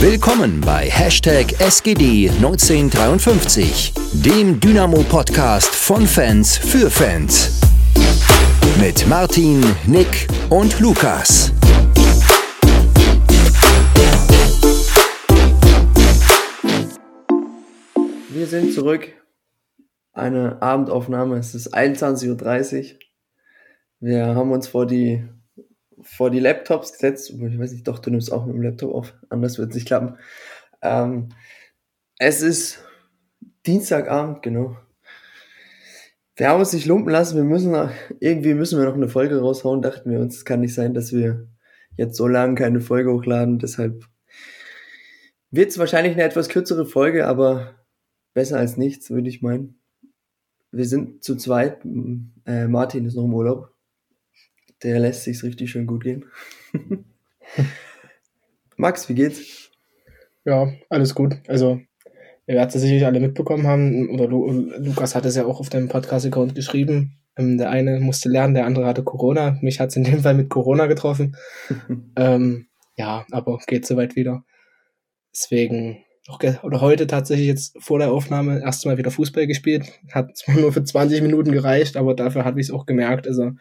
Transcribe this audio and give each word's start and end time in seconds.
Willkommen 0.00 0.60
bei 0.60 0.88
Hashtag 0.88 1.46
SGD1953, 1.58 4.22
dem 4.24 4.60
Dynamo-Podcast 4.60 5.74
von 5.74 6.06
Fans 6.06 6.56
für 6.56 6.88
Fans. 6.88 7.60
Mit 8.80 9.08
Martin, 9.08 9.60
Nick 9.88 10.28
und 10.50 10.78
Lukas. 10.78 11.52
Wir 18.28 18.46
sind 18.46 18.72
zurück. 18.72 19.08
Eine 20.12 20.62
Abendaufnahme. 20.62 21.38
Es 21.38 21.56
ist 21.56 21.74
21.30 21.74 22.92
Uhr. 22.92 22.98
Wir 23.98 24.36
haben 24.36 24.52
uns 24.52 24.68
vor 24.68 24.86
die, 24.86 25.28
vor 26.08 26.30
die 26.30 26.40
Laptops 26.40 26.92
gesetzt. 26.92 27.30
Ich 27.30 27.58
weiß 27.58 27.72
nicht, 27.72 27.86
doch, 27.86 27.98
du 27.98 28.10
nimmst 28.10 28.32
auch 28.32 28.46
mit 28.46 28.56
dem 28.56 28.62
Laptop 28.62 28.94
auf. 28.94 29.14
Anders 29.28 29.58
wird 29.58 29.70
es 29.70 29.74
nicht 29.76 29.86
klappen. 29.86 30.16
Ähm, 30.82 31.28
es 32.18 32.42
ist 32.42 32.82
Dienstagabend, 33.66 34.42
genau. 34.42 34.76
Wir 36.34 36.48
haben 36.48 36.60
uns 36.60 36.72
nicht 36.72 36.86
lumpen 36.86 37.10
lassen. 37.10 37.36
Wir 37.36 37.44
müssen 37.44 37.72
noch, 37.72 37.90
irgendwie 38.20 38.54
müssen 38.54 38.78
wir 38.78 38.86
noch 38.86 38.94
eine 38.94 39.08
Folge 39.08 39.40
raushauen. 39.40 39.82
Dachten 39.82 40.10
wir 40.10 40.20
uns, 40.20 40.36
es 40.36 40.44
kann 40.44 40.60
nicht 40.60 40.74
sein, 40.74 40.94
dass 40.94 41.12
wir 41.12 41.48
jetzt 41.96 42.16
so 42.16 42.26
lange 42.26 42.54
keine 42.54 42.80
Folge 42.80 43.12
hochladen. 43.12 43.58
Deshalb 43.58 44.04
wird 45.50 45.70
es 45.70 45.78
wahrscheinlich 45.78 46.14
eine 46.14 46.22
etwas 46.22 46.48
kürzere 46.48 46.86
Folge, 46.86 47.26
aber 47.26 47.74
besser 48.34 48.58
als 48.58 48.76
nichts, 48.76 49.10
würde 49.10 49.28
ich 49.28 49.42
meinen. 49.42 49.80
Wir 50.70 50.86
sind 50.86 51.22
zu 51.22 51.36
zweit. 51.36 51.84
Äh, 52.46 52.66
Martin 52.68 53.04
ist 53.04 53.14
noch 53.14 53.24
im 53.24 53.34
Urlaub. 53.34 53.74
Der 54.82 54.98
lässt 54.98 55.24
sich's 55.24 55.42
richtig 55.42 55.70
schön 55.70 55.86
gut 55.86 56.04
gehen. 56.04 56.24
Max, 58.76 59.08
wie 59.08 59.14
geht's? 59.14 59.70
Ja, 60.44 60.72
alles 60.88 61.14
gut. 61.14 61.36
Also, 61.48 61.80
ihr 62.46 62.54
werdet 62.54 62.74
es 62.74 62.80
sicherlich 62.80 63.04
alle 63.04 63.20
mitbekommen 63.20 63.66
haben, 63.66 64.08
oder 64.10 64.28
Lu 64.28 64.50
Lukas 64.78 65.14
hat 65.14 65.26
es 65.26 65.36
ja 65.36 65.44
auch 65.44 65.60
auf 65.60 65.68
dem 65.68 65.88
Podcast-Account 65.88 66.54
geschrieben. 66.54 67.18
Ähm, 67.36 67.58
der 67.58 67.70
eine 67.70 68.00
musste 68.00 68.28
lernen, 68.28 68.54
der 68.54 68.66
andere 68.66 68.86
hatte 68.86 69.02
Corona. 69.02 69.58
Mich 69.62 69.80
hat 69.80 69.90
es 69.90 69.96
in 69.96 70.04
dem 70.04 70.20
Fall 70.20 70.34
mit 70.34 70.48
Corona 70.48 70.86
getroffen. 70.86 71.36
ähm, 72.16 72.66
ja, 72.96 73.26
aber 73.32 73.58
geht 73.66 73.86
soweit 73.86 74.16
wieder. 74.16 74.44
Deswegen, 75.32 76.04
oder 76.62 76.80
heute 76.80 77.06
tatsächlich 77.06 77.46
jetzt 77.46 77.76
vor 77.80 77.98
der 77.98 78.12
Aufnahme 78.12 78.60
erstmal 78.60 78.98
wieder 78.98 79.10
Fußball 79.10 79.46
gespielt. 79.46 80.00
Hat 80.12 80.36
zwar 80.36 80.56
nur 80.56 80.72
für 80.72 80.84
20 80.84 81.22
Minuten 81.22 81.52
gereicht, 81.52 81.96
aber 81.96 82.14
dafür 82.14 82.44
habe 82.44 82.60
ich 82.60 82.68
es 82.68 82.72
auch 82.72 82.86
gemerkt. 82.86 83.26
Also 83.26 83.52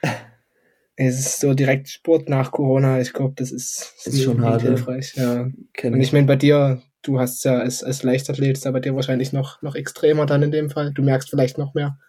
es 1.00 1.20
ist 1.20 1.40
so 1.40 1.54
direkt 1.54 1.90
Sport 1.90 2.28
nach 2.28 2.52
Corona. 2.52 3.00
Ich 3.00 3.14
glaube, 3.14 3.36
das 3.38 3.52
ist, 3.52 3.94
das 4.04 4.16
ist 4.16 4.24
schon 4.24 4.42
hart, 4.42 4.64
hilfreich. 4.64 5.14
Ja. 5.16 5.44
Und 5.84 6.02
ich 6.02 6.12
meine, 6.12 6.26
bei 6.26 6.36
dir, 6.36 6.82
du 7.04 7.20
hast 7.20 7.46
ja 7.46 7.60
als, 7.60 7.84
als 7.84 8.02
Leichtathlet, 8.02 8.58
ist 8.58 8.66
ja 8.66 8.72
bei 8.72 8.80
dir 8.80 8.96
wahrscheinlich 8.96 9.32
noch, 9.32 9.62
noch 9.62 9.76
extremer 9.76 10.26
dann 10.26 10.42
in 10.42 10.52
dem 10.52 10.72
Fall. 10.72 10.92
Du 10.92 11.04
merkst 11.04 11.30
vielleicht 11.30 11.60
noch 11.60 11.76
mehr. 11.76 12.00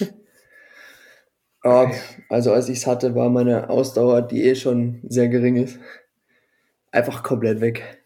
ja, 1.64 1.92
also 2.28 2.52
als 2.52 2.68
ich 2.68 2.78
es 2.78 2.86
hatte, 2.88 3.14
war 3.14 3.30
meine 3.30 3.70
Ausdauer, 3.70 4.22
die 4.22 4.42
eh 4.42 4.56
schon 4.56 5.02
sehr 5.08 5.28
gering 5.28 5.54
ist, 5.54 5.78
einfach 6.90 7.22
komplett 7.22 7.60
weg. 7.60 8.02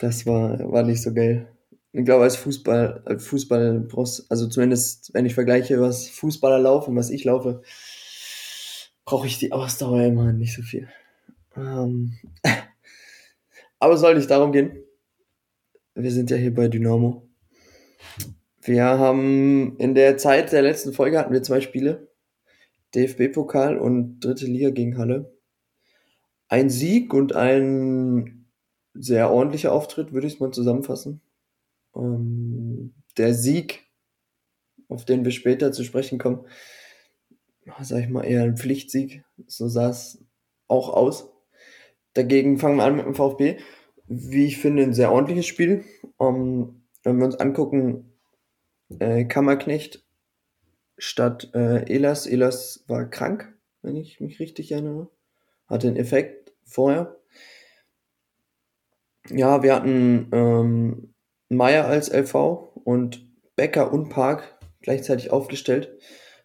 Das 0.00 0.26
war, 0.26 0.58
war 0.72 0.82
nicht 0.82 1.02
so 1.02 1.14
geil. 1.14 1.46
Ich 1.92 2.04
glaube, 2.04 2.24
als 2.24 2.36
Fußball, 2.36 3.02
als 3.04 3.26
Fußball 3.26 3.80
brauchst, 3.80 4.30
also 4.30 4.48
zumindest, 4.48 5.12
wenn 5.14 5.26
ich 5.26 5.34
vergleiche, 5.34 5.80
was 5.80 6.08
Fußballer 6.08 6.58
laufen, 6.58 6.96
was 6.96 7.10
ich 7.10 7.24
laufe, 7.24 7.62
brauche 9.10 9.26
ich 9.26 9.38
die 9.38 9.50
Ausdauer 9.50 10.04
immer 10.04 10.32
nicht 10.32 10.54
so 10.54 10.62
viel. 10.62 10.88
Ähm, 11.56 12.16
aber 13.80 13.96
soll 13.96 14.14
nicht 14.14 14.30
darum 14.30 14.52
gehen. 14.52 14.84
Wir 15.96 16.12
sind 16.12 16.30
ja 16.30 16.36
hier 16.36 16.54
bei 16.54 16.68
Dynamo. 16.68 17.28
Wir 18.62 18.84
haben 18.84 19.76
in 19.78 19.96
der 19.96 20.16
Zeit 20.16 20.52
der 20.52 20.62
letzten 20.62 20.92
Folge 20.92 21.18
hatten 21.18 21.32
wir 21.32 21.42
zwei 21.42 21.60
Spiele. 21.60 22.12
DFB-Pokal 22.94 23.78
und 23.78 24.20
dritte 24.20 24.46
Liga 24.46 24.70
gegen 24.70 24.96
Halle. 24.96 25.36
Ein 26.46 26.70
Sieg 26.70 27.12
und 27.12 27.34
ein 27.34 28.46
sehr 28.94 29.32
ordentlicher 29.32 29.72
Auftritt, 29.72 30.12
würde 30.12 30.28
ich 30.28 30.34
es 30.34 30.40
mal 30.40 30.52
zusammenfassen. 30.52 31.20
Ähm, 31.96 32.94
der 33.16 33.34
Sieg, 33.34 33.88
auf 34.86 35.04
den 35.04 35.24
wir 35.24 35.32
später 35.32 35.72
zu 35.72 35.82
sprechen 35.82 36.20
kommen, 36.20 36.46
sag 37.80 38.00
ich 38.00 38.08
mal, 38.08 38.24
eher 38.24 38.42
ein 38.42 38.56
Pflichtsieg. 38.56 39.24
So 39.46 39.68
sah 39.68 39.90
es 39.90 40.24
auch 40.68 40.88
aus. 40.90 41.30
Dagegen 42.14 42.58
fangen 42.58 42.76
wir 42.76 42.84
an 42.84 42.96
mit 42.96 43.06
dem 43.06 43.14
VfB. 43.14 43.58
Wie 44.06 44.46
ich 44.46 44.58
finde, 44.58 44.82
ein 44.82 44.94
sehr 44.94 45.12
ordentliches 45.12 45.46
Spiel. 45.46 45.84
Um, 46.16 46.36
ähm, 46.36 46.82
wenn 47.02 47.18
wir 47.18 47.24
uns 47.24 47.36
angucken, 47.36 48.12
äh, 48.98 49.24
Kammerknecht 49.24 50.04
statt 50.98 51.50
äh, 51.54 51.92
Elas. 51.92 52.26
Elas 52.26 52.84
war 52.88 53.08
krank, 53.08 53.54
wenn 53.82 53.96
ich 53.96 54.20
mich 54.20 54.40
richtig 54.40 54.72
erinnere. 54.72 55.08
Hatte 55.66 55.88
einen 55.88 55.96
Effekt 55.96 56.52
vorher. 56.64 57.16
Ja, 59.28 59.62
wir 59.62 59.74
hatten 59.74 60.28
ähm, 60.32 61.14
Meier 61.48 61.86
als 61.86 62.10
LV 62.12 62.34
und 62.84 63.26
Becker 63.56 63.92
und 63.92 64.08
Park 64.08 64.58
gleichzeitig 64.80 65.30
aufgestellt. 65.30 65.98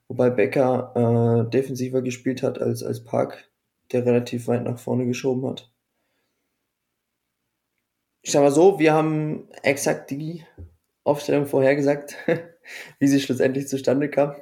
Wobei 0.08 0.30
Becker 0.30 1.46
äh, 1.48 1.50
defensiver 1.50 2.02
gespielt 2.02 2.44
hat 2.44 2.62
als, 2.62 2.84
als 2.84 3.04
Park, 3.04 3.50
der 3.92 4.06
relativ 4.06 4.48
weit 4.48 4.64
nach 4.64 4.78
vorne 4.78 5.06
geschoben 5.06 5.48
hat. 5.48 5.72
Ich 8.22 8.32
sag 8.32 8.42
mal 8.42 8.52
so, 8.52 8.80
wir 8.80 8.94
haben 8.94 9.50
exakt 9.64 10.10
die 10.12 10.44
Aufstellung 11.04 11.46
vorhergesagt, 11.46 12.16
wie 13.00 13.08
sie 13.08 13.20
schlussendlich 13.20 13.68
zustande 13.68 14.10
kam. 14.10 14.36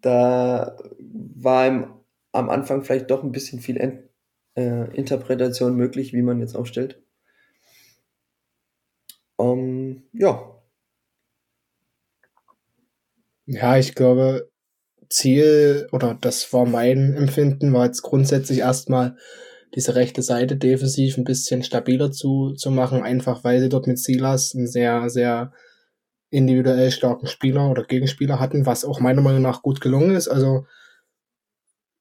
Da 0.00 0.76
war 0.98 1.66
im, 1.66 1.94
am 2.32 2.50
Anfang 2.50 2.82
vielleicht 2.82 3.10
doch 3.10 3.22
ein 3.22 3.32
bisschen 3.32 3.60
viel 3.60 3.76
Ent, 3.76 4.08
äh, 4.56 4.94
Interpretation 4.96 5.76
möglich, 5.76 6.12
wie 6.12 6.22
man 6.22 6.40
jetzt 6.40 6.56
aufstellt. 6.56 7.02
Um, 9.36 9.58
ähm, 9.58 10.02
ja, 10.12 10.55
ja, 13.46 13.78
ich 13.78 13.94
glaube, 13.94 14.50
Ziel 15.08 15.88
oder 15.92 16.18
das 16.20 16.52
war 16.52 16.66
mein 16.66 17.14
Empfinden, 17.14 17.72
war 17.72 17.86
jetzt 17.86 18.02
grundsätzlich 18.02 18.58
erstmal 18.58 19.16
diese 19.74 19.94
rechte 19.94 20.22
Seite 20.22 20.56
defensiv 20.56 21.16
ein 21.16 21.24
bisschen 21.24 21.62
stabiler 21.62 22.10
zu, 22.10 22.54
zu 22.54 22.70
machen, 22.70 23.02
einfach 23.02 23.44
weil 23.44 23.60
sie 23.60 23.68
dort 23.68 23.86
mit 23.86 23.98
Silas 23.98 24.54
einen 24.54 24.66
sehr, 24.66 25.08
sehr 25.10 25.52
individuell 26.30 26.90
starken 26.90 27.26
Spieler 27.26 27.70
oder 27.70 27.84
Gegenspieler 27.84 28.40
hatten, 28.40 28.66
was 28.66 28.84
auch 28.84 29.00
meiner 29.00 29.22
Meinung 29.22 29.42
nach 29.42 29.62
gut 29.62 29.80
gelungen 29.80 30.16
ist. 30.16 30.28
Also 30.28 30.66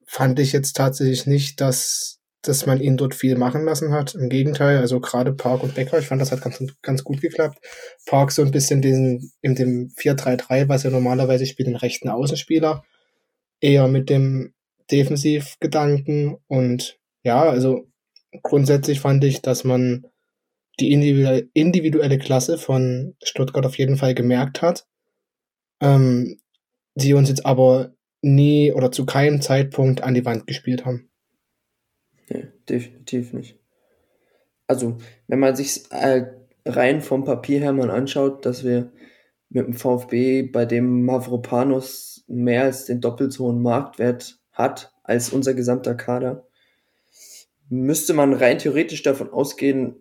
fand 0.06 0.40
ich 0.40 0.52
jetzt 0.52 0.74
tatsächlich 0.74 1.28
nicht, 1.28 1.62
dass 1.62 2.22
dass 2.48 2.66
man 2.66 2.82
ihn 2.82 2.98
dort 2.98 3.16
viel 3.16 3.38
machen 3.38 3.66
lassen 3.66 3.92
hat. 3.92 4.16
Im 4.16 4.30
Gegenteil, 4.30 4.78
also 4.78 5.00
gerade 5.00 5.34
Park 5.34 5.64
und 5.64 5.76
Becker, 5.76 6.00
ich 6.00 6.08
fand, 6.08 6.22
das 6.22 6.32
hat 6.32 6.42
ganz, 6.42 6.64
ganz 6.82 7.04
gut 7.04 7.22
geklappt. 7.22 7.60
Park 8.06 8.32
so 8.32 8.42
ein 8.42 8.52
bisschen 8.52 8.82
diesen, 8.82 9.32
in 9.42 9.56
dem 9.56 9.90
4-3-3, 9.90 10.70
was 10.70 10.86
er 10.86 10.92
normalerweise 10.92 11.46
spielt, 11.46 11.68
den 11.68 11.76
rechten 11.76 12.10
Außenspieler, 12.10 12.84
eher 13.60 13.88
mit 13.88 14.10
dem 14.10 14.54
Defensivgedanken 14.92 16.38
und 16.48 17.00
ja, 17.24 17.42
also 17.42 17.88
grundsätzlich 18.44 19.00
fand 19.00 19.24
ich, 19.24 19.42
dass 19.42 19.64
man 19.64 20.06
die 20.80 20.92
individuelle, 20.92 22.18
Klasse 22.18 22.58
von 22.58 23.16
Stuttgart 23.24 23.66
auf 23.66 23.78
jeden 23.78 23.96
Fall 23.96 24.14
gemerkt 24.14 24.62
hat, 24.62 24.86
ähm, 25.82 26.40
die 26.96 27.14
uns 27.14 27.30
jetzt 27.30 27.46
aber 27.46 27.96
nie 28.22 28.72
oder 28.72 28.92
zu 28.92 29.06
keinem 29.06 29.42
Zeitpunkt 29.42 30.02
an 30.02 30.14
die 30.14 30.26
Wand 30.26 30.48
gespielt 30.48 30.86
haben. 30.86 31.10
Definitiv 32.70 33.34
nicht. 33.34 33.60
Also, 34.68 34.98
wenn 35.28 35.40
man 35.40 35.56
sich 35.56 35.92
äh, 35.92 36.26
rein 36.66 37.02
vom 37.02 37.24
Papier 37.24 37.60
her 37.60 37.74
mal 37.74 37.92
anschaut, 37.92 38.46
dass 38.46 38.64
wir 38.64 38.92
mit 39.50 39.68
dem 39.68 39.74
VfB, 39.74 40.44
bei 40.44 40.66
dem 40.66 41.06
Mavropanos 41.06 42.24
mehr 42.28 42.64
als 42.64 42.86
den 42.86 43.02
doppelt 43.02 43.32
so 43.32 43.46
hohen 43.46 43.62
Marktwert 43.62 44.40
hat 44.52 44.94
als 45.04 45.32
unser 45.32 45.54
gesamter 45.54 45.96
Kader, 45.96 46.48
müsste 47.70 48.14
man 48.14 48.34
rein 48.34 48.58
theoretisch 48.58 49.04
davon 49.04 49.30
ausgehen, 49.30 49.96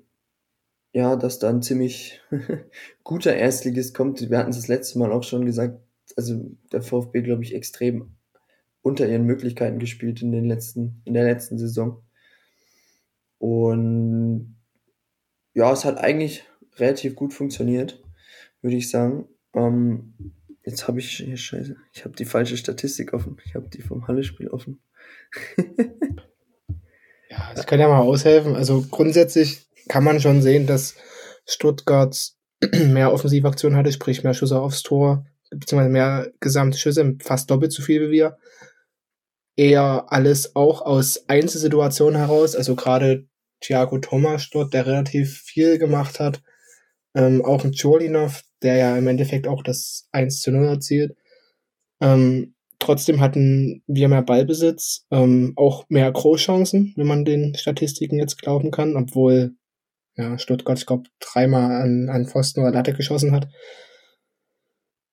ja, 0.92 1.16
dass 1.16 1.38
da 1.38 1.50
ein 1.50 1.62
ziemlich 1.62 2.20
guter 3.04 3.34
Erstligist 3.34 3.94
kommt. 3.94 4.30
Wir 4.30 4.38
hatten 4.38 4.50
es 4.50 4.56
das 4.56 4.68
letzte 4.68 4.98
Mal 4.98 5.12
auch 5.12 5.24
schon 5.24 5.44
gesagt, 5.44 5.78
also 6.16 6.52
der 6.72 6.82
VfB, 6.82 7.22
glaube 7.22 7.42
ich, 7.42 7.54
extrem 7.54 8.16
unter 8.80 9.08
ihren 9.08 9.24
Möglichkeiten 9.24 9.78
gespielt 9.78 10.22
in 10.22 10.30
den 10.30 10.44
letzten, 10.44 11.02
in 11.04 11.14
der 11.14 11.24
letzten 11.24 11.58
Saison. 11.58 12.02
Und 13.44 14.56
ja, 15.52 15.70
es 15.70 15.84
hat 15.84 15.98
eigentlich 15.98 16.44
relativ 16.76 17.14
gut 17.14 17.34
funktioniert, 17.34 18.02
würde 18.62 18.78
ich 18.78 18.88
sagen. 18.88 19.28
Ähm, 19.52 20.14
jetzt 20.64 20.88
habe 20.88 21.00
ich 21.00 21.18
hier 21.18 21.36
scheiße, 21.36 21.76
ich 21.92 22.06
habe 22.06 22.16
die 22.16 22.24
falsche 22.24 22.56
Statistik 22.56 23.12
offen. 23.12 23.36
Ich 23.44 23.54
habe 23.54 23.68
die 23.68 23.82
vom 23.82 24.08
Halle-Spiel 24.08 24.48
offen. 24.48 24.80
ja, 27.28 27.52
ich 27.54 27.66
kann 27.66 27.80
ja 27.80 27.88
mal 27.88 28.00
aushelfen. 28.00 28.56
Also 28.56 28.82
grundsätzlich 28.90 29.66
kann 29.88 30.04
man 30.04 30.20
schon 30.20 30.40
sehen, 30.40 30.66
dass 30.66 30.94
Stuttgart 31.44 32.16
mehr 32.72 33.12
Offensivaktionen 33.12 33.76
hatte, 33.76 33.92
sprich 33.92 34.24
mehr 34.24 34.32
Schüsse 34.32 34.58
aufs 34.58 34.82
Tor, 34.82 35.26
beziehungsweise 35.50 35.90
mehr 35.90 36.32
gesamte 36.40 36.78
Schüsse, 36.78 37.14
fast 37.20 37.50
doppelt 37.50 37.72
so 37.72 37.82
viel 37.82 38.08
wie 38.08 38.10
wir. 38.10 38.38
Eher 39.54 40.06
alles 40.08 40.56
auch 40.56 40.80
aus 40.80 41.28
Einzelsituationen 41.28 42.18
heraus, 42.18 42.56
also 42.56 42.74
gerade 42.74 43.28
Thiago 43.60 43.98
Thomas 43.98 44.50
dort, 44.50 44.74
der 44.74 44.86
relativ 44.86 45.40
viel 45.40 45.78
gemacht 45.78 46.20
hat. 46.20 46.42
Ähm, 47.14 47.44
auch 47.44 47.64
ein 47.64 47.72
Cholinov, 47.72 48.42
der 48.62 48.76
ja 48.76 48.96
im 48.96 49.06
Endeffekt 49.06 49.46
auch 49.46 49.62
das 49.62 50.08
1 50.12 50.40
zu 50.40 50.50
0 50.50 50.66
erzielt. 50.66 51.16
Ähm, 52.00 52.54
trotzdem 52.78 53.20
hatten 53.20 53.82
wir 53.86 54.08
mehr 54.08 54.22
Ballbesitz, 54.22 55.06
ähm, 55.10 55.52
auch 55.56 55.86
mehr 55.88 56.10
Großchancen, 56.10 56.92
wenn 56.96 57.06
man 57.06 57.24
den 57.24 57.54
Statistiken 57.54 58.18
jetzt 58.18 58.40
glauben 58.40 58.70
kann, 58.70 58.96
obwohl 58.96 59.54
ja, 60.16 60.38
Stuttgart, 60.38 60.78
ich 60.78 60.86
glaube, 60.86 61.08
dreimal 61.20 61.82
an, 61.82 62.08
an 62.08 62.26
Pfosten 62.26 62.60
oder 62.60 62.72
Latte 62.72 62.92
geschossen 62.92 63.32
hat. 63.32 63.48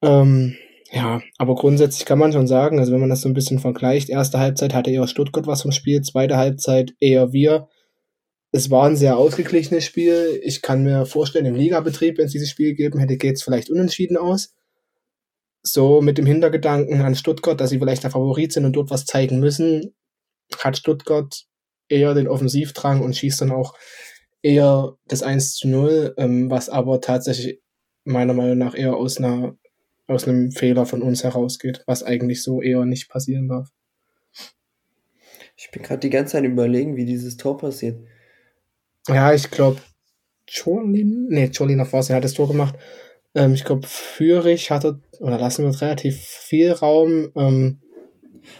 Ähm, 0.03 0.55
ja, 0.91 1.21
aber 1.37 1.55
grundsätzlich 1.55 2.05
kann 2.05 2.19
man 2.19 2.33
schon 2.33 2.47
sagen, 2.47 2.79
also 2.79 2.91
wenn 2.91 2.99
man 2.99 3.09
das 3.09 3.21
so 3.21 3.29
ein 3.29 3.33
bisschen 3.33 3.59
vergleicht, 3.59 4.09
erste 4.09 4.39
Halbzeit 4.39 4.73
hatte 4.73 4.91
eher 4.91 5.07
Stuttgart 5.07 5.47
was 5.47 5.61
vom 5.61 5.71
Spiel, 5.71 6.01
zweite 6.01 6.37
Halbzeit 6.37 6.93
eher 6.99 7.31
wir. 7.31 7.69
Es 8.51 8.69
war 8.69 8.87
ein 8.87 8.97
sehr 8.97 9.17
ausgeglichenes 9.17 9.85
Spiel. 9.85 10.39
Ich 10.43 10.61
kann 10.61 10.83
mir 10.83 11.05
vorstellen, 11.05 11.45
im 11.45 11.55
Ligabetrieb, 11.55 12.17
wenn 12.17 12.25
es 12.25 12.33
dieses 12.33 12.49
Spiel 12.49 12.71
gegeben 12.71 12.99
hätte, 12.99 13.17
geht 13.17 13.35
es 13.35 13.43
vielleicht 13.43 13.69
unentschieden 13.69 14.17
aus. 14.17 14.53
So 15.63 16.01
mit 16.01 16.17
dem 16.17 16.25
Hintergedanken 16.25 17.01
an 17.01 17.15
Stuttgart, 17.15 17.59
dass 17.59 17.69
sie 17.69 17.79
vielleicht 17.79 18.03
der 18.03 18.11
Favorit 18.11 18.51
sind 18.51 18.65
und 18.65 18.73
dort 18.73 18.89
was 18.89 19.05
zeigen 19.05 19.39
müssen, 19.39 19.95
hat 20.57 20.77
Stuttgart 20.77 21.45
eher 21.87 22.13
den 22.13 22.27
Offensivdrang 22.27 23.01
und 23.01 23.15
schießt 23.15 23.41
dann 23.41 23.51
auch 23.51 23.75
eher 24.41 24.97
das 25.07 25.23
1 25.23 25.55
zu 25.55 25.67
0, 25.67 26.15
ähm, 26.17 26.49
was 26.49 26.67
aber 26.67 26.99
tatsächlich 26.99 27.61
meiner 28.03 28.33
Meinung 28.33 28.57
nach 28.57 28.75
eher 28.75 28.95
aus 28.95 29.17
einer 29.17 29.55
aus 30.07 30.27
einem 30.27 30.51
Fehler 30.51 30.85
von 30.85 31.01
uns 31.01 31.23
herausgeht, 31.23 31.83
was 31.87 32.03
eigentlich 32.03 32.43
so 32.43 32.61
eher 32.61 32.85
nicht 32.85 33.09
passieren 33.09 33.47
darf. 33.47 33.69
Ich 35.55 35.71
bin 35.71 35.83
gerade 35.83 35.99
die 35.99 36.09
ganze 36.09 36.33
Zeit 36.33 36.43
überlegen, 36.43 36.97
wie 36.97 37.05
dieses 37.05 37.37
Tor 37.37 37.57
passiert. 37.57 38.03
Ja, 39.07 39.33
ich 39.33 39.49
glaube, 39.49 39.81
Jolin, 40.47 41.27
nee, 41.29 41.45
Jolin 41.45 41.81
auf 41.81 41.93
er 41.93 42.15
hat 42.15 42.23
das 42.23 42.33
Tor 42.33 42.47
gemacht. 42.47 42.75
Ähm, 43.33 43.53
ich 43.53 43.63
glaube, 43.63 43.87
Fürich 43.87 44.71
hatte, 44.71 44.99
oder 45.19 45.39
lassen 45.39 45.63
wir 45.63 45.81
relativ 45.81 46.19
viel 46.19 46.71
Raum. 46.71 47.31
Ähm, 47.35 47.79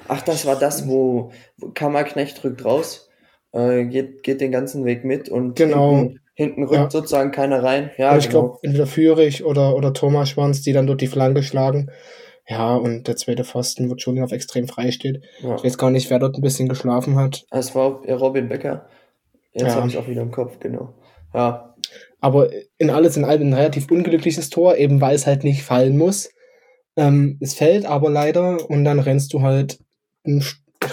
Ach, 0.08 0.22
das 0.22 0.46
war 0.46 0.58
das, 0.58 0.88
wo, 0.88 1.32
Kammerknecht 1.74 2.44
rückt 2.44 2.64
raus, 2.64 3.10
äh, 3.52 3.86
geht, 3.86 4.24
geht 4.24 4.42
den 4.42 4.52
ganzen 4.52 4.86
Weg 4.86 5.04
mit 5.04 5.28
und 5.28 5.56
genau. 5.56 5.98
hinten, 5.98 6.20
hinten 6.36 6.64
rückt 6.64 6.76
ja. 6.76 6.90
sozusagen 6.90 7.32
keiner 7.32 7.64
rein. 7.64 7.92
Ja, 7.98 8.16
ich 8.18 8.30
genau. 8.30 8.42
glaube, 8.42 8.60
entweder 8.64 8.88
Fürich 8.88 9.44
oder, 9.44 9.76
oder 9.76 9.94
Thomas 9.94 10.30
Schwanz, 10.30 10.62
die 10.62 10.74
dann 10.74 10.88
dort 10.88 11.02
die 11.02 11.08
Flanke 11.08 11.44
schlagen. 11.44 11.90
Ja, 12.48 12.76
und 12.76 13.08
der 13.08 13.16
zweite 13.16 13.44
Pfosten, 13.44 13.90
wo 13.90 13.96
Jolin 13.96 14.24
auf 14.24 14.32
extrem 14.32 14.68
frei 14.68 14.92
steht. 14.92 15.24
Ja. 15.42 15.56
Ich 15.56 15.64
weiß 15.64 15.78
gar 15.78 15.92
nicht, 15.92 16.10
wer 16.10 16.20
dort 16.20 16.36
ein 16.36 16.42
bisschen 16.42 16.70
geschlafen 16.70 17.16
hat. 17.16 17.46
Es 17.52 17.76
war 17.76 18.04
Robin 18.08 18.50
Becker. 18.50 18.88
Jetzt 19.54 19.68
ja. 19.68 19.76
habe 19.76 19.88
ich 19.88 19.98
auch 19.98 20.08
wieder 20.08 20.22
im 20.22 20.32
Kopf, 20.32 20.60
genau. 20.60 20.94
Ja. 21.34 21.76
Aber 22.20 22.50
in 22.78 22.90
alles 22.90 23.18
in 23.18 23.26
allem 23.26 23.50
ein 23.50 23.54
relativ 23.54 23.90
unglückliches 23.90 24.50
Tor, 24.50 24.78
eben 24.78 25.02
weil 25.02 25.16
es 25.16 25.28
halt 25.28 25.44
nicht 25.44 25.64
fallen 25.64 25.98
muss. 25.98 26.30
Ähm, 26.96 27.38
es 27.40 27.54
fällt 27.54 27.86
aber 27.86 28.10
leider 28.10 28.70
und 28.70 28.84
dann 28.84 29.00
rennst 29.00 29.34
du 29.34 29.42
halt 29.42 29.80
einen 30.26 30.44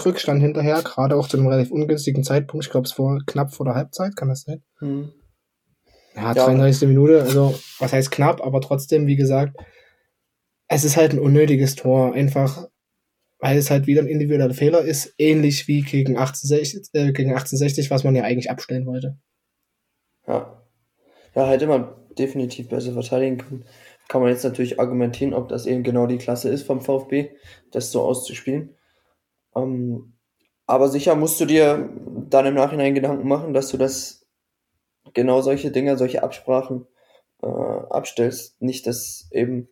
Rückstand 0.04 0.40
hinterher, 0.40 0.82
gerade 0.82 1.16
auch 1.16 1.28
zu 1.28 1.36
einem 1.36 1.48
relativ 1.48 1.72
ungünstigen 1.72 2.24
Zeitpunkt. 2.24 2.66
Ich 2.66 2.70
glaube, 2.70 2.86
es 2.86 2.98
war 2.98 3.18
knapp 3.26 3.52
vor 3.52 3.66
der 3.66 3.74
Halbzeit, 3.74 4.16
kann 4.16 4.28
das 4.28 4.42
sein? 4.42 4.62
Hm. 4.78 5.12
Ja, 6.14 6.34
33. 6.34 6.82
Ja. 6.82 6.88
Minute, 6.88 7.22
also 7.22 7.58
was 7.78 7.92
heißt 7.92 8.10
knapp, 8.10 8.44
aber 8.44 8.60
trotzdem, 8.60 9.06
wie 9.06 9.16
gesagt, 9.16 9.56
es 10.68 10.84
ist 10.84 10.96
halt 10.96 11.12
ein 11.12 11.18
unnötiges 11.18 11.76
Tor. 11.76 12.14
Einfach 12.14 12.68
weil 13.38 13.56
es 13.56 13.70
halt 13.70 13.86
wieder 13.86 14.02
ein 14.02 14.08
individueller 14.08 14.52
Fehler 14.54 14.82
ist, 14.82 15.14
ähnlich 15.18 15.68
wie 15.68 15.82
gegen 15.82 16.16
1860, 16.16 16.90
äh, 16.92 17.12
gegen 17.12 17.30
1860 17.30 17.90
was 17.90 18.04
man 18.04 18.16
ja 18.16 18.24
eigentlich 18.24 18.50
abstellen 18.50 18.86
wollte. 18.86 19.18
Ja. 20.26 20.62
Ja, 21.34 21.46
hätte 21.46 21.66
man 21.66 21.94
definitiv 22.18 22.68
besser 22.68 22.92
verteidigen 22.92 23.38
können. 23.38 23.64
Kann 24.08 24.22
man 24.22 24.30
jetzt 24.30 24.44
natürlich 24.44 24.80
argumentieren, 24.80 25.34
ob 25.34 25.48
das 25.48 25.66
eben 25.66 25.82
genau 25.82 26.06
die 26.06 26.18
Klasse 26.18 26.48
ist 26.48 26.64
vom 26.64 26.80
VfB, 26.80 27.30
das 27.70 27.92
so 27.92 28.02
auszuspielen. 28.02 28.74
Ähm, 29.54 30.14
aber 30.66 30.88
sicher 30.88 31.14
musst 31.14 31.40
du 31.40 31.44
dir 31.44 31.90
dann 32.28 32.46
im 32.46 32.54
Nachhinein 32.54 32.94
Gedanken 32.94 33.28
machen, 33.28 33.54
dass 33.54 33.70
du 33.70 33.76
das 33.76 34.26
genau 35.14 35.40
solche 35.40 35.70
Dinge, 35.70 35.96
solche 35.96 36.22
Absprachen 36.22 36.86
äh, 37.42 37.46
abstellst. 37.46 38.60
Nicht, 38.60 38.86
dass 38.86 39.28
eben 39.32 39.68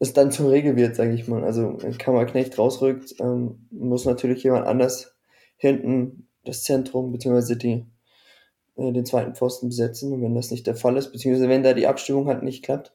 es 0.00 0.14
dann 0.14 0.32
zur 0.32 0.50
Regel 0.50 0.76
wird, 0.76 0.96
sage 0.96 1.12
ich 1.12 1.28
mal. 1.28 1.44
Also 1.44 1.76
wenn 1.82 1.96
Kammerknecht 1.98 2.58
rausrückt, 2.58 3.14
ähm, 3.20 3.66
muss 3.70 4.06
natürlich 4.06 4.42
jemand 4.42 4.66
anders 4.66 5.14
hinten 5.56 6.26
das 6.44 6.64
Zentrum 6.64 7.12
bzw. 7.12 7.54
Die, 7.54 7.86
äh, 8.76 8.92
den 8.92 9.04
zweiten 9.04 9.34
Pfosten 9.34 9.68
besetzen. 9.68 10.12
Und 10.12 10.22
wenn 10.22 10.34
das 10.34 10.50
nicht 10.50 10.66
der 10.66 10.74
Fall 10.74 10.96
ist, 10.96 11.12
beziehungsweise 11.12 11.50
wenn 11.50 11.62
da 11.62 11.74
die 11.74 11.86
Abstimmung 11.86 12.26
halt 12.26 12.42
nicht 12.42 12.64
klappt, 12.64 12.94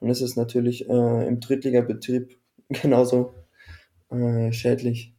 dann 0.00 0.08
ist 0.08 0.22
es 0.22 0.36
natürlich 0.36 0.88
äh, 0.88 1.28
im 1.28 1.40
Drittligabetrieb 1.40 2.38
genauso 2.70 3.34
äh, 4.10 4.50
schädlich. 4.52 5.14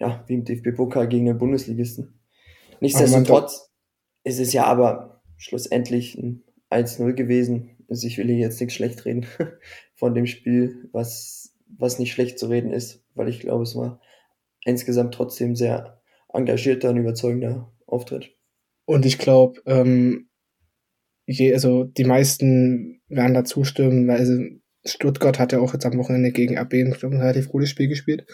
Ja, 0.00 0.24
wie 0.26 0.34
im 0.34 0.44
DFB-Pokal 0.44 1.06
gegen 1.06 1.26
den 1.26 1.38
Bundesligisten. 1.38 2.18
Nichtsdestotrotz 2.80 3.70
ist 4.24 4.40
es 4.40 4.52
ja 4.52 4.64
aber 4.64 5.22
schlussendlich 5.36 6.18
ein 6.18 6.42
1-0 6.70 7.12
gewesen. 7.12 7.76
Also 7.88 8.08
ich 8.08 8.18
will 8.18 8.26
hier 8.26 8.38
jetzt 8.38 8.60
nichts 8.60 8.74
schlecht 8.74 9.04
reden 9.04 9.26
von 10.02 10.16
dem 10.16 10.26
Spiel, 10.26 10.88
was, 10.90 11.54
was 11.78 12.00
nicht 12.00 12.10
schlecht 12.10 12.36
zu 12.36 12.48
reden 12.48 12.72
ist, 12.72 13.04
weil 13.14 13.28
ich 13.28 13.38
glaube, 13.38 13.62
es 13.62 13.76
war 13.76 14.00
insgesamt 14.64 15.14
trotzdem 15.14 15.54
sehr 15.54 16.02
engagierter 16.32 16.90
und 16.90 16.96
überzeugender 16.96 17.72
Auftritt. 17.86 18.36
Und 18.84 19.06
ich 19.06 19.16
glaube, 19.18 19.60
ähm, 19.64 20.28
je, 21.24 21.54
also 21.54 21.84
die 21.84 22.02
meisten 22.02 23.00
werden 23.06 23.32
da 23.32 23.44
zustimmen, 23.44 24.08
weil 24.08 24.18
also 24.18 24.42
Stuttgart 24.84 25.38
hat 25.38 25.52
ja 25.52 25.60
auch 25.60 25.72
jetzt 25.72 25.86
am 25.86 25.96
Wochenende 25.98 26.32
gegen 26.32 26.58
RB 26.58 26.74
ein, 26.74 26.92
relativ 26.92 27.48
gutes 27.48 27.70
Spiel 27.70 27.86
gespielt. 27.86 28.26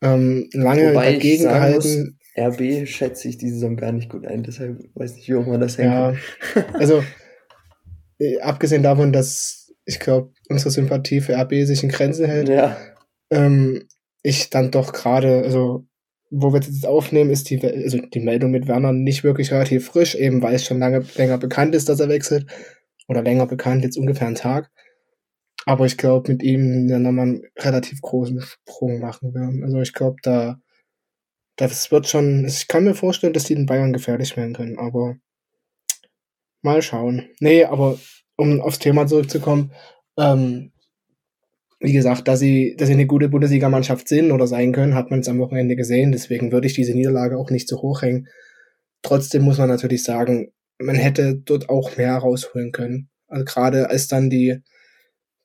Ähm, 0.00 0.48
lange 0.54 0.92
Wobei 0.92 1.12
dagegen 1.12 1.42
gehalten. 1.42 2.18
RB 2.38 2.88
schätze 2.88 3.28
ich 3.28 3.36
die 3.36 3.50
Saison 3.50 3.76
gar 3.76 3.92
nicht 3.92 4.08
gut 4.08 4.26
ein, 4.26 4.44
deshalb 4.44 4.82
weiß 4.94 5.16
nicht, 5.16 5.28
wie 5.28 5.34
auch 5.34 5.46
man 5.46 5.60
das 5.60 5.76
hängt. 5.76 5.92
Ja, 5.92 6.14
also 6.72 7.04
äh, 8.18 8.40
abgesehen 8.40 8.82
davon, 8.82 9.12
dass 9.12 9.65
ich 9.86 10.00
glaube, 10.00 10.32
unsere 10.48 10.70
Sympathie 10.70 11.20
für 11.20 11.34
RB 11.34 11.64
sich 11.64 11.82
in 11.82 11.88
Grenzen 11.88 12.26
hält, 12.26 12.48
ja. 12.48 12.76
ähm, 13.30 13.86
ich 14.22 14.50
dann 14.50 14.70
doch 14.70 14.92
gerade, 14.92 15.42
also 15.42 15.86
wo 16.30 16.52
wir 16.52 16.60
jetzt 16.60 16.86
aufnehmen, 16.86 17.30
ist 17.30 17.48
die, 17.50 17.62
also 17.62 17.98
die 17.98 18.20
Meldung 18.20 18.50
mit 18.50 18.66
Werner 18.66 18.92
nicht 18.92 19.24
wirklich 19.24 19.52
relativ 19.52 19.86
frisch, 19.86 20.16
eben 20.16 20.42
weil 20.42 20.54
es 20.54 20.64
schon 20.64 20.80
lange 20.80 21.04
länger 21.14 21.38
bekannt 21.38 21.74
ist, 21.74 21.88
dass 21.88 22.00
er 22.00 22.08
wechselt. 22.08 22.46
Oder 23.08 23.22
länger 23.22 23.46
bekannt, 23.46 23.84
jetzt 23.84 23.96
ungefähr 23.96 24.26
einen 24.26 24.34
Tag. 24.34 24.70
Aber 25.64 25.86
ich 25.86 25.96
glaube, 25.96 26.32
mit 26.32 26.42
ihm 26.42 26.88
dann 26.88 27.02
nochmal 27.02 27.26
einen 27.26 27.42
relativ 27.56 28.00
großen 28.00 28.40
Sprung 28.40 28.98
machen 28.98 29.32
werden. 29.32 29.62
Also 29.62 29.80
ich 29.80 29.92
glaube, 29.92 30.16
da 30.22 30.58
das 31.54 31.90
wird 31.90 32.06
schon, 32.06 32.44
ich 32.44 32.68
kann 32.68 32.84
mir 32.84 32.94
vorstellen, 32.94 33.32
dass 33.32 33.44
die 33.44 33.54
den 33.54 33.64
Bayern 33.66 33.92
gefährlich 33.92 34.36
werden 34.36 34.54
können, 34.54 34.78
aber 34.78 35.16
Mal 36.66 36.82
schauen. 36.82 37.28
Nee, 37.38 37.64
aber 37.64 37.96
um 38.36 38.60
aufs 38.60 38.78
Thema 38.78 39.06
zurückzukommen, 39.06 39.72
ähm, 40.18 40.72
wie 41.80 41.92
gesagt, 41.92 42.26
dass 42.26 42.40
sie, 42.40 42.74
dass 42.78 42.88
sie 42.88 42.94
eine 42.94 43.06
gute 43.06 43.28
Bundesligamannschaft 43.28 44.08
sind 44.08 44.32
oder 44.32 44.46
sein 44.46 44.72
können, 44.72 44.94
hat 44.94 45.10
man 45.10 45.20
es 45.20 45.28
am 45.28 45.38
Wochenende 45.38 45.76
gesehen. 45.76 46.12
Deswegen 46.12 46.50
würde 46.50 46.66
ich 46.66 46.74
diese 46.74 46.94
Niederlage 46.94 47.36
auch 47.36 47.50
nicht 47.50 47.68
zu 47.68 47.82
hoch 47.82 48.02
hängen. 48.02 48.28
Trotzdem 49.02 49.42
muss 49.42 49.58
man 49.58 49.68
natürlich 49.68 50.02
sagen, 50.02 50.52
man 50.78 50.96
hätte 50.96 51.36
dort 51.36 51.68
auch 51.68 51.96
mehr 51.96 52.16
rausholen 52.16 52.72
können. 52.72 53.08
Also 53.28 53.44
gerade 53.44 53.90
als 53.90 54.08
dann 54.08 54.30
die, 54.30 54.62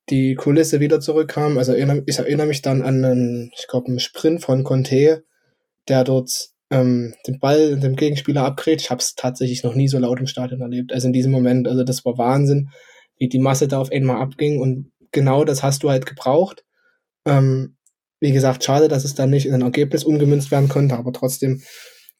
die 0.10 0.36
Kulisse 0.36 0.80
wieder 0.80 1.00
zurückkam, 1.00 1.58
also 1.58 1.74
ich 1.74 2.18
erinnere 2.18 2.48
mich 2.48 2.62
dann 2.62 2.82
an 2.82 3.04
einen, 3.04 3.52
ich 3.58 3.68
glaube, 3.68 3.88
einen 3.88 4.00
Sprint 4.00 4.42
von 4.42 4.64
Conte, 4.64 5.24
der 5.88 6.04
dort 6.04 6.52
ähm, 6.72 7.14
den 7.28 7.40
Ball 7.40 7.78
dem 7.78 7.96
Gegenspieler 7.96 8.46
abgrätscht. 8.46 8.86
Ich 8.86 8.92
habe 8.92 9.02
es 9.02 9.16
tatsächlich 9.16 9.64
noch 9.64 9.76
nie 9.76 9.88
so 9.88 10.00
laut 10.00 10.20
im 10.20 10.28
Stadion 10.28 10.62
erlebt. 10.62 10.94
Also 10.94 11.08
in 11.08 11.14
diesem 11.14 11.32
Moment, 11.32 11.68
also 11.68 11.84
das 11.84 12.06
war 12.06 12.18
Wahnsinn, 12.18 12.70
wie 13.18 13.30
die 13.30 13.40
Masse 13.40 13.68
da 13.68 13.80
auf 13.80 13.92
einmal 13.92 14.22
abging 14.22 14.60
und 14.60 14.92
genau 15.12 15.44
das 15.44 15.62
hast 15.62 15.84
du 15.84 15.90
halt 15.90 16.06
gebraucht. 16.06 16.64
Ähm, 17.26 17.76
wie 18.20 18.32
gesagt, 18.32 18.64
schade, 18.64 18.88
dass 18.88 19.04
es 19.04 19.16
dann 19.16 19.30
nicht 19.30 19.46
in 19.46 19.54
ein 19.54 19.62
Ergebnis 19.62 20.04
umgemünzt 20.04 20.50
werden 20.52 20.70
konnte, 20.70 20.96
aber 20.96 21.12
trotzdem 21.12 21.62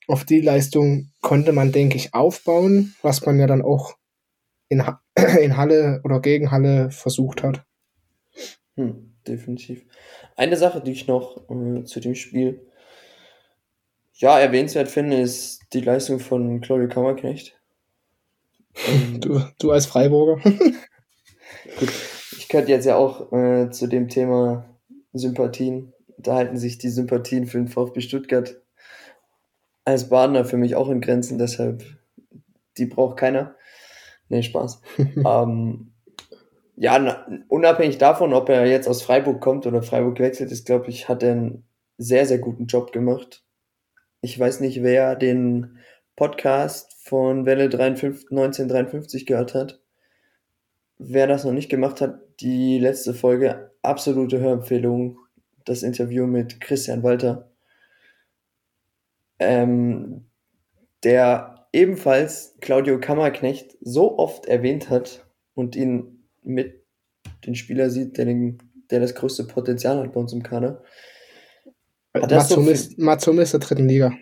auf 0.08 0.26
die 0.26 0.42
Leistung 0.42 1.12
konnte 1.22 1.54
man, 1.54 1.72
denke 1.72 1.96
ich, 1.96 2.14
aufbauen, 2.14 2.96
was 3.02 3.26
man 3.26 3.40
ja 3.40 3.48
dann 3.48 3.62
auch 3.62 3.96
in, 4.68 4.86
ha 4.86 5.02
in 5.42 5.58
Halle 5.58 6.02
oder 6.04 6.20
gegen 6.20 6.52
Halle 6.52 6.92
versucht 6.92 7.44
hat. 7.44 7.64
Hm, 8.76 9.16
definitiv. 9.28 9.86
Eine 10.36 10.58
Sache, 10.58 10.82
die 10.82 10.92
ich 10.92 11.08
noch 11.08 11.50
äh, 11.50 11.84
zu 11.84 12.00
dem 12.00 12.16
Spiel 12.16 12.71
ja, 14.22 14.40
erwähnenswert 14.40 14.88
finde, 14.88 15.20
ist 15.20 15.62
die 15.74 15.82
Leistung 15.82 16.20
von 16.20 16.62
Chloe 16.62 16.88
Kammerknecht. 16.88 17.58
Du, 19.20 19.42
du 19.60 19.72
als 19.72 19.86
Freiburger. 19.86 20.42
Gut, 21.80 21.90
ich 22.38 22.48
könnte 22.48 22.72
jetzt 22.72 22.86
ja 22.86 22.96
auch 22.96 23.32
äh, 23.34 23.70
zu 23.70 23.88
dem 23.88 24.08
Thema 24.08 24.66
Sympathien, 25.12 25.94
da 26.18 26.36
halten 26.36 26.58
sich 26.58 26.78
die 26.78 26.90
Sympathien 26.90 27.48
für 27.48 27.58
den 27.58 27.68
VfB 27.68 28.00
Stuttgart 28.00 28.62
als 29.84 30.08
Badener 30.08 30.46
für 30.46 30.56
mich 30.58 30.76
auch 30.76 30.90
in 30.90 31.02
Grenzen, 31.02 31.38
deshalb 31.38 31.84
die 32.78 32.86
braucht 32.86 33.18
keiner. 33.18 33.56
Nee, 34.30 34.44
Spaß. 34.44 34.82
ähm, 34.98 35.92
ja, 36.78 36.98
na, 36.98 37.26
unabhängig 37.50 37.98
davon, 37.98 38.34
ob 38.34 38.48
er 38.48 38.66
jetzt 38.66 38.88
aus 38.88 39.02
Freiburg 39.02 39.42
kommt 39.42 39.66
oder 39.66 39.84
Freiburg 39.84 40.20
wechselt, 40.20 40.52
ist, 40.52 40.66
glaube 40.66 40.90
ich, 40.90 41.10
hat 41.10 41.24
er 41.24 41.34
einen 41.34 41.66
sehr, 41.98 42.26
sehr 42.26 42.40
guten 42.40 42.68
Job 42.68 42.94
gemacht. 42.94 43.44
Ich 44.24 44.40
weiß 44.40 44.60
nicht, 44.60 44.84
wer 44.84 45.16
den 45.16 45.80
Podcast 46.16 46.96
von 47.04 47.48
Welle 47.48 47.70
53, 47.70 48.30
1953 48.30 49.26
gehört 49.26 49.56
hat. 49.56 49.82
Wer 51.00 51.26
das 51.26 51.44
noch 51.44 51.54
nicht 51.54 51.70
gemacht 51.70 52.02
hat, 52.02 52.20
die 52.40 52.78
letzte 52.78 53.16
Folge, 53.16 53.72
absolute 53.82 54.40
Hörempfehlung, 54.40 55.18
das 55.66 55.82
Interview 55.82 56.28
mit 56.28 56.62
Christian 56.62 57.02
Walter, 57.02 57.50
ähm, 59.40 60.26
der 61.04 61.68
ebenfalls 61.74 62.56
Claudio 62.62 63.00
Kammerknecht 63.00 63.76
so 63.82 64.20
oft 64.20 64.46
erwähnt 64.46 64.92
hat 64.92 65.26
und 65.56 65.76
ihn 65.76 66.28
mit 66.44 66.84
den 67.48 67.56
Spieler 67.56 67.90
sieht, 67.90 68.18
der, 68.18 68.26
den, 68.26 68.60
der 68.92 69.00
das 69.00 69.16
größte 69.16 69.46
Potenzial 69.46 69.98
hat 69.98 70.14
bei 70.14 70.20
uns 70.20 70.34
im 70.34 70.44
Kader. 70.44 70.84
Matsumis 72.14 73.52
so 73.52 73.58
der 73.58 73.68
dritten 73.68 73.88
Liga 73.88 74.14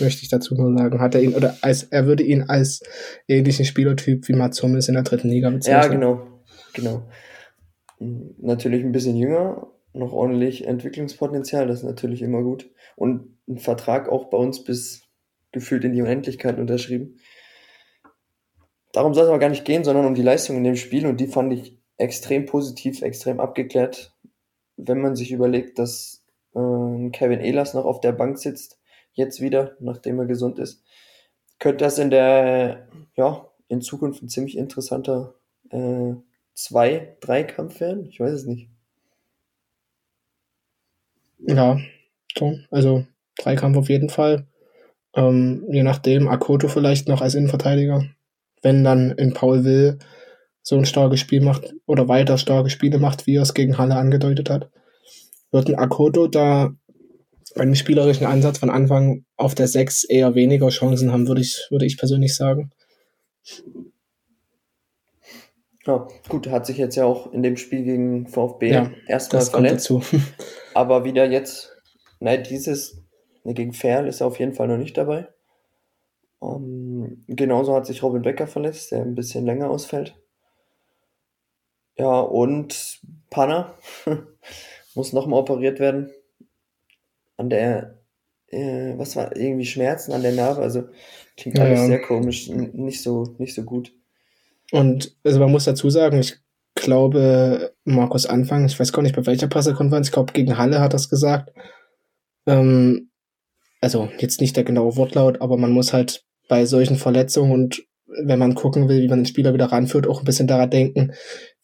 möchte 0.00 0.22
ich 0.22 0.28
dazu 0.28 0.54
nur 0.54 0.76
sagen. 0.76 1.00
Hat 1.00 1.14
er 1.14 1.22
ihn, 1.22 1.34
oder 1.34 1.56
als, 1.62 1.84
er 1.84 2.06
würde 2.06 2.22
ihn 2.22 2.42
als 2.42 2.82
ähnlichen 3.28 3.64
Spielertyp 3.64 4.28
wie 4.28 4.34
Matsumis 4.34 4.88
in 4.88 4.94
der 4.94 5.04
dritten 5.04 5.28
Liga 5.28 5.50
bezeichnen. 5.50 5.82
Ja, 5.82 5.88
genau, 5.88 6.26
genau. 6.74 7.08
Natürlich 8.38 8.84
ein 8.84 8.92
bisschen 8.92 9.16
jünger, 9.16 9.68
noch 9.92 10.12
ordentlich 10.12 10.66
Entwicklungspotenzial, 10.66 11.66
das 11.66 11.78
ist 11.78 11.84
natürlich 11.84 12.22
immer 12.22 12.42
gut. 12.42 12.70
Und 12.96 13.36
ein 13.48 13.58
Vertrag 13.58 14.08
auch 14.08 14.30
bei 14.30 14.36
uns 14.36 14.64
bis 14.64 15.02
gefühlt 15.52 15.84
in 15.84 15.92
die 15.92 16.02
Unendlichkeit 16.02 16.58
unterschrieben. 16.58 17.18
Darum 18.92 19.14
soll 19.14 19.24
es 19.24 19.28
aber 19.28 19.38
gar 19.38 19.50
nicht 19.50 19.64
gehen, 19.64 19.84
sondern 19.84 20.06
um 20.06 20.14
die 20.14 20.22
Leistung 20.22 20.56
in 20.56 20.64
dem 20.64 20.76
Spiel 20.76 21.06
und 21.06 21.18
die 21.18 21.26
fand 21.26 21.52
ich 21.52 21.78
extrem 21.96 22.46
positiv, 22.46 23.02
extrem 23.02 23.40
abgeklärt, 23.40 24.14
wenn 24.76 25.00
man 25.00 25.16
sich 25.16 25.32
überlegt, 25.32 25.78
dass 25.78 26.17
äh, 26.58 27.10
Kevin 27.10 27.40
Ehlers 27.40 27.74
noch 27.74 27.84
auf 27.84 28.00
der 28.00 28.12
Bank 28.12 28.38
sitzt 28.38 28.78
jetzt 29.12 29.40
wieder, 29.40 29.76
nachdem 29.80 30.18
er 30.18 30.26
gesund 30.26 30.58
ist, 30.58 30.82
könnte 31.58 31.84
das 31.84 31.98
in 31.98 32.10
der, 32.10 32.88
ja, 33.16 33.46
in 33.68 33.80
Zukunft 33.80 34.22
ein 34.22 34.28
ziemlich 34.28 34.56
interessanter 34.56 35.34
äh, 35.70 36.14
zwei, 36.54 37.16
drei 37.20 37.44
Kampf 37.44 37.80
werden. 37.80 38.06
Ich 38.06 38.20
weiß 38.20 38.32
es 38.32 38.44
nicht. 38.44 38.68
Ja, 41.38 41.78
so, 42.36 42.58
also 42.70 43.04
Dreikampf 43.38 43.76
auf 43.76 43.88
jeden 43.88 44.10
Fall. 44.10 44.46
Ähm, 45.14 45.64
je 45.70 45.82
nachdem, 45.82 46.28
Akoto 46.28 46.68
vielleicht 46.68 47.08
noch 47.08 47.20
als 47.20 47.34
Innenverteidiger. 47.34 48.04
Wenn 48.62 48.84
dann 48.84 49.12
in 49.12 49.34
Paul 49.34 49.64
Will 49.64 49.98
so 50.62 50.76
ein 50.76 50.84
starkes 50.84 51.20
Spiel 51.20 51.40
macht 51.40 51.74
oder 51.86 52.08
weiter 52.08 52.38
starke 52.38 52.70
Spiele 52.70 52.98
macht, 52.98 53.26
wie 53.26 53.36
er 53.36 53.42
es 53.42 53.54
gegen 53.54 53.78
Halle 53.78 53.94
angedeutet 53.94 54.50
hat, 54.50 54.70
wird 55.50 55.68
ein 55.68 55.76
Akoto 55.76 56.26
da 56.26 56.74
bei 57.54 57.64
dem 57.64 57.74
spielerischen 57.74 58.26
Ansatz 58.26 58.58
von 58.58 58.70
Anfang 58.70 59.24
auf 59.36 59.54
der 59.54 59.68
6 59.68 60.04
eher 60.04 60.34
weniger 60.34 60.68
Chancen 60.68 61.12
haben, 61.12 61.26
würde 61.26 61.40
ich, 61.40 61.66
würde 61.70 61.86
ich 61.86 61.98
persönlich 61.98 62.34
sagen. 62.36 62.70
Ja, 65.86 66.06
gut, 66.28 66.48
hat 66.48 66.66
sich 66.66 66.76
jetzt 66.76 66.96
ja 66.96 67.06
auch 67.06 67.32
in 67.32 67.42
dem 67.42 67.56
Spiel 67.56 67.82
gegen 67.82 68.26
VfB 68.26 68.70
ja, 68.70 68.90
erstmal 69.06 69.42
verletzt. 69.42 69.90
aber 70.74 71.04
wieder 71.04 71.30
jetzt, 71.30 71.74
nein, 72.20 72.44
dieses 72.44 73.02
ne, 73.44 73.54
gegen 73.54 73.72
Ferl 73.72 74.06
ist 74.06 74.20
er 74.20 74.26
auf 74.26 74.38
jeden 74.38 74.52
Fall 74.52 74.68
noch 74.68 74.76
nicht 74.76 74.96
dabei. 74.96 75.28
Um, 76.40 77.04
ähm, 77.04 77.24
genauso 77.26 77.74
hat 77.74 77.86
sich 77.86 78.02
Robin 78.02 78.22
Becker 78.22 78.46
verletzt, 78.46 78.92
der 78.92 79.02
ein 79.02 79.14
bisschen 79.14 79.46
länger 79.46 79.70
ausfällt. 79.70 80.14
Ja, 81.96 82.20
und 82.20 83.00
Panna 83.30 83.74
muss 84.98 85.12
nochmal 85.12 85.38
operiert 85.38 85.78
werden 85.78 86.10
an 87.36 87.48
der, 87.48 88.00
äh, 88.48 88.94
was 88.96 89.14
war, 89.14 89.34
irgendwie 89.36 89.64
Schmerzen 89.64 90.12
an 90.12 90.22
der 90.22 90.32
Narbe, 90.32 90.60
also 90.60 90.88
klingt 91.36 91.56
ja, 91.56 91.64
alles 91.64 91.80
ja. 91.80 91.86
sehr 91.86 92.02
komisch, 92.02 92.48
nicht 92.48 93.00
so, 93.00 93.36
nicht 93.38 93.54
so 93.54 93.62
gut. 93.62 93.92
Und 94.72 95.16
also 95.22 95.38
man 95.38 95.52
muss 95.52 95.64
dazu 95.64 95.88
sagen, 95.88 96.18
ich 96.18 96.36
glaube, 96.74 97.72
Markus 97.84 98.26
Anfang, 98.26 98.66
ich 98.66 98.78
weiß 98.78 98.92
gar 98.92 99.02
nicht 99.02 99.14
bei 99.14 99.24
welcher 99.24 99.46
Pressekonferenz, 99.46 100.08
ich 100.08 100.12
glaube 100.12 100.32
gegen 100.32 100.58
Halle 100.58 100.80
hat 100.80 100.94
das 100.94 101.08
gesagt. 101.08 101.52
Ähm, 102.46 103.10
also 103.80 104.08
jetzt 104.18 104.40
nicht 104.40 104.56
der 104.56 104.64
genaue 104.64 104.96
Wortlaut, 104.96 105.40
aber 105.40 105.56
man 105.56 105.70
muss 105.70 105.92
halt 105.92 106.24
bei 106.48 106.66
solchen 106.66 106.96
Verletzungen 106.96 107.52
und 107.52 107.84
wenn 108.24 108.38
man 108.38 108.56
gucken 108.56 108.88
will, 108.88 109.00
wie 109.00 109.08
man 109.08 109.20
den 109.20 109.26
Spieler 109.26 109.54
wieder 109.54 109.66
ranführt, 109.66 110.08
auch 110.08 110.20
ein 110.20 110.24
bisschen 110.24 110.48
daran 110.48 110.70
denken, 110.70 111.12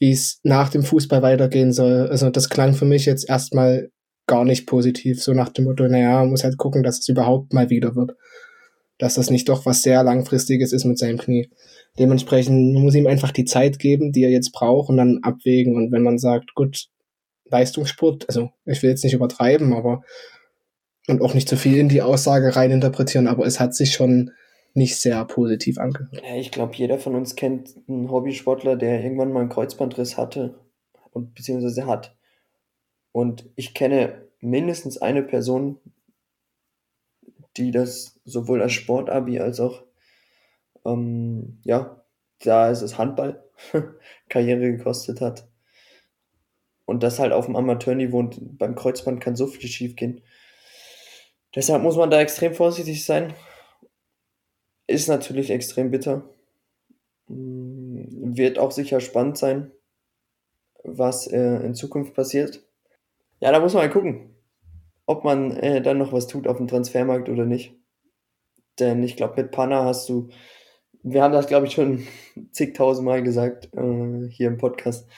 wie 0.05 0.13
es 0.13 0.39
nach 0.43 0.69
dem 0.69 0.83
Fußball 0.83 1.23
weitergehen 1.23 1.73
soll. 1.73 2.09
Also 2.09 2.29
das 2.29 2.51
klang 2.51 2.75
für 2.75 2.85
mich 2.85 3.07
jetzt 3.07 3.27
erstmal 3.27 3.91
gar 4.27 4.45
nicht 4.45 4.67
positiv, 4.67 5.23
so 5.23 5.33
nach 5.33 5.49
dem 5.49 5.65
Motto, 5.65 5.89
naja, 5.89 6.19
man 6.19 6.29
muss 6.29 6.45
halt 6.45 6.59
gucken, 6.59 6.83
dass 6.83 6.99
es 6.99 7.09
überhaupt 7.09 7.55
mal 7.55 7.71
wieder 7.71 7.97
wird. 7.97 8.13
Dass 8.99 9.15
das 9.15 9.31
nicht 9.31 9.49
doch 9.49 9.65
was 9.65 9.81
sehr 9.81 10.05
langfristiges 10.05 10.75
ist 10.75 10.85
mit 10.85 10.99
seinem 10.99 11.17
Knie. 11.17 11.49
Dementsprechend 11.99 12.75
muss 12.75 12.95
ihm 12.95 13.07
einfach 13.07 13.31
die 13.31 13.47
Zeit 13.47 13.79
geben, 13.79 14.13
die 14.13 14.25
er 14.25 14.31
jetzt 14.31 14.53
braucht 14.53 14.91
und 14.91 14.99
dann 14.99 15.21
abwägen. 15.23 15.75
Und 15.75 15.91
wenn 15.91 16.03
man 16.03 16.19
sagt, 16.19 16.55
gut, 16.55 16.89
Leistungssport, 17.47 18.29
also 18.29 18.51
ich 18.67 18.83
will 18.83 18.91
jetzt 18.91 19.05
nicht 19.05 19.15
übertreiben, 19.15 19.73
aber 19.73 20.03
und 21.09 21.23
auch 21.23 21.33
nicht 21.33 21.49
zu 21.49 21.57
viel 21.57 21.79
in 21.79 21.89
die 21.89 22.03
Aussage 22.03 22.57
reininterpretieren, 22.57 23.27
aber 23.27 23.47
es 23.47 23.59
hat 23.59 23.75
sich 23.75 23.95
schon 23.95 24.33
nicht 24.75 24.97
sehr 24.97 25.25
positiv 25.25 25.79
angehört. 25.79 26.21
Ja, 26.23 26.35
ich 26.37 26.51
glaube, 26.51 26.75
jeder 26.75 26.99
von 26.99 27.15
uns 27.15 27.37
kennt 27.37 27.77
einen 27.89 28.11
Hobbysportler, 28.11 28.77
der 28.77 29.03
irgendwann 29.03 29.33
mal 29.33 29.41
einen 29.41 29.49
Kreuzbandriss 29.49 30.19
hatte 30.19 30.59
und 31.13 31.35
beziehungsweise 31.35 31.87
hat. 31.87 32.17
Und 33.13 33.49
ich 33.55 33.73
kenne 33.73 34.29
mindestens 34.41 34.99
eine 34.99 35.23
Person, 35.23 35.79
die 37.57 37.71
das 37.71 38.21
sowohl 38.25 38.61
als 38.61 38.73
Sportabi 38.73 39.39
als 39.39 39.61
auch, 39.61 39.85
ähm, 40.85 41.61
ja, 41.63 42.05
da 42.41 42.69
ist 42.69 42.83
es 42.83 42.99
Handball, 42.99 43.45
Karriere 44.29 44.73
gekostet 44.73 45.21
hat. 45.21 45.47
Und 46.85 47.05
das 47.05 47.21
halt 47.21 47.33
auf 47.33 47.47
dem 47.47 47.57
Amateurniveau 47.57 48.19
und 48.19 48.59
beim 48.59 48.75
Kreuzband 48.75 49.21
kann 49.21 49.37
so 49.37 49.47
viel 49.47 49.71
schief 49.71 49.95
gehen. 49.95 50.21
Deshalb 51.55 51.83
muss 51.83 51.97
man 51.97 52.11
da 52.11 52.21
extrem 52.21 52.53
vorsichtig 52.53 53.05
sein. 53.05 53.33
Ist 54.87 55.09
natürlich 55.09 55.51
extrem 55.51 55.91
bitter. 55.91 56.29
Mm, 57.29 58.37
wird 58.37 58.59
auch 58.59 58.71
sicher 58.71 59.01
spannend 59.01 59.39
sein, 59.39 59.71
was 60.83 61.27
äh, 61.27 61.65
in 61.65 61.75
Zukunft 61.75 62.15
passiert. 62.15 62.63
Ja, 63.41 63.53
da 63.53 63.61
muss 63.61 63.75
man 63.75 63.85
mal 63.85 63.93
gucken, 63.93 64.35
ob 65.07 65.25
man 65.25 65.57
äh, 65.57 65.83
dann 65.83 65.99
noch 65.99 66.13
was 66.13 66.27
tut 66.27 66.47
auf 66.47 66.59
dem 66.59 66.69
Transfermarkt 66.69 67.29
oder 67.29 67.45
nicht. 67.45 67.75
Denn 68.79 69.03
ich 69.03 69.17
glaube, 69.17 69.43
mit 69.43 69.53
Panna 69.53 69.85
hast 69.85 70.09
du, 70.09 70.29
wir 71.03 71.23
haben 71.23 71.33
das, 71.33 71.47
glaube 71.47 71.67
ich, 71.67 71.73
schon 71.73 72.07
zigtausendmal 72.53 73.23
gesagt 73.23 73.71
äh, 73.75 74.29
hier 74.29 74.49
im 74.49 74.59
Podcast, 74.59 75.09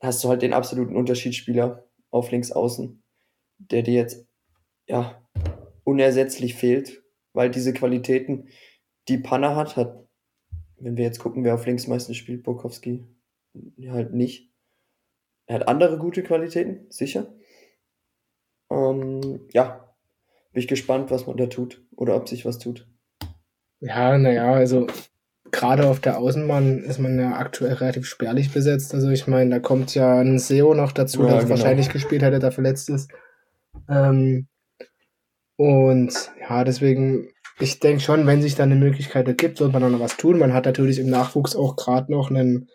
hast 0.00 0.24
du 0.24 0.28
halt 0.28 0.42
den 0.42 0.52
absoluten 0.52 0.96
Unterschiedsspieler 0.96 1.84
auf 2.10 2.30
links 2.30 2.52
außen, 2.52 3.02
der 3.58 3.82
dir 3.82 3.94
jetzt 3.94 4.26
ja 4.86 5.20
unersetzlich 5.84 6.54
fehlt, 6.54 7.02
weil 7.32 7.50
diese 7.50 7.72
Qualitäten, 7.72 8.48
die 9.08 9.18
Panna 9.18 9.56
hat, 9.56 9.76
hat, 9.76 10.06
wenn 10.78 10.96
wir 10.96 11.04
jetzt 11.04 11.18
gucken, 11.18 11.44
wer 11.44 11.54
auf 11.54 11.66
links 11.66 11.86
meistens 11.86 12.16
spielt, 12.16 12.42
Bokowski 12.42 13.04
halt 13.88 14.12
nicht. 14.12 14.50
Er 15.46 15.56
hat 15.56 15.68
andere 15.68 15.98
gute 15.98 16.22
Qualitäten, 16.22 16.86
sicher. 16.90 17.32
Ähm, 18.70 19.48
ja, 19.52 19.94
bin 20.52 20.60
ich 20.60 20.68
gespannt, 20.68 21.10
was 21.10 21.26
man 21.26 21.36
da 21.36 21.46
tut 21.46 21.84
oder 21.96 22.14
ob 22.16 22.28
sich 22.28 22.44
was 22.44 22.58
tut. 22.58 22.86
Ja, 23.80 24.16
naja, 24.18 24.52
also 24.52 24.86
gerade 25.50 25.88
auf 25.88 26.00
der 26.00 26.18
Außenbahn 26.18 26.84
ist 26.84 26.98
man 26.98 27.18
ja 27.18 27.36
aktuell 27.36 27.74
relativ 27.74 28.06
spärlich 28.06 28.52
besetzt. 28.52 28.94
Also 28.94 29.10
ich 29.10 29.26
meine, 29.26 29.50
da 29.50 29.58
kommt 29.58 29.94
ja 29.94 30.20
ein 30.20 30.38
SEO 30.38 30.74
noch 30.74 30.92
dazu, 30.92 31.22
ja, 31.22 31.28
der 31.28 31.38
genau. 31.38 31.50
wahrscheinlich 31.50 31.88
gespielt 31.88 32.22
hätte, 32.22 32.38
der 32.38 32.52
verletzt 32.52 32.88
ist. 32.88 33.10
Ähm, 33.88 34.46
und 35.56 36.30
ja, 36.40 36.64
deswegen, 36.64 37.28
ich 37.60 37.80
denke 37.80 38.02
schon, 38.02 38.26
wenn 38.26 38.42
sich 38.42 38.54
da 38.54 38.64
eine 38.64 38.76
Möglichkeit 38.76 39.28
ergibt, 39.28 39.60
wird 39.60 39.72
man 39.72 39.84
auch 39.84 39.90
noch 39.90 40.00
was 40.00 40.16
tun. 40.16 40.38
Man 40.38 40.52
hat 40.52 40.66
natürlich 40.66 40.98
im 40.98 41.10
Nachwuchs 41.10 41.54
auch 41.54 41.76
gerade 41.76 42.10
noch 42.10 42.30
einen 42.30 42.68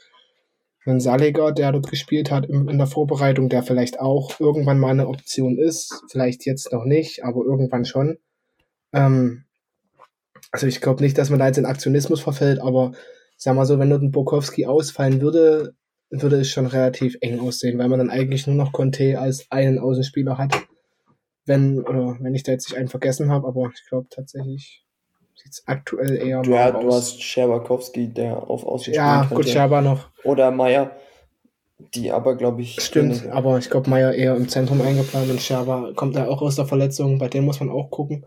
ein 0.88 1.00
Saliger, 1.00 1.51
der 1.51 1.72
dort 1.72 1.89
gespielt 1.89 2.32
hat 2.32 2.46
in, 2.46 2.68
in 2.68 2.77
der 2.77 2.88
Vorbereitung, 2.88 3.50
der 3.50 3.63
vielleicht 3.63 4.00
auch 4.00 4.39
irgendwann 4.39 4.80
mal 4.80 4.92
eine 4.92 5.08
Option 5.08 5.58
ist. 5.58 6.04
Vielleicht 6.10 6.46
jetzt 6.46 6.72
noch 6.72 6.86
nicht, 6.86 7.24
aber 7.24 7.44
irgendwann 7.44 7.86
schon. 7.86 8.18
Ähm, 8.94 9.46
also 10.51 10.68
ich 10.68 10.82
glaube 10.82 11.04
nicht, 11.04 11.18
dass 11.18 11.30
man 11.30 11.39
da 11.39 11.48
jetzt 11.48 11.58
in 11.58 11.65
Aktionismus 11.65 12.22
verfällt, 12.22 12.62
aber 12.62 12.94
sag 13.36 13.56
mal 13.56 13.65
so, 13.65 13.80
wenn 13.80 13.89
dort 13.89 14.04
ein 14.04 14.12
Bokowski 14.12 14.68
ausfallen 14.68 15.22
würde, 15.22 15.74
würde 16.12 16.39
es 16.39 16.50
schon 16.50 16.68
relativ 16.68 17.18
eng 17.22 17.39
aussehen, 17.39 17.80
weil 17.80 17.89
man 17.89 18.00
dann 18.00 18.12
eigentlich 18.12 18.46
nur 18.48 18.56
noch 18.56 18.72
Conte 18.72 19.20
als 19.20 19.48
einen 19.50 19.80
Außenspieler 19.80 20.38
hat. 20.38 20.56
Wenn, 21.46 21.82
oder 21.82 22.18
wenn 22.20 22.36
ich 22.36 22.44
da 22.44 22.52
jetzt 22.52 22.70
nicht 22.70 22.78
einen 22.78 22.88
vergessen 22.88 23.32
habe, 23.32 23.48
aber 23.48 23.72
ich 23.74 23.88
glaube 23.88 24.08
tatsächlich 24.10 24.84
sieht 25.36 25.52
es 25.52 25.64
aktuell 25.68 26.16
eher 26.16 26.42
Du, 26.42 26.52
ja, 26.52 26.72
du 26.72 26.92
hast 26.92 27.22
Scherbakowski, 27.22 28.08
der 28.08 28.50
auf 28.50 28.66
Außen 28.66 28.94
ja, 28.94 29.25
gut. 29.25 29.48
Scherber 29.48 29.82
noch. 29.82 30.10
Oder 30.24 30.50
Meier, 30.52 30.92
die 31.94 32.12
aber, 32.12 32.36
glaube 32.36 32.62
ich, 32.62 32.82
Stimmt, 32.82 33.28
aber 33.28 33.58
ich 33.60 33.70
glaube, 33.70 33.90
Meier 33.90 34.14
eher 34.14 34.36
im 34.36 34.48
Zentrum 34.48 34.82
eingeplant 34.82 35.30
und 35.30 35.42
Scherber 35.42 35.94
kommt 35.94 36.16
ja 36.16 36.28
auch 36.28 36.42
aus 36.42 36.56
der 36.56 36.66
Verletzung. 36.66 37.20
Bei 37.20 37.28
dem 37.28 37.46
muss 37.46 37.60
man 37.60 37.70
auch 37.70 37.92
gucken. 37.92 38.25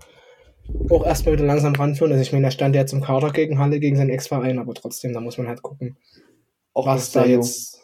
Auch 0.90 1.04
erstmal 1.04 1.34
wieder 1.34 1.46
langsam 1.46 1.74
ranführen. 1.74 2.12
Also 2.12 2.22
ich 2.22 2.32
meine, 2.32 2.44
da 2.44 2.50
stand 2.50 2.74
ja 2.74 2.82
jetzt 2.82 2.92
im 2.92 3.00
Kader 3.00 3.30
gegen 3.30 3.58
Halle, 3.58 3.80
gegen 3.80 3.96
seinen 3.96 4.10
Ex-Verein, 4.10 4.58
aber 4.58 4.74
trotzdem, 4.74 5.14
da 5.14 5.20
muss 5.20 5.38
man 5.38 5.48
halt 5.48 5.62
gucken, 5.62 5.96
auch 6.74 6.86
was 6.86 7.10
da 7.10 7.24
jung. 7.24 7.40
jetzt 7.40 7.80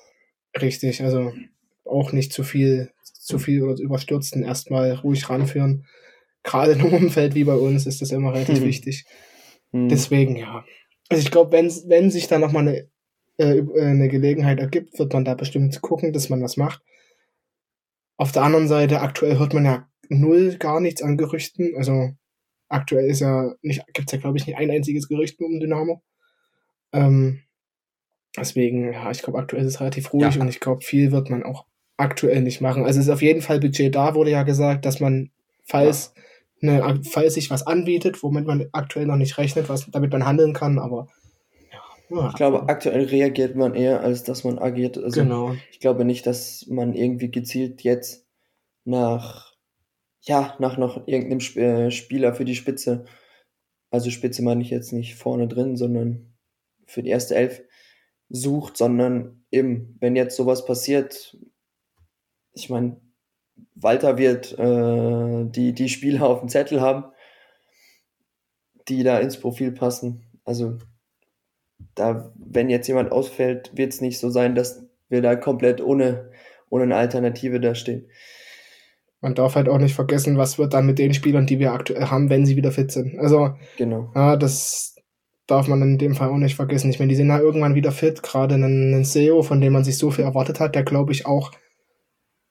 richtig, 0.61 1.03
also 1.03 1.33
auch 1.87 2.13
nicht 2.13 2.33
zu 2.33 2.45
viel, 2.45 2.91
zu 3.25 3.39
viel 3.39 3.63
oder 3.63 3.81
überstürzen, 3.81 4.43
erstmal 4.43 4.93
ruhig 4.93 5.29
ranführen. 5.29 5.87
Gerade 6.43 6.73
in 6.73 6.81
einem 6.81 6.93
Umfeld 7.05 7.35
wie 7.35 7.45
bei 7.45 7.55
uns 7.57 7.87
ist 7.87 8.03
das 8.03 8.11
immer 8.13 8.33
relativ 8.35 8.61
Mhm. 8.61 8.65
wichtig. 8.67 9.05
Hm. 9.73 9.89
Deswegen, 9.89 10.37
ja. 10.37 10.65
Also 11.09 11.23
ich 11.23 11.31
glaube, 11.31 11.53
wenn, 11.53 11.67
wenn 11.89 12.11
sich 12.11 12.29
da 12.29 12.39
nochmal 12.39 12.69
eine, 12.69 12.89
äh, 13.39 13.59
äh, 13.59 13.83
eine 13.83 14.09
Gelegenheit 14.09 14.59
ergibt, 14.61 14.99
wird 14.99 15.13
man 15.13 15.25
da 15.25 15.35
bestimmt 15.35 15.81
gucken, 15.83 16.13
dass 16.13 16.29
man 16.29 16.43
was 16.43 16.57
macht. 16.57 16.83
Auf 18.17 18.33
der 18.33 18.43
anderen 18.43 18.69
Seite, 18.69 19.01
aktuell 19.01 19.39
hört 19.39 19.55
man 19.55 19.65
ja 19.65 19.89
null 20.09 20.57
gar 20.59 20.81
nichts 20.81 21.03
an 21.03 21.17
Gerüchten. 21.17 21.75
Also 21.77 22.11
aktuell 22.69 23.09
ist 23.11 23.21
ja 23.21 23.55
nicht, 23.63 23.83
gibt's 23.93 24.13
ja, 24.13 24.19
glaube 24.19 24.39
ich, 24.39 24.47
nicht 24.47 24.57
ein 24.57 24.71
einziges 24.71 25.09
Gerücht 25.09 25.41
um 25.41 25.59
Dynamo. 25.61 26.03
Ähm, 26.93 27.41
deswegen, 28.37 28.93
ja, 28.93 29.11
ich 29.11 29.23
glaube, 29.23 29.39
aktuell 29.39 29.65
ist 29.65 29.75
es 29.75 29.81
relativ 29.81 30.13
ruhig 30.13 30.35
Ja. 30.37 30.41
und 30.43 30.49
ich 30.49 30.61
glaube, 30.61 30.83
viel 30.83 31.11
wird 31.13 31.31
man 31.31 31.43
auch 31.43 31.67
aktuell 31.97 32.43
nicht 32.43 32.61
machen. 32.61 32.85
Also 32.85 33.01
es 33.01 33.07
ist 33.07 33.13
auf 33.13 33.23
jeden 33.23 33.43
Fall 33.43 33.61
Budget 33.61 33.95
da, 33.95 34.15
wurde 34.15 34.31
ja 34.31 34.43
gesagt, 34.43 34.85
dass 34.85 35.01
man, 35.01 35.31
falls, 35.65 36.15
ne, 36.61 37.01
falls 37.09 37.35
sich 37.35 37.51
was 37.51 37.67
anbietet, 37.67 38.23
womit 38.23 38.47
man 38.47 38.67
aktuell 38.73 39.07
noch 39.07 39.17
nicht 39.17 39.39
rechnet, 39.39 39.69
was, 39.69 39.91
damit 39.91 40.13
man 40.13 40.27
handeln 40.27 40.53
kann, 40.53 40.79
aber 40.79 41.09
ja, 41.71 42.17
ja 42.17 42.29
Ich 42.29 42.35
glaube, 42.35 42.69
aktuell 42.69 43.05
reagiert 43.05 43.55
man 43.57 43.75
eher, 43.75 44.01
als 44.01 44.25
dass 44.25 44.45
man 44.45 44.59
agiert. 44.59 44.99
Also 44.99 45.23
genau. 45.23 45.55
ich 45.71 45.81
glaube 45.81 46.05
nicht, 46.05 46.27
dass 46.27 46.67
man 46.69 46.95
irgendwie 46.95 47.31
gezielt 47.31 47.83
jetzt 47.83 48.27
nach, 48.85 49.55
ja, 50.23 50.57
nach 50.59 50.77
noch 50.77 51.07
irgendeinem 51.07 51.41
Sp 51.41 51.59
äh, 51.61 51.91
Spieler 51.91 52.35
für 52.35 52.45
die 52.45 52.57
Spitze, 52.57 53.05
also 53.91 54.11
Spitze 54.11 54.43
meine 54.43 54.63
ich 54.63 54.71
jetzt 54.71 54.93
nicht 54.93 55.15
vorne 55.15 55.47
drin, 55.47 55.77
sondern 55.77 56.35
für 56.87 57.05
die 57.05 57.11
erste 57.11 57.37
Elf 57.37 57.63
sucht, 58.29 58.77
sondern 58.77 59.45
eben, 59.53 59.97
wenn 60.01 60.17
jetzt 60.17 60.37
sowas 60.37 60.65
passiert, 60.65 61.37
ich 62.55 62.71
meine, 62.71 62.97
Walter 63.75 64.19
wird 64.19 64.59
äh, 64.59 65.45
die, 65.51 65.73
die 65.75 65.89
Spieler 65.89 66.27
auf 66.27 66.41
dem 66.41 66.49
Zettel 66.49 66.81
haben, 66.81 67.05
die 68.89 69.03
da 69.03 69.19
ins 69.19 69.39
Profil 69.39 69.73
passen. 69.73 70.25
Also 70.45 70.79
da, 71.95 72.33
wenn 72.37 72.71
jetzt 72.71 72.89
jemand 72.89 73.13
ausfällt, 73.13 73.73
wird 73.77 73.93
es 73.93 74.01
nicht 74.01 74.19
so 74.19 74.31
sein, 74.31 74.55
dass 74.55 74.85
wir 75.09 75.23
da 75.23 75.37
komplett 75.37 75.81
ohne, 75.81 76.31
ohne 76.71 76.85
eine 76.85 76.97
Alternative 76.97 77.61
da 77.61 77.75
stehen. 77.75 78.09
Man 79.21 79.35
darf 79.35 79.55
halt 79.55 79.69
auch 79.69 79.79
nicht 79.79 79.95
vergessen, 79.95 80.37
was 80.37 80.59
wird 80.59 80.75
dann 80.75 80.87
mit 80.87 80.99
den 80.99 81.15
Spielern, 81.15 81.47
die 81.47 81.59
wir 81.59 81.73
aktuell 81.73 82.07
haben, 82.07 82.29
wenn 82.29 82.45
sie 82.45 82.57
wieder 82.57 82.73
fit 82.73 82.93
sind. 82.93 83.19
Also, 83.19 83.55
Genau. 83.79 84.13
ja, 84.15 84.37
das 84.37 84.97
darf 85.47 85.67
man 85.67 85.81
in 85.83 85.99
dem 85.99 86.15
Fall 86.15 86.29
auch 86.29 86.37
nicht 86.37 86.57
vergessen. 86.57 86.91
Ich 86.91 86.99
meine, 86.99 87.09
die 87.11 87.17
sind 87.17 87.29
ja 87.29 87.39
irgendwann 87.39 87.75
wieder 87.75 87.93
fit, 87.93 88.23
gerade 88.23 88.55
einen, 88.55 88.95
einen 88.95 89.05
SEO, 89.05 89.43
von 89.43 89.61
dem 89.61 89.73
man 89.73 89.85
sich 89.85 89.99
so 89.99 90.11
viel 90.11 90.25
erwartet 90.25 90.61
hat, 90.61 90.75
der 90.75 90.85
glaube 90.85 91.13
ich 91.13 91.27
auch 91.27 91.53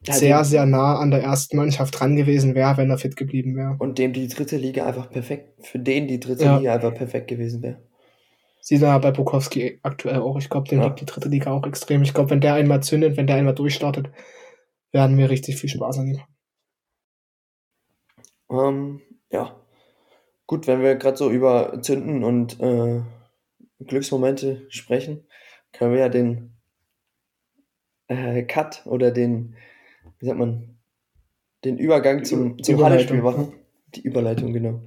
sehr, 0.10 0.44
sehr 0.44 0.66
nah 0.66 0.98
an 1.00 1.12
der 1.12 1.22
ersten 1.24 1.58
Mannschaft 1.58 2.00
dran 2.00 2.16
gewesen 2.16 2.56
wäre, 2.56 2.78
wenn 2.78 2.89
er 2.89 2.98
fit 2.98 3.16
geblieben 3.16 3.56
wäre. 3.56 3.76
Und 3.80 3.98
dem 4.00 4.13
die 4.13 4.28
dritte 4.28 4.58
Liga 4.58 4.86
einfach 4.86 5.10
perfekt, 5.10 5.66
für 5.66 5.80
den 5.80 6.08
die 6.08 6.20
dritte 6.20 6.46
Ja. 6.46 6.58
Liga 6.58 6.74
einfach 6.74 6.94
perfekt 6.94 7.28
gewesen 7.28 7.62
wäre. 7.62 7.82
Sieht 8.62 8.82
man 8.82 8.92
ja 8.92 8.98
bei 8.98 9.12
Bukowski 9.12 9.80
aktuell 9.84 10.20
auch. 10.20 10.38
Ich 10.38 10.50
glaube, 10.50 10.70
dem 10.70 10.80
Ja. 10.80 10.88
liegt 10.88 11.02
die 11.02 11.06
dritte 11.06 11.30
Liga 11.30 11.52
auch 11.52 11.66
extrem. 11.68 12.02
Ich 12.04 12.13
glaube, 12.13 12.30
wenn 12.30 12.42
der 12.42 12.54
einmal 12.54 12.82
zündet, 12.82 13.18
wenn 13.18 13.28
der 13.28 13.36
einmal 13.38 13.56
durchstartet, 13.56 14.10
werden 14.92 15.18
wir 15.18 15.30
richtig 15.30 15.58
viel 15.58 15.70
Spaß 15.70 16.00
an 16.00 16.08
ihm. 16.08 16.20
haben. 16.20 16.22
Ähm, 18.50 19.02
ja. 19.32 19.56
Gut, 20.48 20.68
wenn 20.68 20.82
wir 20.82 20.96
gerade 20.96 21.18
so 21.18 21.30
über 21.32 21.82
Zünden 21.82 22.24
und 22.24 22.60
äh, 22.60 23.02
Glücksmomente 23.80 24.66
sprechen, 24.70 25.26
können 25.72 25.94
wir 25.94 26.00
ja 26.02 26.10
den 26.10 26.54
äh, 28.08 28.44
Cut 28.44 28.84
oder 28.86 29.12
den, 29.12 29.56
wie 30.24 30.28
sagt 30.28 30.40
man, 30.40 30.80
den 31.66 31.78
Übergang 31.78 32.24
zum, 32.24 32.58
zum 32.64 32.82
Halle-Spiel 32.82 33.22
machen. 33.22 33.60
Die 33.94 34.04
Überleitung, 34.04 34.54
genau. 34.54 34.82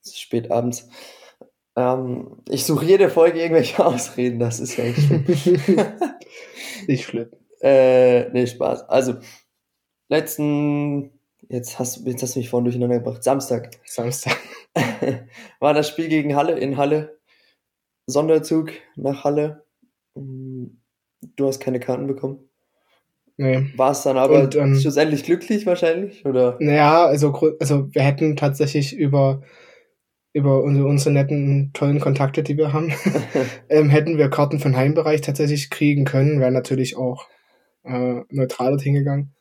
Es 0.00 0.12
ist 0.12 0.20
spät 0.20 0.50
abends. 0.50 0.88
Ähm, 1.76 2.42
ich 2.48 2.64
suche 2.64 2.86
jede 2.86 3.10
Folge 3.10 3.38
irgendwelche 3.38 3.84
Ausreden, 3.84 4.38
das 4.38 4.58
ist 4.58 4.78
ja 4.78 4.84
echt 4.84 5.02
schlimm. 5.02 5.26
Nicht 6.86 7.04
schlimm. 7.04 7.28
Äh, 7.60 8.30
nee, 8.30 8.46
Spaß. 8.46 8.88
Also, 8.88 9.16
letzten, 10.08 11.10
jetzt 11.50 11.78
hast, 11.78 12.06
jetzt 12.06 12.22
hast 12.22 12.34
du 12.34 12.38
mich 12.38 12.48
vorhin 12.48 12.64
durcheinander 12.64 13.00
gebracht, 13.00 13.22
Samstag 13.22 13.78
Samstag. 13.84 14.38
war 15.60 15.74
das 15.74 15.86
Spiel 15.86 16.08
gegen 16.08 16.34
Halle 16.34 16.58
in 16.58 16.78
Halle. 16.78 17.18
Sonderzug 18.06 18.72
nach 18.94 19.22
Halle. 19.24 19.66
Mm, 20.14 20.68
Du 21.36 21.46
hast 21.46 21.60
keine 21.60 21.80
Karten 21.80 22.06
bekommen. 22.06 22.45
Nee. 23.38 23.66
War 23.76 23.90
es 23.90 24.02
dann 24.02 24.16
aber 24.16 24.42
Und, 24.42 24.56
ähm, 24.56 24.76
schlussendlich 24.76 25.24
glücklich 25.24 25.66
wahrscheinlich? 25.66 26.24
Oder? 26.24 26.56
Naja, 26.58 27.04
also, 27.04 27.32
also 27.60 27.92
wir 27.94 28.02
hätten 28.02 28.36
tatsächlich 28.36 28.96
über, 28.96 29.42
über 30.32 30.62
unsere, 30.62 30.86
unsere 30.86 31.12
netten, 31.12 31.70
tollen 31.74 32.00
Kontakte, 32.00 32.42
die 32.42 32.56
wir 32.56 32.72
haben, 32.72 32.94
ähm, 33.68 33.90
hätten 33.90 34.16
wir 34.16 34.30
Karten 34.30 34.58
für 34.58 34.68
den 34.68 34.76
Heimbereich 34.76 35.20
tatsächlich 35.20 35.68
kriegen 35.68 36.04
können, 36.04 36.40
wäre 36.40 36.50
natürlich 36.50 36.96
auch 36.96 37.28
äh, 37.84 38.22
neutral 38.30 38.70
dorthin 38.70 38.94
gegangen. 38.94 39.34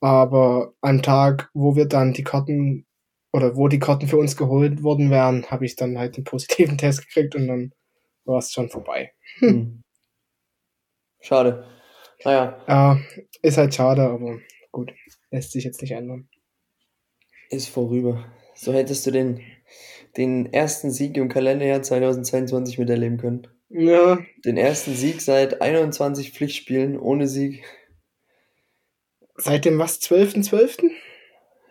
Aber 0.00 0.74
am 0.80 1.00
Tag, 1.00 1.50
wo 1.54 1.74
wir 1.76 1.86
dann 1.86 2.12
die 2.12 2.24
Karten 2.24 2.86
oder 3.32 3.56
wo 3.56 3.68
die 3.68 3.78
Karten 3.78 4.08
für 4.08 4.18
uns 4.18 4.36
geholt 4.36 4.82
worden 4.82 5.10
wären, 5.10 5.46
habe 5.46 5.64
ich 5.64 5.76
dann 5.76 5.98
halt 5.98 6.16
einen 6.16 6.24
positiven 6.24 6.76
Test 6.78 7.06
gekriegt 7.06 7.34
und 7.34 7.48
dann 7.48 7.72
war 8.24 8.38
es 8.38 8.52
schon 8.52 8.68
vorbei. 8.68 9.12
Hm. 9.38 9.82
Schade. 11.20 11.64
Naja, 12.24 12.62
Ja, 12.68 12.98
ist 13.42 13.58
halt 13.58 13.74
schade, 13.74 14.02
aber 14.02 14.38
gut, 14.70 14.92
lässt 15.30 15.52
sich 15.52 15.64
jetzt 15.64 15.80
nicht 15.82 15.92
ändern. 15.92 16.28
ist 17.50 17.68
vorüber. 17.68 18.24
So 18.54 18.72
hättest 18.72 19.06
du 19.06 19.10
den, 19.10 19.40
den 20.16 20.52
ersten 20.52 20.90
Sieg 20.90 21.16
im 21.16 21.28
Kalenderjahr 21.28 21.82
2022 21.82 22.78
miterleben 22.78 23.18
können. 23.18 23.48
Ja, 23.70 24.18
Den 24.44 24.56
ersten 24.58 24.94
Sieg 24.94 25.20
seit 25.22 25.62
21 25.62 26.32
Pflichtspielen 26.32 26.98
ohne 26.98 27.26
Sieg. 27.26 27.64
seit 29.36 29.64
dem 29.64 29.78
was, 29.78 30.00
12.12.? 30.00 30.90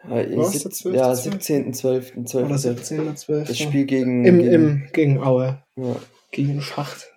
Ja, 0.04 0.38
Was, 0.38 0.52
sieb- 0.54 0.64
der 0.64 0.72
12.12.? 0.72 0.96
ja 0.96 1.12
17.12. 1.12 2.26
12. 2.26 2.46
Oder 2.46 2.56
17.12.? 2.56 3.46
Das 3.48 3.58
Spiel 3.60 3.86
gegen, 3.86 4.26
Im, 4.26 4.40
gegen 4.40 4.54
im, 4.54 4.88
gegen 4.94 5.20
Aue, 5.24 5.64
ja, 5.76 5.96
gegen 6.32 6.60
Schacht. 6.62 7.12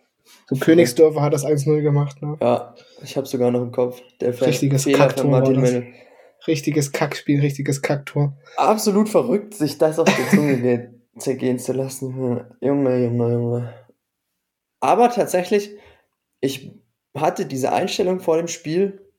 So 0.49 0.57
Königsdörfer 0.57 1.23
hat 1.23 1.33
das 1.33 1.45
1-0 1.45 1.81
gemacht, 1.83 2.21
ne? 2.23 2.37
ja, 2.41 2.75
ich 3.03 3.17
habe 3.17 3.27
sogar 3.27 3.51
noch 3.51 3.63
im 3.63 3.73
Kopf. 3.73 4.01
Der 4.21 4.39
Richtiges 4.41 4.85
Fehler 4.85 4.99
Kacktor 4.99 5.31
Martin. 5.31 5.61
Mennel. 5.61 5.87
Richtiges 6.47 6.93
Kackspiel, 6.93 7.41
richtiges 7.41 7.81
Kacktor. 7.81 8.37
Absolut 8.57 9.09
verrückt, 9.09 9.55
sich 9.55 9.79
das 9.79 9.99
auf 9.99 10.07
die 10.09 10.37
Zunge 10.37 10.59
ge- 10.61 10.89
zergehen 11.19 11.59
zu 11.59 11.73
lassen. 11.73 12.45
Junge, 12.61 13.03
Junge, 13.03 13.33
Junge. 13.33 13.75
Aber 14.81 15.09
tatsächlich, 15.11 15.71
ich 16.41 16.73
hatte 17.17 17.47
diese 17.47 17.73
Einstellung 17.73 18.21
vor 18.21 18.37
dem 18.37 18.49
Spiel, 18.49 19.11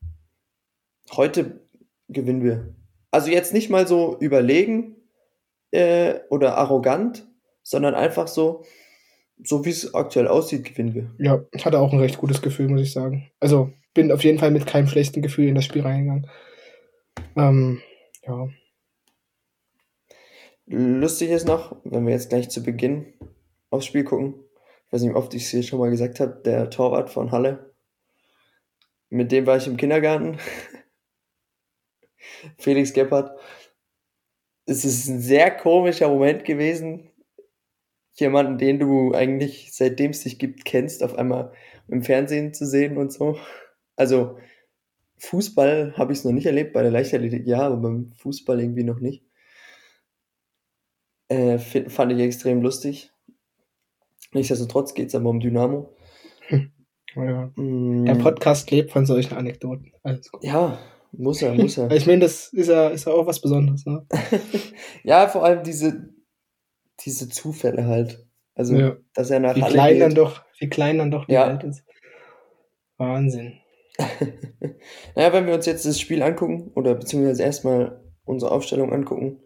heute 1.16 1.66
gewinnen 2.08 2.44
wir. 2.44 2.74
Also 3.10 3.30
jetzt 3.32 3.52
nicht 3.52 3.70
mal 3.70 3.88
so 3.88 4.16
überlegen 4.20 4.96
äh, 5.72 6.20
oder 6.30 6.56
arrogant, 6.58 7.26
sondern 7.64 7.94
einfach 7.94 8.28
so, 8.28 8.62
so 9.42 9.64
wie 9.64 9.70
es 9.70 9.94
aktuell 9.94 10.28
aussieht, 10.28 10.64
gewinnen 10.64 10.94
wir. 10.94 11.10
Ja, 11.18 11.44
ich 11.52 11.64
hatte 11.64 11.78
auch 11.78 11.92
ein 11.92 11.98
recht 11.98 12.18
gutes 12.18 12.42
Gefühl, 12.42 12.68
muss 12.68 12.80
ich 12.80 12.92
sagen. 12.92 13.30
Also 13.40 13.72
bin 13.94 14.12
auf 14.12 14.24
jeden 14.24 14.38
Fall 14.38 14.50
mit 14.50 14.66
keinem 14.66 14.88
schlechten 14.88 15.22
Gefühl 15.22 15.48
in 15.48 15.54
das 15.54 15.64
Spiel 15.64 15.82
reingegangen. 15.82 16.28
Ähm, 17.36 17.82
ja. 18.26 18.48
Lustig 20.66 21.30
ist 21.30 21.46
noch, 21.46 21.76
wenn 21.84 22.06
wir 22.06 22.12
jetzt 22.12 22.30
gleich 22.30 22.48
zu 22.50 22.62
Beginn 22.62 23.14
aufs 23.70 23.86
Spiel 23.86 24.04
gucken, 24.04 24.34
ich 24.86 24.92
weiß 24.92 25.02
nicht, 25.02 25.12
wie 25.12 25.16
oft 25.16 25.34
ich 25.34 25.44
es 25.44 25.50
hier 25.50 25.62
schon 25.62 25.78
mal 25.78 25.90
gesagt 25.90 26.20
habe, 26.20 26.40
der 26.44 26.70
Torwart 26.70 27.10
von 27.10 27.32
Halle, 27.32 27.74
mit 29.08 29.32
dem 29.32 29.46
war 29.46 29.56
ich 29.56 29.66
im 29.66 29.76
Kindergarten, 29.76 30.38
Felix 32.58 32.92
Gebhardt. 32.92 33.30
Es 34.66 34.84
ist 34.84 35.08
ein 35.08 35.20
sehr 35.20 35.50
komischer 35.52 36.08
Moment 36.08 36.44
gewesen 36.44 37.10
jemanden, 38.20 38.58
den 38.58 38.78
du 38.78 39.14
eigentlich 39.14 39.70
seitdem 39.72 40.10
es 40.10 40.22
dich 40.22 40.38
gibt, 40.38 40.64
kennst, 40.64 41.02
auf 41.02 41.16
einmal 41.16 41.52
im 41.88 42.02
Fernsehen 42.02 42.54
zu 42.54 42.66
sehen 42.66 42.96
und 42.96 43.12
so. 43.12 43.38
Also 43.96 44.38
Fußball 45.18 45.94
habe 45.96 46.12
ich 46.12 46.20
es 46.20 46.24
noch 46.24 46.32
nicht 46.32 46.46
erlebt, 46.46 46.72
bei 46.72 46.82
der 46.82 46.90
Leichtathletik 46.90 47.46
ja, 47.46 47.60
aber 47.60 47.76
beim 47.76 48.12
Fußball 48.16 48.60
irgendwie 48.60 48.84
noch 48.84 49.00
nicht. 49.00 49.24
Äh, 51.28 51.58
fand 51.58 52.12
ich 52.12 52.20
extrem 52.20 52.62
lustig. 52.62 53.10
Nichtsdestotrotz 54.32 54.94
geht 54.94 55.08
es 55.08 55.14
aber 55.14 55.30
um 55.30 55.40
Dynamo. 55.40 55.94
Hm. 56.48 56.70
Ja. 57.16 57.50
Mm. 57.56 58.04
Der 58.04 58.14
Podcast 58.16 58.70
lebt 58.70 58.92
von 58.92 59.06
solchen 59.06 59.34
Anekdoten. 59.34 59.92
Ja, 60.42 60.78
muss 61.12 61.40
er, 61.42 61.54
muss 61.54 61.78
er. 61.78 61.90
ich 61.92 62.06
meine, 62.06 62.20
das 62.20 62.52
ist 62.52 62.68
ja, 62.68 62.88
ist 62.88 63.06
ja 63.06 63.12
auch 63.12 63.26
was 63.26 63.40
Besonderes, 63.40 63.86
ne? 63.86 64.06
ja, 65.02 65.26
vor 65.26 65.44
allem 65.44 65.62
diese, 65.64 66.10
diese 67.00 67.28
Zufälle 67.28 67.86
halt. 67.86 68.26
Also, 68.54 68.74
ja. 68.76 68.96
dass 69.14 69.30
er 69.30 69.40
nach 69.40 69.54
wie 69.54 69.62
Halle 69.62 69.74
klein 69.74 69.92
geht. 69.94 70.02
dann 70.02 70.14
doch, 70.14 70.44
wie 70.58 70.68
klein 70.68 70.98
dann 70.98 71.10
doch 71.10 71.26
die 71.26 71.32
ja. 71.32 71.48
Welt 71.48 71.64
ist. 71.64 71.84
Wahnsinn. 72.96 73.60
naja, 75.14 75.32
wenn 75.32 75.46
wir 75.46 75.54
uns 75.54 75.66
jetzt 75.66 75.84
das 75.84 76.00
Spiel 76.00 76.22
angucken, 76.22 76.72
oder 76.74 76.94
beziehungsweise 76.94 77.42
erstmal 77.42 78.02
unsere 78.24 78.52
Aufstellung 78.52 78.92
angucken, 78.92 79.42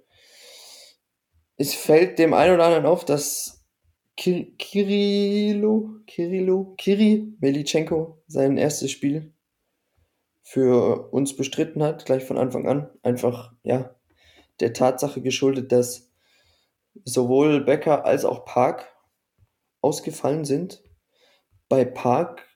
es 1.57 1.75
fällt 1.75 2.19
dem 2.19 2.33
einen 2.33 2.55
oder 2.55 2.65
anderen 2.65 2.87
auf, 2.87 3.05
dass 3.05 3.67
Kir 4.17 4.47
Kirilo, 4.59 5.91
Kirilo, 6.07 6.75
Kiri 6.77 7.35
Melitschenko 7.41 8.23
sein 8.27 8.57
erstes 8.57 8.91
Spiel 8.91 9.35
für 10.43 11.11
uns 11.13 11.37
bestritten 11.37 11.83
hat, 11.83 12.07
gleich 12.07 12.25
von 12.25 12.39
Anfang 12.39 12.67
an. 12.67 12.91
Einfach, 13.03 13.53
ja, 13.63 13.95
der 14.61 14.73
Tatsache 14.73 15.23
geschuldet, 15.23 15.71
dass 15.73 16.10
sowohl 17.05 17.61
Becker 17.65 18.05
als 18.05 18.25
auch 18.25 18.45
Park 18.45 18.95
ausgefallen 19.81 20.45
sind. 20.45 20.83
Bei 21.69 21.85
Park 21.85 22.47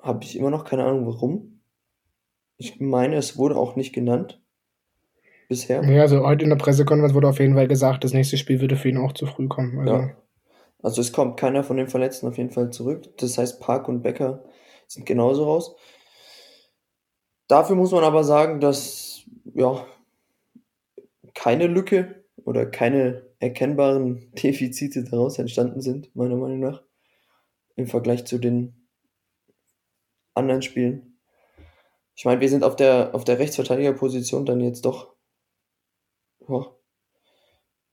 habe 0.00 0.24
ich 0.24 0.36
immer 0.36 0.50
noch 0.50 0.64
keine 0.64 0.84
Ahnung 0.84 1.06
warum. 1.06 1.62
Ich 2.56 2.80
meine, 2.80 3.16
es 3.16 3.36
wurde 3.36 3.56
auch 3.56 3.76
nicht 3.76 3.92
genannt. 3.92 4.42
Bisher. 5.48 5.82
Ja, 5.82 6.02
also 6.02 6.24
heute 6.24 6.44
in 6.44 6.50
der 6.50 6.56
Pressekonferenz 6.56 7.12
wurde 7.14 7.28
auf 7.28 7.40
jeden 7.40 7.54
Fall 7.54 7.66
gesagt, 7.66 8.04
das 8.04 8.12
nächste 8.12 8.36
Spiel 8.36 8.60
würde 8.60 8.76
für 8.76 8.88
ihn 8.88 8.98
auch 8.98 9.12
zu 9.12 9.26
früh 9.26 9.48
kommen. 9.48 9.80
Also. 9.80 9.94
Ja. 9.94 10.16
Also 10.82 11.00
es 11.00 11.12
kommt 11.12 11.38
keiner 11.38 11.64
von 11.64 11.76
den 11.76 11.88
Verletzten 11.88 12.28
auf 12.28 12.38
jeden 12.38 12.50
Fall 12.50 12.70
zurück. 12.70 13.16
Das 13.18 13.36
heißt, 13.36 13.60
Park 13.60 13.88
und 13.88 14.02
Becker 14.02 14.44
sind 14.86 15.06
genauso 15.06 15.44
raus. 15.44 15.76
Dafür 17.48 17.76
muss 17.76 17.90
man 17.90 18.04
aber 18.04 18.22
sagen, 18.22 18.60
dass 18.60 19.24
ja 19.54 19.84
keine 21.34 21.66
Lücke 21.66 22.19
oder 22.44 22.66
keine 22.66 23.26
erkennbaren 23.38 24.32
Defizite 24.42 25.04
daraus 25.04 25.38
entstanden 25.38 25.80
sind, 25.80 26.14
meiner 26.14 26.36
Meinung 26.36 26.60
nach, 26.60 26.82
im 27.76 27.86
Vergleich 27.86 28.24
zu 28.26 28.38
den 28.38 28.88
anderen 30.34 30.62
Spielen. 30.62 31.18
Ich 32.14 32.24
meine, 32.24 32.40
wir 32.40 32.48
sind 32.48 32.64
auf 32.64 32.76
der, 32.76 33.14
auf 33.14 33.24
der 33.24 33.38
Rechtsverteidigerposition 33.38 34.44
dann 34.44 34.60
jetzt 34.60 34.84
doch 34.84 35.14
ja, 36.48 36.66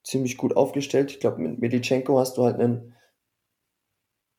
ziemlich 0.03 0.37
gut 0.37 0.55
aufgestellt. 0.55 1.11
Ich 1.11 1.19
glaube, 1.19 1.41
mit 1.41 1.59
Medichenko 1.59 2.19
hast 2.19 2.37
du 2.37 2.43
halt 2.43 2.59
einen 2.59 2.95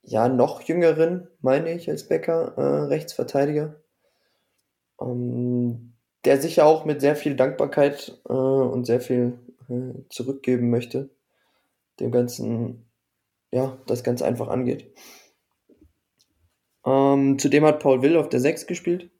ja 0.02 0.28
noch 0.28 0.62
jüngeren, 0.62 1.28
meine 1.40 1.72
ich, 1.72 1.88
als 1.90 2.08
Becker, 2.08 2.54
äh, 2.56 2.84
Rechtsverteidiger. 2.86 3.80
Ähm, 5.00 5.94
der 6.24 6.40
sicher 6.40 6.66
auch 6.66 6.84
mit 6.84 7.00
sehr 7.00 7.16
viel 7.16 7.36
Dankbarkeit 7.36 8.20
äh, 8.28 8.32
und 8.32 8.84
sehr 8.84 9.00
viel 9.00 9.38
äh, 9.68 10.04
zurückgeben 10.08 10.70
möchte, 10.70 11.10
dem 12.00 12.10
Ganzen, 12.10 12.86
ja, 13.50 13.78
das 13.86 14.04
ganz 14.04 14.22
einfach 14.22 14.48
angeht. 14.48 14.92
Ähm, 16.84 17.38
zudem 17.38 17.64
hat 17.64 17.80
Paul 17.80 18.02
Will 18.02 18.16
auf 18.16 18.28
der 18.28 18.40
6 18.40 18.66
gespielt. 18.66 19.10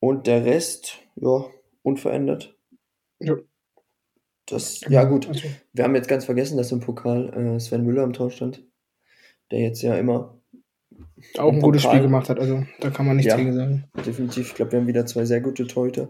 Und 0.00 0.26
der 0.26 0.44
Rest, 0.44 0.98
ja, 1.16 1.44
unverändert. 1.82 2.56
Ja. 3.18 3.36
Das, 4.46 4.80
ja 4.88 5.04
gut, 5.04 5.28
also. 5.28 5.46
wir 5.72 5.84
haben 5.84 5.94
jetzt 5.94 6.08
ganz 6.08 6.24
vergessen, 6.24 6.56
dass 6.56 6.72
im 6.72 6.80
Pokal 6.80 7.32
äh, 7.34 7.60
Sven 7.60 7.84
Müller 7.84 8.02
am 8.02 8.14
Tor 8.14 8.30
stand, 8.30 8.64
der 9.50 9.60
jetzt 9.60 9.82
ja 9.82 9.94
immer 9.96 10.40
auch 11.38 11.52
ein 11.52 11.60
gutes 11.60 11.82
Spiel 11.82 12.00
gemacht 12.00 12.28
hat, 12.28 12.40
also 12.40 12.64
da 12.80 12.90
kann 12.90 13.06
man 13.06 13.16
nichts 13.16 13.30
ja, 13.30 13.36
gegen 13.36 13.52
sagen. 13.52 13.84
Definitiv, 14.04 14.48
ich 14.48 14.54
glaube, 14.54 14.72
wir 14.72 14.80
haben 14.80 14.86
wieder 14.86 15.06
zwei 15.06 15.24
sehr 15.24 15.40
gute 15.40 15.66
Torhüter. 15.66 16.08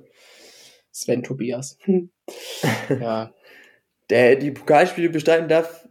Sven 0.90 1.22
Tobias. 1.22 1.78
ja. 2.88 3.32
Der 4.10 4.34
die 4.36 4.50
Pokalspiele 4.50 5.08
bestreiten 5.08 5.48
darf. 5.48 5.88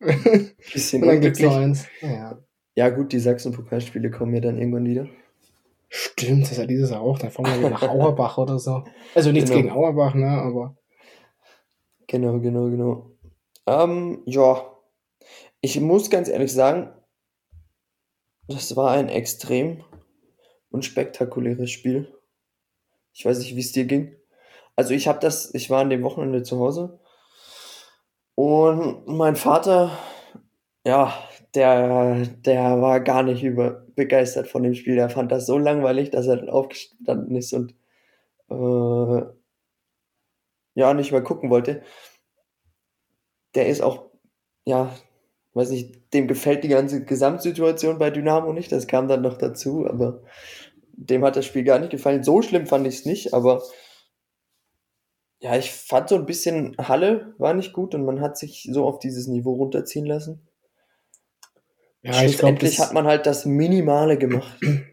Bisschen 0.72 1.02
Und 1.02 1.08
dann 1.08 1.20
gibt's 1.20 1.40
noch 1.40 1.56
eins. 1.56 1.86
Ja. 2.00 2.38
ja, 2.74 2.90
gut, 2.90 3.12
die 3.12 3.20
Sachsen-Pokalspiele 3.20 4.10
kommen 4.10 4.34
ja 4.34 4.40
dann 4.40 4.58
irgendwann 4.58 4.84
wieder. 4.84 5.06
Stimmt, 5.88 6.42
das 6.42 6.52
ist 6.52 6.58
ja 6.58 6.66
dieses 6.66 6.90
Jahr 6.90 7.00
auch. 7.00 7.18
Dann 7.18 7.30
fahren 7.30 7.46
wir 7.46 7.58
wieder 7.58 7.70
nach 7.70 7.82
Auerbach 7.82 8.38
oder 8.38 8.58
so. 8.58 8.82
Also 9.14 9.30
nichts 9.30 9.50
genau. 9.50 9.62
gegen 9.62 9.72
Auerbach, 9.72 10.14
ne, 10.14 10.26
aber. 10.26 10.76
Genau, 12.08 12.40
genau, 12.40 12.68
genau. 12.68 13.10
Ähm, 13.66 14.22
ja. 14.26 14.70
Ich 15.60 15.80
muss 15.80 16.10
ganz 16.10 16.28
ehrlich 16.28 16.52
sagen, 16.52 16.92
das 18.48 18.74
war 18.76 18.90
ein 18.90 19.08
extrem 19.08 19.84
unspektakuläres 20.70 21.70
Spiel. 21.70 22.12
Ich 23.12 23.24
weiß 23.24 23.38
nicht, 23.38 23.54
wie 23.54 23.60
es 23.60 23.72
dir 23.72 23.84
ging. 23.84 24.16
Also 24.76 24.94
ich 24.94 25.08
habe 25.08 25.20
das, 25.20 25.54
ich 25.54 25.70
war 25.70 25.82
an 25.82 25.90
dem 25.90 26.02
Wochenende 26.02 26.42
zu 26.42 26.58
Hause 26.58 26.98
und 28.34 29.06
mein 29.06 29.36
Vater, 29.36 29.96
ja, 30.86 31.14
der, 31.54 32.26
der 32.26 32.80
war 32.80 33.00
gar 33.00 33.22
nicht 33.22 33.44
über 33.44 33.84
begeistert 33.94 34.48
von 34.48 34.62
dem 34.62 34.74
Spiel. 34.74 34.96
Der 34.96 35.08
fand 35.08 35.30
das 35.32 35.46
so 35.46 35.58
langweilig, 35.58 36.10
dass 36.10 36.26
er 36.26 36.36
dann 36.36 36.50
aufgestanden 36.50 37.36
ist 37.36 37.52
und 37.52 37.74
äh, 38.50 39.22
ja 40.74 40.94
nicht 40.94 41.12
mehr 41.12 41.22
gucken 41.22 41.50
wollte. 41.50 41.82
Der 43.54 43.68
ist 43.68 43.82
auch, 43.82 44.10
ja, 44.64 44.92
weiß 45.54 45.70
nicht, 45.70 46.12
dem 46.12 46.26
gefällt 46.26 46.64
die 46.64 46.68
ganze 46.68 47.04
Gesamtsituation 47.04 47.98
bei 47.98 48.10
Dynamo 48.10 48.52
nicht. 48.52 48.72
Das 48.72 48.88
kam 48.88 49.06
dann 49.06 49.22
noch 49.22 49.38
dazu, 49.38 49.86
aber 49.86 50.22
dem 50.92 51.24
hat 51.24 51.36
das 51.36 51.46
Spiel 51.46 51.64
gar 51.64 51.78
nicht 51.78 51.90
gefallen. 51.90 52.24
So 52.24 52.42
schlimm 52.42 52.66
fand 52.66 52.86
ich 52.86 52.96
es 52.96 53.06
nicht, 53.06 53.32
aber 53.32 53.62
ja, 55.44 55.58
ich 55.58 55.72
fand 55.72 56.08
so 56.08 56.14
ein 56.14 56.24
bisschen 56.24 56.74
Halle 56.78 57.34
war 57.36 57.52
nicht 57.52 57.74
gut 57.74 57.94
und 57.94 58.06
man 58.06 58.22
hat 58.22 58.38
sich 58.38 58.66
so 58.72 58.86
auf 58.86 58.98
dieses 58.98 59.26
Niveau 59.26 59.52
runterziehen 59.52 60.06
lassen. 60.06 60.40
Ja, 62.00 62.22
ich 62.22 62.38
glaube, 62.38 62.66
hat 62.66 62.94
man 62.94 63.04
halt 63.06 63.26
das 63.26 63.44
Minimale 63.44 64.16
gemacht. 64.18 64.58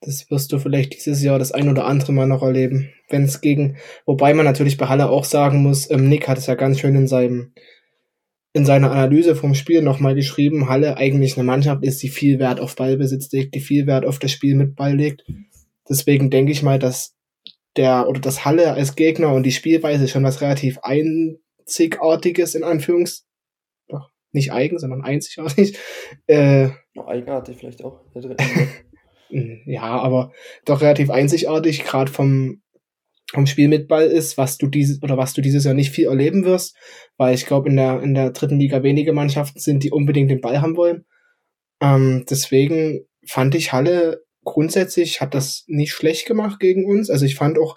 Das 0.00 0.30
wirst 0.30 0.52
du 0.52 0.60
vielleicht 0.60 0.94
dieses 0.94 1.24
Jahr 1.24 1.40
das 1.40 1.50
ein 1.50 1.68
oder 1.68 1.84
andere 1.84 2.12
Mal 2.12 2.28
noch 2.28 2.44
erleben. 2.44 2.92
Wenn 3.08 3.24
es 3.24 3.40
gegen, 3.40 3.78
wobei 4.06 4.32
man 4.32 4.44
natürlich 4.44 4.76
bei 4.76 4.86
Halle 4.86 5.10
auch 5.10 5.24
sagen 5.24 5.60
muss, 5.60 5.90
ähm, 5.90 6.08
Nick 6.08 6.28
hat 6.28 6.38
es 6.38 6.46
ja 6.46 6.54
ganz 6.54 6.78
schön 6.78 6.94
in 6.94 7.08
seinem, 7.08 7.52
in 8.52 8.64
seiner 8.64 8.92
Analyse 8.92 9.34
vom 9.34 9.56
Spiel 9.56 9.82
nochmal 9.82 10.14
geschrieben, 10.14 10.68
Halle 10.68 10.98
eigentlich 10.98 11.36
eine 11.36 11.42
Mannschaft 11.42 11.82
ist, 11.84 12.00
die 12.00 12.10
viel 12.10 12.38
Wert 12.38 12.60
auf 12.60 12.76
Ballbesitz 12.76 13.32
legt, 13.32 13.56
die 13.56 13.60
viel 13.60 13.88
Wert 13.88 14.06
auf 14.06 14.20
das 14.20 14.30
Spiel 14.30 14.54
mit 14.54 14.76
Ball 14.76 14.94
legt. 14.94 15.24
Deswegen 15.88 16.30
denke 16.30 16.52
ich 16.52 16.62
mal, 16.62 16.78
dass 16.78 17.17
der 17.78 18.08
oder 18.08 18.20
das 18.20 18.44
Halle 18.44 18.72
als 18.72 18.96
Gegner 18.96 19.32
und 19.32 19.44
die 19.44 19.52
Spielweise 19.52 20.08
schon 20.08 20.24
was 20.24 20.40
relativ 20.40 20.78
einzigartiges 20.82 22.54
in 22.54 22.64
Anführungs 22.64 23.26
doch 23.88 24.10
nicht 24.32 24.52
eigen, 24.52 24.78
sondern 24.78 25.02
einzigartig. 25.02 25.78
Äh, 26.26 26.70
Eigenartig 27.06 27.56
vielleicht 27.56 27.82
auch. 27.84 28.00
ja, 29.30 29.82
aber 29.82 30.32
doch 30.64 30.82
relativ 30.82 31.10
einzigartig, 31.10 31.84
gerade 31.84 32.10
vom 32.10 32.62
vom 33.32 33.46
Spiel 33.46 33.68
mit 33.68 33.88
Ball 33.88 34.06
ist, 34.06 34.38
was 34.38 34.56
du 34.56 34.68
dieses 34.68 35.02
oder 35.02 35.18
was 35.18 35.34
du 35.34 35.42
dieses 35.42 35.64
Jahr 35.64 35.74
nicht 35.74 35.90
viel 35.90 36.06
erleben 36.06 36.44
wirst, 36.44 36.76
weil 37.18 37.34
ich 37.34 37.44
glaube 37.44 37.68
in 37.68 37.76
der 37.76 38.02
in 38.02 38.14
der 38.14 38.30
dritten 38.30 38.58
Liga 38.58 38.82
wenige 38.82 39.12
Mannschaften 39.12 39.60
sind, 39.60 39.84
die 39.84 39.90
unbedingt 39.90 40.30
den 40.30 40.40
Ball 40.40 40.62
haben 40.62 40.76
wollen. 40.76 41.04
Ähm, 41.80 42.24
deswegen 42.28 43.06
fand 43.26 43.54
ich 43.54 43.72
Halle 43.72 44.24
grundsätzlich 44.52 45.20
hat 45.20 45.34
das 45.34 45.64
nicht 45.66 45.92
schlecht 45.92 46.26
gemacht 46.26 46.60
gegen 46.60 46.86
uns. 46.86 47.10
Also 47.10 47.24
ich 47.24 47.36
fand 47.36 47.58
auch 47.58 47.76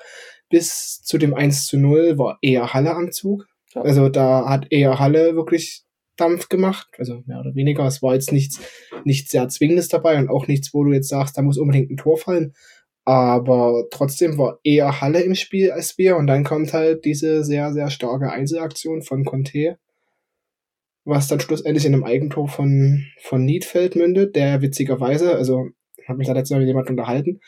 bis 0.49 1.01
zu 1.01 1.17
dem 1.17 1.33
1 1.33 1.65
zu 1.65 1.77
0 1.77 2.17
war 2.17 2.37
eher 2.41 2.73
Halle 2.73 2.91
am 2.91 3.11
Zug. 3.11 3.47
Ja. 3.73 3.81
Also 3.81 4.09
da 4.09 4.47
hat 4.47 4.67
eher 4.69 4.99
Halle 4.99 5.35
wirklich 5.35 5.83
Dampf 6.17 6.49
gemacht. 6.49 6.87
Also 6.97 7.23
mehr 7.25 7.39
oder 7.39 7.55
weniger. 7.55 7.85
Es 7.85 8.03
war 8.03 8.13
jetzt 8.13 8.31
nichts, 8.31 8.59
nichts 9.05 9.31
sehr 9.31 9.47
Zwingendes 9.49 9.87
dabei 9.87 10.17
und 10.19 10.29
auch 10.29 10.47
nichts, 10.47 10.73
wo 10.73 10.83
du 10.83 10.91
jetzt 10.91 11.09
sagst, 11.09 11.37
da 11.37 11.41
muss 11.41 11.57
unbedingt 11.57 11.89
ein 11.89 11.97
Tor 11.97 12.17
fallen. 12.17 12.53
Aber 13.03 13.85
trotzdem 13.89 14.37
war 14.37 14.59
eher 14.63 15.01
Halle 15.01 15.21
im 15.21 15.35
Spiel 15.35 15.71
als 15.71 15.97
wir. 15.97 16.17
Und 16.17 16.27
dann 16.27 16.43
kommt 16.43 16.73
halt 16.73 17.05
diese 17.05 17.43
sehr, 17.43 17.73
sehr 17.73 17.89
starke 17.89 18.29
Einzelaktion 18.29 19.01
von 19.01 19.25
Conte, 19.25 19.79
was 21.03 21.27
dann 21.27 21.39
schlussendlich 21.39 21.85
in 21.85 21.93
einem 21.93 22.03
Eigentor 22.03 22.47
von, 22.47 23.05
von 23.19 23.43
Niedfeld 23.43 23.95
mündet, 23.95 24.35
der 24.35 24.61
witzigerweise, 24.61 25.35
also 25.35 25.69
habe 26.07 26.17
mich 26.17 26.27
da 26.27 26.33
letztens 26.33 26.59
mit 26.59 26.67
jemand 26.67 26.89
unterhalten. 26.89 27.39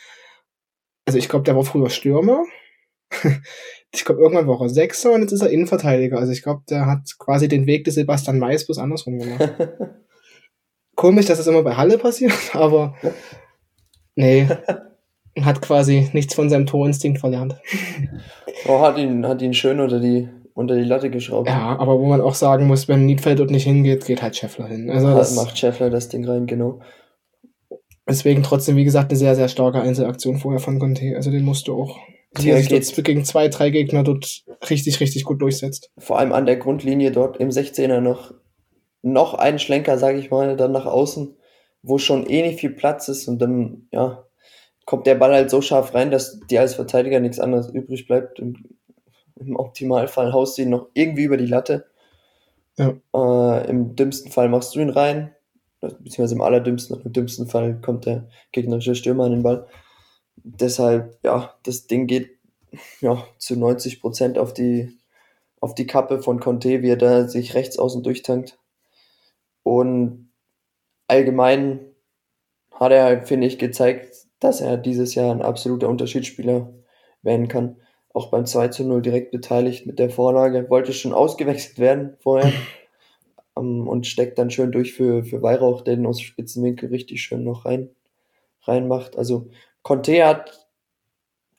Also 1.05 1.19
ich 1.19 1.29
glaube, 1.29 1.43
der 1.43 1.55
war 1.55 1.63
früher 1.63 1.89
Stürmer. 1.89 2.43
ich 3.91 4.05
glaube, 4.05 4.21
irgendwann 4.21 4.47
war 4.47 4.61
er 4.61 4.69
Sechser 4.69 5.11
und 5.11 5.21
jetzt 5.21 5.31
ist 5.31 5.41
er 5.41 5.49
Innenverteidiger. 5.49 6.17
Also 6.17 6.31
ich 6.31 6.43
glaube, 6.43 6.63
der 6.69 6.85
hat 6.85 7.17
quasi 7.19 7.47
den 7.47 7.67
Weg 7.67 7.83
des 7.83 7.95
Sebastian 7.95 8.39
Mais 8.39 8.65
bloß 8.65 8.79
andersrum 8.79 9.19
gemacht. 9.19 9.53
Komisch, 10.95 11.25
dass 11.25 11.39
das 11.39 11.47
immer 11.47 11.63
bei 11.63 11.75
Halle 11.75 11.97
passiert, 11.97 12.33
aber 12.53 12.95
nee, 14.15 14.47
hat 15.41 15.61
quasi 15.61 16.09
nichts 16.13 16.35
von 16.35 16.49
seinem 16.49 16.67
Torinstinkt 16.67 17.19
verlernt. 17.19 17.55
Oh, 18.67 18.79
hat 18.81 18.97
ihn, 18.97 19.27
hat 19.27 19.41
ihn 19.41 19.53
schön 19.55 19.79
unter 19.79 19.99
die, 19.99 20.29
unter 20.53 20.75
die 20.75 20.83
Latte 20.83 21.09
geschraubt. 21.09 21.49
Ja, 21.49 21.77
aber 21.79 21.99
wo 21.99 22.05
man 22.05 22.21
auch 22.21 22.35
sagen 22.35 22.67
muss, 22.67 22.87
wenn 22.87 23.05
Niedfeld 23.05 23.39
dort 23.39 23.49
nicht 23.49 23.63
hingeht, 23.63 24.05
geht 24.05 24.21
halt 24.21 24.35
Scheffler 24.35 24.67
hin. 24.67 24.89
Also 24.91 25.07
das 25.15 25.35
macht 25.35 25.57
Scheffler 25.57 25.89
das 25.89 26.09
Ding 26.09 26.25
rein, 26.25 26.45
genau. 26.45 26.79
Deswegen 28.07 28.43
trotzdem, 28.43 28.75
wie 28.75 28.83
gesagt, 28.83 29.11
eine 29.11 29.17
sehr, 29.17 29.35
sehr 29.35 29.47
starke 29.47 29.81
Einzelaktion 29.81 30.37
vorher 30.37 30.59
von 30.59 30.79
Conte. 30.79 31.15
Also 31.15 31.31
den 31.31 31.43
musst 31.43 31.67
du 31.67 31.81
auch, 31.81 31.97
der 32.37 32.61
sich 32.61 33.03
gegen 33.03 33.23
zwei, 33.23 33.47
drei 33.47 33.69
Gegner 33.69 34.03
dort 34.03 34.43
richtig, 34.69 34.99
richtig 34.99 35.23
gut 35.23 35.41
durchsetzt. 35.41 35.91
Vor 35.97 36.19
allem 36.19 36.33
an 36.33 36.45
der 36.45 36.57
Grundlinie 36.57 37.11
dort 37.11 37.37
im 37.37 37.49
16er 37.49 38.01
noch, 38.01 38.33
noch 39.01 39.35
einen 39.35 39.59
Schlenker, 39.59 39.97
sage 39.97 40.17
ich 40.19 40.31
mal, 40.31 40.57
dann 40.57 40.73
nach 40.73 40.85
außen, 40.85 41.37
wo 41.81 41.97
schon 41.97 42.25
eh 42.27 42.41
nicht 42.41 42.59
viel 42.59 42.71
Platz 42.71 43.07
ist 43.07 43.27
und 43.27 43.39
dann, 43.39 43.87
ja, 43.91 44.25
kommt 44.85 45.07
der 45.07 45.15
Ball 45.15 45.33
halt 45.33 45.49
so 45.49 45.61
scharf 45.61 45.93
rein, 45.93 46.11
dass 46.11 46.39
dir 46.49 46.59
als 46.59 46.75
Verteidiger 46.75 47.21
nichts 47.21 47.39
anderes 47.39 47.69
übrig 47.69 48.05
bleibt. 48.05 48.39
Im, 48.39 48.77
im 49.37 49.55
Optimalfall 49.55 50.33
haust 50.33 50.57
du 50.57 50.63
ihn 50.63 50.69
noch 50.69 50.89
irgendwie 50.93 51.23
über 51.23 51.37
die 51.37 51.45
Latte. 51.45 51.85
Ja. 52.77 52.93
Äh, 53.13 53.69
Im 53.69 53.95
dümmsten 53.95 54.31
Fall 54.31 54.49
machst 54.49 54.75
du 54.75 54.81
ihn 54.81 54.89
rein 54.89 55.32
beziehungsweise 55.89 56.35
im 56.35 56.41
allerdümmsten, 56.41 57.01
im 57.01 57.13
dümmsten 57.13 57.47
Fall 57.47 57.79
kommt 57.81 58.05
der 58.05 58.27
gegnerische 58.51 58.95
Stürmer 58.95 59.25
an 59.25 59.31
den 59.31 59.43
Ball. 59.43 59.67
Deshalb, 60.35 61.17
ja, 61.23 61.53
das 61.63 61.87
Ding 61.87 62.07
geht 62.07 62.31
ja, 63.01 63.23
zu 63.37 63.57
90 63.57 64.01
Prozent 64.01 64.37
auf 64.37 64.53
die, 64.53 64.97
auf 65.59 65.75
die 65.75 65.87
Kappe 65.87 66.21
von 66.21 66.39
Conte, 66.39 66.81
wie 66.81 66.89
er 66.89 66.97
da 66.97 67.27
sich 67.27 67.53
rechts 67.53 67.77
außen 67.77 68.03
durchtankt. 68.03 68.59
Und 69.63 70.31
allgemein 71.07 71.79
hat 72.71 72.91
er, 72.91 73.25
finde 73.25 73.47
ich, 73.47 73.59
gezeigt, 73.59 74.27
dass 74.39 74.61
er 74.61 74.77
dieses 74.77 75.15
Jahr 75.15 75.31
ein 75.31 75.41
absoluter 75.41 75.89
Unterschiedsspieler 75.89 76.73
werden 77.21 77.47
kann. 77.47 77.77
Auch 78.13 78.29
beim 78.29 78.45
2 78.45 78.67
zu 78.69 78.83
0 78.83 79.01
direkt 79.01 79.31
beteiligt 79.31 79.85
mit 79.85 79.99
der 79.99 80.09
Vorlage. 80.09 80.69
Wollte 80.69 80.93
schon 80.93 81.13
ausgewechselt 81.13 81.79
werden 81.79 82.17
vorher. 82.19 82.51
ähm, 83.57 83.87
und 83.87 84.07
steckt 84.07 84.37
dann 84.37 84.51
schön 84.51 84.71
durch 84.71 84.93
für, 84.93 85.23
für 85.23 85.41
Weihrauch, 85.41 85.81
der 85.81 85.95
den 85.95 86.05
aus 86.05 86.21
Spitzenwinkel 86.21 86.89
richtig 86.89 87.21
schön 87.21 87.43
noch 87.43 87.65
rein, 87.65 87.89
reinmacht. 88.63 89.17
Also 89.17 89.49
Conte 89.81 90.25
hat 90.25 90.67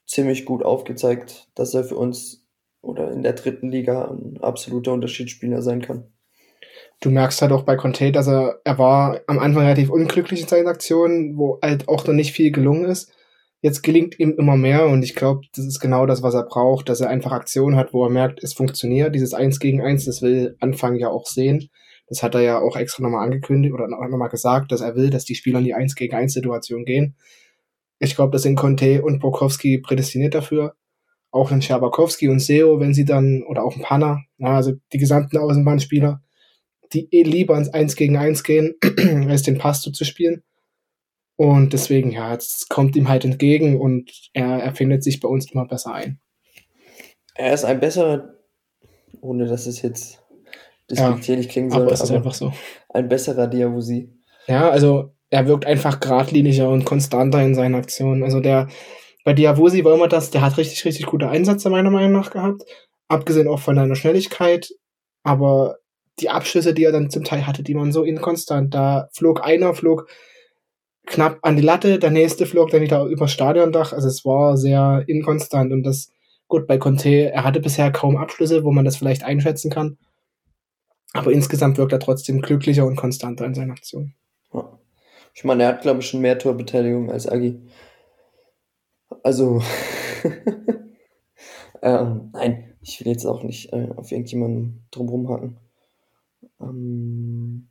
ziemlich 0.07 0.45
gut 0.45 0.63
aufgezeigt, 0.63 1.49
dass 1.55 1.75
er 1.75 1.85
für 1.85 1.97
uns 1.97 2.47
oder 2.83 3.11
in 3.13 3.23
der 3.23 3.33
dritten 3.33 3.71
Liga 3.71 4.11
ein 4.11 4.39
absoluter 4.43 4.93
Unterschiedsspieler 4.93 5.63
sein 5.63 5.81
kann. 5.81 6.05
Du 7.01 7.11
merkst 7.11 7.41
halt 7.43 7.53
auch 7.53 7.63
bei 7.63 7.77
Conte, 7.77 8.13
dass 8.13 8.29
er, 8.29 8.61
er 8.65 8.79
war 8.79 9.21
am 9.27 9.39
Anfang 9.39 9.63
relativ 9.63 9.91
unglücklich 9.91 10.43
in 10.43 10.49
seinen 10.49 10.69
Aktionen, 10.69 11.37
wo 11.37 11.59
halt 11.63 11.89
auch 11.89 12.07
noch 12.07 12.15
nicht 12.15 12.33
viel 12.33 12.51
gelungen 12.51 12.85
ist. 12.85 13.13
Jetzt 13.61 13.83
gelingt 13.83 14.19
ihm 14.21 14.35
immer 14.37 14.57
mehr 14.57 14.87
und 14.87 15.03
ich 15.03 15.15
glaube, 15.15 15.43
das 15.55 15.65
ist 15.65 15.81
genau 15.81 16.05
das, 16.05 16.23
was 16.23 16.35
er 16.35 16.45
braucht, 16.45 16.89
dass 16.89 17.01
er 17.01 17.09
einfach 17.09 17.33
Aktionen 17.33 17.77
hat, 17.77 17.95
wo 17.95 18.05
er 18.05 18.11
merkt, 18.11 18.43
es 18.43 18.53
funktioniert. 18.53 19.15
Dieses 19.15 19.33
Eins 19.33 19.59
gegen 19.59 19.81
Eins, 19.81 20.05
das 20.05 20.21
will 20.21 20.57
Anfang 20.61 20.97
ja 20.97 21.09
auch 21.09 21.27
sehen. 21.27 21.71
Das 22.15 22.23
hat 22.23 22.37
er 22.37 22.43
ja 22.43 22.61
auch 22.61 22.77
extra 22.77 23.03
nochmal 23.03 23.25
angekündigt 23.25 23.75
oder 23.75 23.89
nochmal 23.89 24.29
gesagt, 24.29 24.71
dass 24.71 24.81
er 24.81 24.95
will, 24.95 25.11
dass 25.11 25.25
die 25.25 25.35
Spieler 25.35 25.59
in 25.59 25.65
die 25.65 25.75
1 25.75 25.97
gegen 25.97 26.15
1 26.15 26.33
Situation 26.33 26.85
gehen. 26.85 27.17
Ich 27.99 28.15
glaube, 28.15 28.31
das 28.31 28.43
sind 28.43 28.55
Conte 28.55 29.03
und 29.03 29.19
Brokowski 29.19 29.79
prädestiniert 29.79 30.33
dafür. 30.33 30.77
Auch 31.33 31.51
ein 31.51 31.61
Scherbakowski 31.61 32.29
und 32.29 32.39
Seo, 32.39 32.79
wenn 32.79 32.95
sie 32.95 33.05
dann, 33.05 33.43
oder 33.43 33.65
auch 33.65 33.75
ein 33.75 33.83
Panna, 33.83 34.23
also 34.41 34.75
die 34.93 34.99
gesamten 34.99 35.39
Außenbahnspieler, 35.39 36.23
die 36.93 37.09
eh 37.11 37.25
lieber 37.25 37.59
ins 37.59 37.71
1 37.71 37.97
gegen 37.97 38.17
1 38.17 38.45
gehen, 38.45 38.77
als 39.29 39.43
den 39.43 39.59
Pass 39.59 39.81
zu 39.81 40.05
spielen. 40.05 40.45
Und 41.35 41.73
deswegen, 41.73 42.13
ja, 42.13 42.33
es 42.33 42.67
kommt 42.69 42.95
ihm 42.95 43.09
halt 43.09 43.25
entgegen 43.25 43.81
und 43.81 44.31
er, 44.35 44.63
er 44.63 44.73
findet 44.77 45.03
sich 45.03 45.19
bei 45.19 45.27
uns 45.27 45.51
immer 45.51 45.67
besser 45.67 45.95
ein. 45.95 46.21
Er 47.35 47.55
ist 47.55 47.65
ein 47.65 47.81
besserer, 47.81 48.37
ohne 49.21 49.47
dass 49.47 49.67
es 49.67 49.83
jetzt 49.83 50.24
despektierlich 50.91 51.47
ja, 51.47 51.53
klingen 51.53 51.71
soll. 51.71 51.83
Aber 51.83 51.93
es 51.93 52.03
ist 52.03 52.11
einfach 52.11 52.35
so. 52.35 52.53
Ein 52.89 53.09
besserer 53.09 53.47
Diabusi. 53.47 54.11
Ja, 54.47 54.69
also 54.71 55.15
er 55.31 55.47
wirkt 55.47 55.67
einfach 55.67 56.01
geradliniger 56.01 56.69
und 56.69 56.85
konstanter 56.85 57.43
in 57.43 57.55
seinen 57.55 57.75
Aktionen. 57.75 58.23
Also 58.23 58.41
der, 58.41 58.69
bei 59.25 59.33
Diabusi 59.33 59.85
wollen 59.85 60.01
wir 60.01 60.09
das, 60.09 60.31
der 60.31 60.43
hat 60.43 60.59
richtig, 60.59 60.85
richtig 60.85 61.07
gute 61.07 61.29
Einsätze 61.29 61.71
meiner 61.71 61.91
Meinung 61.91 62.13
nach 62.13 62.31
gehabt. 62.31 62.63
Abgesehen 63.09 63.49
auch 63.49 63.61
von 63.61 63.77
seiner 63.77 63.97
Schnelligkeit. 63.97 64.71
Aber 65.23 65.77
die 66.21 66.31
Abschlüsse, 66.31 66.75
die 66.75 66.85
er 66.85 66.93
dann 66.93 67.11
zum 67.11 67.25
Teil 67.25 67.47
hatte, 67.47 67.63
die 67.63 67.75
waren 67.75 67.93
so 67.93 68.05
inkonstant. 68.05 68.73
Da 68.75 69.09
flog 69.13 69.45
einer, 69.45 69.75
flog 69.75 70.07
knapp 71.07 71.39
an 71.43 71.57
die 71.57 71.63
Latte, 71.63 71.99
der 71.99 72.11
nächste 72.11 72.47
flog 72.47 72.71
dann 72.71 72.83
wieder 72.83 73.05
über 73.05 73.29
Stadiondach. 73.29 73.93
Also 73.93 74.09
es 74.09 74.25
war 74.25 74.57
sehr 74.57 75.05
inkonstant 75.07 75.73
und 75.73 75.83
das, 75.83 76.13
gut, 76.49 76.67
bei 76.67 76.79
Conte, 76.79 77.33
er 77.33 77.45
hatte 77.45 77.61
bisher 77.61 77.91
kaum 77.91 78.17
Abschlüsse, 78.17 78.65
wo 78.65 78.71
man 78.71 78.85
das 78.85 78.97
vielleicht 78.97 79.25
einschätzen 79.25 79.71
kann. 79.71 79.99
Aber 81.15 81.31
insgesamt 81.31 81.79
wirkt 81.79 81.93
er 81.93 82.01
trotzdem 82.01 82.43
glücklicher 82.43 82.85
und 82.85 82.97
konstanter 82.97 83.47
in 83.47 83.55
seinen 83.55 83.71
Aktionen. 83.71 84.15
Ja. 84.53 84.79
Ich 85.33 85.45
meine, 85.45 85.63
er 85.63 85.71
hat, 85.71 85.83
glaube 85.83 86.01
ich, 86.01 86.07
schon 86.07 86.21
mehr 86.21 86.39
Torbeteiligung 86.39 87.11
als 87.11 87.29
Agi. 87.29 87.61
Also, 89.23 89.63
ähm, 91.83 92.31
nein, 92.33 92.75
ich 92.83 93.01
will 93.01 93.13
jetzt 93.13 93.25
auch 93.27 93.43
nicht 93.43 93.73
äh, 93.73 93.89
auf 93.97 94.11
irgendjemanden 94.11 94.87
drumherum 94.91 95.29
hacken. 95.29 95.57
Ähm, 96.61 97.69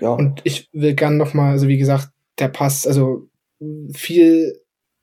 ja. 0.00 0.10
Und 0.10 0.40
ich 0.44 0.68
will 0.72 0.94
gern 0.94 1.18
nochmal, 1.18 1.52
also 1.52 1.68
wie 1.68 1.78
gesagt, 1.78 2.10
der 2.38 2.48
Pass, 2.48 2.86
also 2.86 3.28
viel 3.92 4.60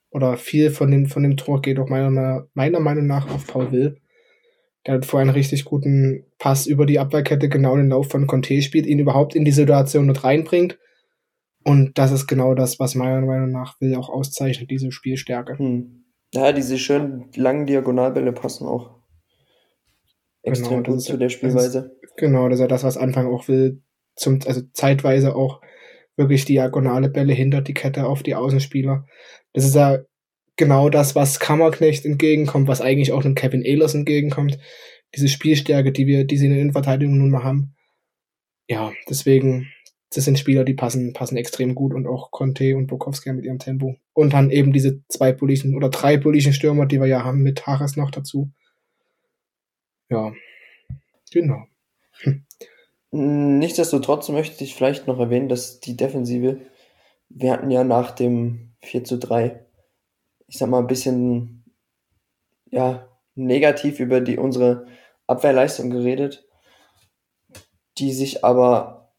oder 0.09 0.37
viel 0.37 0.71
von 0.71 0.89
dem, 0.89 1.05
von 1.05 1.21
dem 1.21 1.37
Tor 1.37 1.61
geht 1.61 1.77
auch 1.77 1.89
meiner, 1.89 2.47
meiner 2.55 2.79
Meinung 2.79 3.05
nach 3.05 3.29
auf 3.29 3.45
Paul 3.45 3.71
Will. 3.71 4.01
Der 4.87 4.95
hat 4.95 5.05
vorher 5.05 5.27
einen 5.27 5.35
richtig 5.35 5.65
guten 5.65 6.23
Pass 6.39 6.65
über 6.65 6.85
die 6.85 6.97
Abwehrkette, 6.97 7.49
genau 7.49 7.75
den 7.75 7.89
Lauf 7.89 8.09
von 8.09 8.25
Conte 8.25 8.61
spielt, 8.61 8.85
ihn 8.85 8.99
überhaupt 8.99 9.35
in 9.35 9.43
die 9.43 9.51
Situation 9.51 10.05
mit 10.05 10.23
reinbringt. 10.23 10.79
Und 11.63 11.97
das 11.97 12.13
ist 12.13 12.27
genau 12.27 12.55
das, 12.55 12.79
was 12.79 12.95
meiner 12.95 13.25
Meinung 13.25 13.51
nach 13.51 13.79
Will 13.81 13.95
auch 13.95 14.07
auszeichnet, 14.07 14.71
diese 14.71 14.91
Spielstärke. 14.91 15.59
Hm. 15.59 16.05
Ja, 16.33 16.53
diese 16.53 16.77
schönen 16.77 17.29
langen 17.35 17.67
Diagonalbälle 17.67 18.31
passen 18.31 18.65
auch 18.65 19.01
extrem 20.43 20.83
genau, 20.83 20.95
gut 20.95 21.01
zu 21.01 21.17
der 21.17 21.29
Spielweise. 21.29 21.91
Das, 22.01 22.15
genau, 22.15 22.47
das 22.47 22.59
ist 22.59 22.61
ja 22.61 22.67
das, 22.67 22.83
was 22.83 22.97
Anfang 22.97 23.27
auch 23.27 23.47
will, 23.49 23.81
zum, 24.15 24.39
also 24.45 24.61
zeitweise 24.73 25.35
auch 25.35 25.61
wirklich 26.15 26.45
diagonale 26.45 27.09
Bälle 27.09 27.33
hinter 27.33 27.61
die 27.61 27.73
Kette 27.73 28.07
auf 28.07 28.23
die 28.23 28.35
Außenspieler. 28.35 29.05
Das 29.53 29.65
ist 29.65 29.75
ja 29.75 29.99
genau 30.57 30.89
das, 30.89 31.15
was 31.15 31.39
Kammerknecht 31.39 32.03
entgegenkommt, 32.03 32.67
was 32.67 32.81
eigentlich 32.81 33.13
auch 33.13 33.23
einem 33.23 33.35
Kevin 33.35 33.61
Ehlers 33.61 33.93
entgegenkommt. 33.93 34.59
Diese 35.15 35.29
Spielstärke, 35.29 35.91
die 35.91 36.07
wir, 36.07 36.25
die 36.25 36.37
sie 36.37 36.47
in 36.47 36.51
der 36.51 36.61
Innenverteidigung 36.61 37.17
nun 37.17 37.29
mal 37.29 37.43
haben. 37.43 37.75
Ja, 38.67 38.91
deswegen, 39.09 39.71
das 40.13 40.25
sind 40.25 40.37
Spieler, 40.37 40.65
die 40.65 40.73
passen, 40.73 41.13
passen 41.13 41.37
extrem 41.37 41.75
gut 41.75 41.93
und 41.93 42.07
auch 42.07 42.31
Conte 42.31 42.75
und 42.75 42.87
Bukowski 42.87 43.31
mit 43.31 43.45
ihrem 43.45 43.59
Tempo. 43.59 43.95
Und 44.13 44.33
dann 44.33 44.51
eben 44.51 44.73
diese 44.73 45.01
zwei 45.07 45.31
politischen 45.31 45.75
oder 45.75 45.89
drei 45.89 46.17
politischen 46.17 46.53
Stürmer, 46.53 46.85
die 46.85 46.99
wir 46.99 47.07
ja 47.07 47.23
haben, 47.23 47.43
mit 47.43 47.65
Haras 47.65 47.95
noch 47.95 48.11
dazu. 48.11 48.51
Ja, 50.09 50.33
genau. 51.31 51.63
Hm. 52.19 52.43
Nichtsdestotrotz 53.11 54.27
möchte 54.29 54.63
ich 54.63 54.75
vielleicht 54.75 55.07
noch 55.07 55.19
erwähnen, 55.19 55.47
dass 55.47 55.79
die 55.79 55.95
Defensive, 55.95 56.59
wir 57.29 57.53
hatten 57.53 57.71
ja 57.71 57.85
nach 57.85 58.11
dem 58.11 58.73
4 58.81 59.05
zu 59.05 59.17
3 59.17 59.66
ich 60.47 60.57
sag 60.57 60.69
mal, 60.69 60.79
ein 60.79 60.87
bisschen 60.87 61.63
ja, 62.69 63.07
negativ 63.35 63.99
über 63.99 64.21
die, 64.21 64.37
unsere 64.37 64.87
Abwehrleistung 65.27 65.89
geredet, 65.89 66.47
die 67.97 68.13
sich 68.13 68.43
aber, 68.43 69.13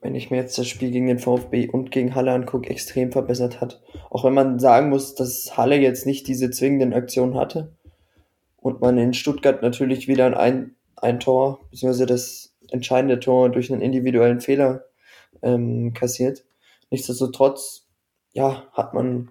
wenn 0.00 0.14
ich 0.14 0.30
mir 0.30 0.36
jetzt 0.36 0.58
das 0.58 0.68
Spiel 0.68 0.90
gegen 0.90 1.06
den 1.06 1.18
VfB 1.18 1.68
und 1.68 1.90
gegen 1.90 2.14
Halle 2.14 2.32
angucke, 2.32 2.70
extrem 2.70 3.12
verbessert 3.12 3.60
hat. 3.60 3.82
Auch 4.10 4.24
wenn 4.24 4.34
man 4.34 4.58
sagen 4.58 4.90
muss, 4.90 5.14
dass 5.14 5.56
Halle 5.56 5.76
jetzt 5.76 6.06
nicht 6.06 6.26
diese 6.28 6.50
zwingenden 6.50 6.92
Aktionen 6.92 7.34
hatte 7.34 7.76
und 8.56 8.80
man 8.80 8.98
in 8.98 9.14
Stuttgart 9.14 9.62
natürlich 9.62 10.08
wieder 10.08 10.38
ein, 10.38 10.76
ein 10.96 11.20
Tor, 11.20 11.60
beziehungsweise 11.70 12.06
das 12.06 12.56
entscheidende 12.70 13.20
Tor 13.20 13.48
durch 13.48 13.72
einen 13.72 13.82
individuellen 13.82 14.40
Fehler 14.40 14.84
ähm, 15.42 15.94
kassiert. 15.94 16.44
Nichtsdestotrotz, 16.90 17.86
ja, 18.32 18.66
hat 18.72 18.94
man 18.94 19.30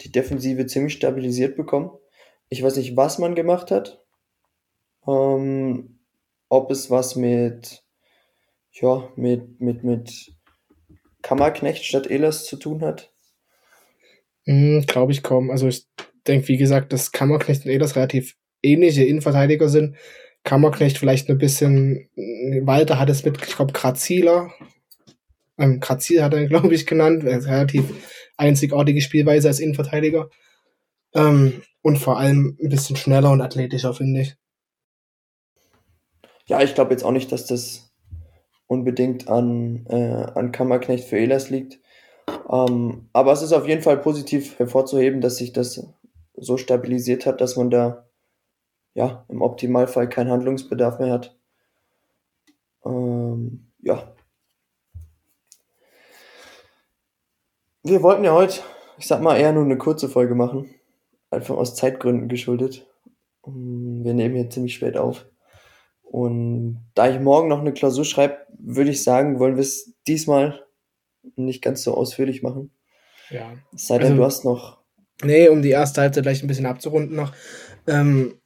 die 0.00 0.12
Defensive 0.12 0.66
ziemlich 0.66 0.94
stabilisiert 0.94 1.56
bekommen. 1.56 1.90
Ich 2.48 2.62
weiß 2.62 2.76
nicht, 2.76 2.96
was 2.96 3.18
man 3.18 3.34
gemacht 3.34 3.70
hat. 3.70 4.02
Ähm, 5.06 5.98
ob 6.48 6.70
es 6.70 6.90
was 6.90 7.16
mit, 7.16 7.82
ja, 8.72 9.08
mit, 9.16 9.60
mit, 9.60 9.84
mit 9.84 10.32
Kammerknecht 11.22 11.84
statt 11.84 12.10
Elas 12.10 12.44
zu 12.46 12.56
tun 12.56 12.82
hat. 12.82 13.12
Mhm, 14.46 14.84
Glaube 14.86 15.12
ich 15.12 15.22
kaum. 15.22 15.50
Also 15.50 15.68
ich 15.68 15.86
denke, 16.26 16.48
wie 16.48 16.56
gesagt, 16.56 16.92
dass 16.92 17.12
Kammerknecht 17.12 17.64
und 17.64 17.70
Elas 17.70 17.96
relativ 17.96 18.36
ähnliche 18.62 19.04
Innenverteidiger 19.04 19.68
sind. 19.68 19.96
Kammerknecht 20.42 20.98
vielleicht 20.98 21.30
ein 21.30 21.38
bisschen, 21.38 22.08
Walter 22.62 22.98
hat 22.98 23.08
es 23.08 23.24
mit, 23.24 23.38
ich 23.42 23.56
glaube, 23.56 23.72
Grazieler, 23.72 24.52
ähm, 25.58 25.80
Grazil 25.80 26.22
hat 26.22 26.34
er, 26.34 26.46
glaube 26.46 26.74
ich, 26.74 26.86
genannt, 26.86 27.24
relativ 27.24 27.84
einzigartige 28.36 29.00
Spielweise 29.00 29.48
als 29.48 29.60
Innenverteidiger. 29.60 30.30
Ähm, 31.14 31.62
und 31.82 31.98
vor 31.98 32.18
allem 32.18 32.56
ein 32.62 32.68
bisschen 32.70 32.96
schneller 32.96 33.30
und 33.30 33.40
athletischer, 33.40 33.94
finde 33.94 34.22
ich. 34.22 34.36
Ja, 36.46 36.62
ich 36.62 36.74
glaube 36.74 36.92
jetzt 36.92 37.04
auch 37.04 37.12
nicht, 37.12 37.30
dass 37.32 37.46
das 37.46 37.92
unbedingt 38.66 39.28
an, 39.28 39.86
äh, 39.86 40.30
an 40.34 40.52
Kammerknecht 40.52 41.04
für 41.04 41.18
Elas 41.18 41.50
liegt. 41.50 41.80
Ähm, 42.50 43.08
aber 43.12 43.32
es 43.32 43.42
ist 43.42 43.52
auf 43.52 43.66
jeden 43.68 43.82
Fall 43.82 43.98
positiv 43.98 44.58
hervorzuheben, 44.58 45.20
dass 45.20 45.36
sich 45.36 45.52
das 45.52 45.86
so 46.36 46.56
stabilisiert 46.56 47.26
hat, 47.26 47.40
dass 47.40 47.56
man 47.56 47.70
da 47.70 48.08
ja 48.94 49.24
im 49.28 49.42
Optimalfall 49.42 50.08
keinen 50.08 50.30
Handlungsbedarf 50.30 50.98
mehr 50.98 51.12
hat. 51.12 51.36
Ähm, 52.84 53.70
ja. 53.80 54.13
Wir 57.86 58.02
wollten 58.02 58.24
ja 58.24 58.32
heute, 58.32 58.62
ich 58.98 59.06
sag 59.06 59.20
mal, 59.20 59.38
eher 59.38 59.52
nur 59.52 59.64
eine 59.64 59.76
kurze 59.76 60.08
Folge 60.08 60.34
machen. 60.34 60.74
Einfach 61.30 61.56
aus 61.56 61.74
Zeitgründen 61.74 62.28
geschuldet. 62.28 62.86
Wir 63.44 64.14
nehmen 64.14 64.34
hier 64.34 64.48
ziemlich 64.48 64.74
spät 64.74 64.96
auf. 64.96 65.26
Und 66.02 66.80
da 66.94 67.10
ich 67.10 67.20
morgen 67.20 67.48
noch 67.48 67.60
eine 67.60 67.74
Klausur 67.74 68.06
schreibe, 68.06 68.38
würde 68.58 68.90
ich 68.90 69.04
sagen, 69.04 69.38
wollen 69.38 69.56
wir 69.56 69.62
es 69.62 69.92
diesmal 70.06 70.64
nicht 71.36 71.60
ganz 71.60 71.82
so 71.82 71.94
ausführlich 71.94 72.42
machen. 72.42 72.70
Ja. 73.28 73.52
Es 73.74 73.88
sei 73.88 73.98
denn, 73.98 74.12
also, 74.12 74.16
du 74.16 74.24
hast 74.24 74.44
noch. 74.46 74.78
Nee, 75.22 75.48
um 75.48 75.60
die 75.60 75.70
erste 75.70 76.00
Halbzeit 76.00 76.24
gleich 76.24 76.42
ein 76.42 76.46
bisschen 76.46 76.66
abzurunden 76.66 77.14
noch. 77.14 77.34
Ähm, 77.86 78.40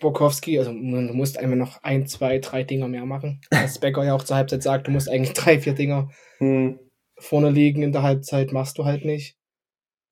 Bokowski, 0.00 0.58
also 0.58 0.72
du 0.72 0.78
musst 0.78 1.38
einmal 1.38 1.58
noch 1.58 1.84
ein, 1.84 2.08
zwei, 2.08 2.38
drei 2.38 2.64
Dinger 2.64 2.88
mehr 2.88 3.06
machen. 3.06 3.42
Was 3.50 3.78
Becker 3.78 4.02
ja 4.02 4.14
auch 4.14 4.24
zur 4.24 4.36
Halbzeit 4.36 4.64
sagt, 4.64 4.88
du 4.88 4.90
musst 4.90 5.08
eigentlich 5.08 5.34
drei, 5.34 5.60
vier 5.60 5.74
Dinger 5.74 6.10
hm. 6.38 6.80
Vorne 7.20 7.50
liegen 7.50 7.82
in 7.82 7.92
der 7.92 8.02
Halbzeit, 8.02 8.52
machst 8.52 8.78
du 8.78 8.84
halt 8.84 9.04
nicht. 9.04 9.36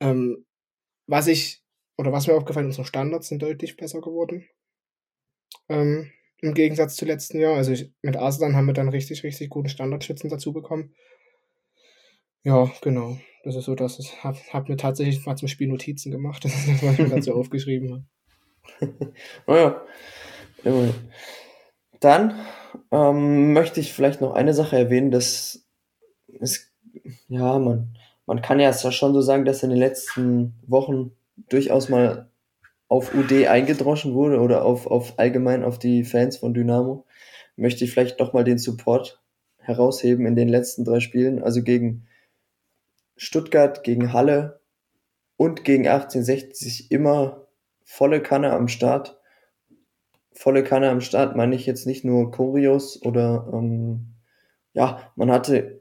Ähm, 0.00 0.46
was 1.06 1.26
ich, 1.26 1.62
oder 1.96 2.12
was 2.12 2.26
mir 2.26 2.34
aufgefallen 2.34 2.66
ist, 2.66 2.78
unsere 2.78 2.86
Standards 2.86 3.28
sind 3.28 3.42
deutlich 3.42 3.76
besser 3.76 4.00
geworden. 4.00 4.46
Ähm, 5.68 6.10
Im 6.40 6.54
Gegensatz 6.54 6.96
zu 6.96 7.04
letzten 7.04 7.40
Jahr. 7.40 7.56
Also 7.56 7.72
ich, 7.72 7.92
mit 8.02 8.16
Arslan 8.16 8.54
haben 8.54 8.66
wir 8.66 8.74
dann 8.74 8.88
richtig, 8.88 9.22
richtig 9.24 9.50
guten 9.50 9.68
Standardschützen 9.68 10.30
dazu 10.30 10.52
bekommen. 10.52 10.94
Ja, 12.44 12.70
genau. 12.82 13.18
Das 13.44 13.56
ist 13.56 13.64
so, 13.64 13.74
dass 13.74 13.98
ich 13.98 14.22
habe 14.24 14.38
hab 14.52 14.68
mir 14.68 14.76
tatsächlich 14.76 15.24
mal 15.24 15.36
zum 15.36 15.48
Spiel 15.48 15.68
Notizen 15.68 16.10
gemacht. 16.10 16.44
Das 16.44 16.54
ist 16.54 16.68
das, 16.68 16.82
was 16.82 16.92
ich 16.92 16.98
mir 16.98 17.08
dazu 17.08 17.34
aufgeschrieben 17.34 18.06
habe. 18.80 19.14
naja, 19.46 19.86
immerhin. 20.64 20.94
Dann 22.00 22.46
ähm, 22.92 23.52
möchte 23.52 23.80
ich 23.80 23.92
vielleicht 23.92 24.20
noch 24.20 24.34
eine 24.34 24.54
Sache 24.54 24.76
erwähnen, 24.76 25.10
dass 25.10 25.66
es, 26.40 26.67
ja, 27.28 27.58
man, 27.58 27.96
man 28.26 28.42
kann 28.42 28.60
ja 28.60 28.72
schon 28.72 29.14
so 29.14 29.20
sagen, 29.20 29.44
dass 29.44 29.62
in 29.62 29.70
den 29.70 29.78
letzten 29.78 30.54
Wochen 30.66 31.12
durchaus 31.48 31.88
mal 31.88 32.28
auf 32.88 33.14
UD 33.14 33.46
eingedroschen 33.46 34.14
wurde 34.14 34.40
oder 34.40 34.64
auf, 34.64 34.86
auf 34.86 35.18
allgemein 35.18 35.64
auf 35.64 35.78
die 35.78 36.04
Fans 36.04 36.38
von 36.38 36.54
Dynamo. 36.54 37.04
Möchte 37.56 37.84
ich 37.84 37.92
vielleicht 37.92 38.20
doch 38.20 38.32
mal 38.32 38.44
den 38.44 38.58
Support 38.58 39.20
herausheben 39.58 40.26
in 40.26 40.36
den 40.36 40.48
letzten 40.48 40.84
drei 40.84 41.00
Spielen, 41.00 41.42
also 41.42 41.62
gegen 41.62 42.06
Stuttgart, 43.16 43.84
gegen 43.84 44.12
Halle 44.12 44.60
und 45.36 45.64
gegen 45.64 45.86
1860 45.86 46.90
immer 46.90 47.46
volle 47.84 48.22
Kanne 48.22 48.52
am 48.52 48.68
Start. 48.68 49.20
Volle 50.32 50.62
Kanne 50.62 50.88
am 50.88 51.00
Start 51.00 51.36
meine 51.36 51.54
ich 51.54 51.66
jetzt 51.66 51.86
nicht 51.86 52.04
nur 52.04 52.30
Choreos 52.30 53.02
oder 53.02 53.50
ähm, 53.52 54.14
ja, 54.72 55.12
man 55.16 55.30
hatte, 55.30 55.77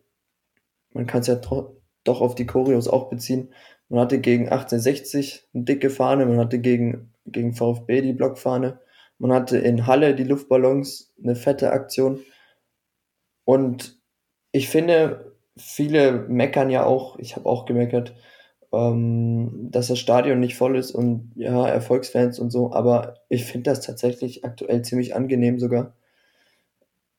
man 0.97 1.05
kann 1.05 1.21
es 1.21 1.27
ja 1.27 1.35
doch 1.35 2.21
auf 2.21 2.35
die 2.35 2.47
Choreos 2.47 2.87
auch 2.87 3.09
beziehen. 3.09 3.53
Man 3.87 4.01
hatte 4.01 4.19
gegen 4.19 4.49
1860 4.49 5.47
eine 5.53 5.63
dicke 5.63 5.89
Fahne, 5.89 6.25
man 6.25 6.39
hatte 6.39 6.59
gegen, 6.59 7.13
gegen 7.25 7.53
VfB 7.53 8.01
die 8.01 8.13
Blockfahne, 8.13 8.79
man 9.19 9.31
hatte 9.31 9.57
in 9.57 9.87
Halle 9.87 10.15
die 10.15 10.23
Luftballons, 10.23 11.13
eine 11.23 11.35
fette 11.35 11.71
Aktion. 11.71 12.19
Und 13.45 13.97
ich 14.51 14.69
finde, 14.69 15.35
viele 15.55 16.25
meckern 16.27 16.69
ja 16.69 16.85
auch, 16.85 17.17
ich 17.19 17.35
habe 17.35 17.47
auch 17.47 17.65
gemeckert, 17.65 18.13
ähm, 18.73 19.69
dass 19.71 19.87
das 19.87 19.99
Stadion 19.99 20.39
nicht 20.39 20.55
voll 20.57 20.77
ist 20.77 20.91
und 20.91 21.31
ja, 21.35 21.67
Erfolgsfans 21.67 22.39
und 22.39 22.49
so, 22.49 22.73
aber 22.73 23.19
ich 23.29 23.45
finde 23.45 23.69
das 23.69 23.81
tatsächlich 23.81 24.43
aktuell 24.43 24.81
ziemlich 24.81 25.15
angenehm 25.15 25.59
sogar, 25.59 25.93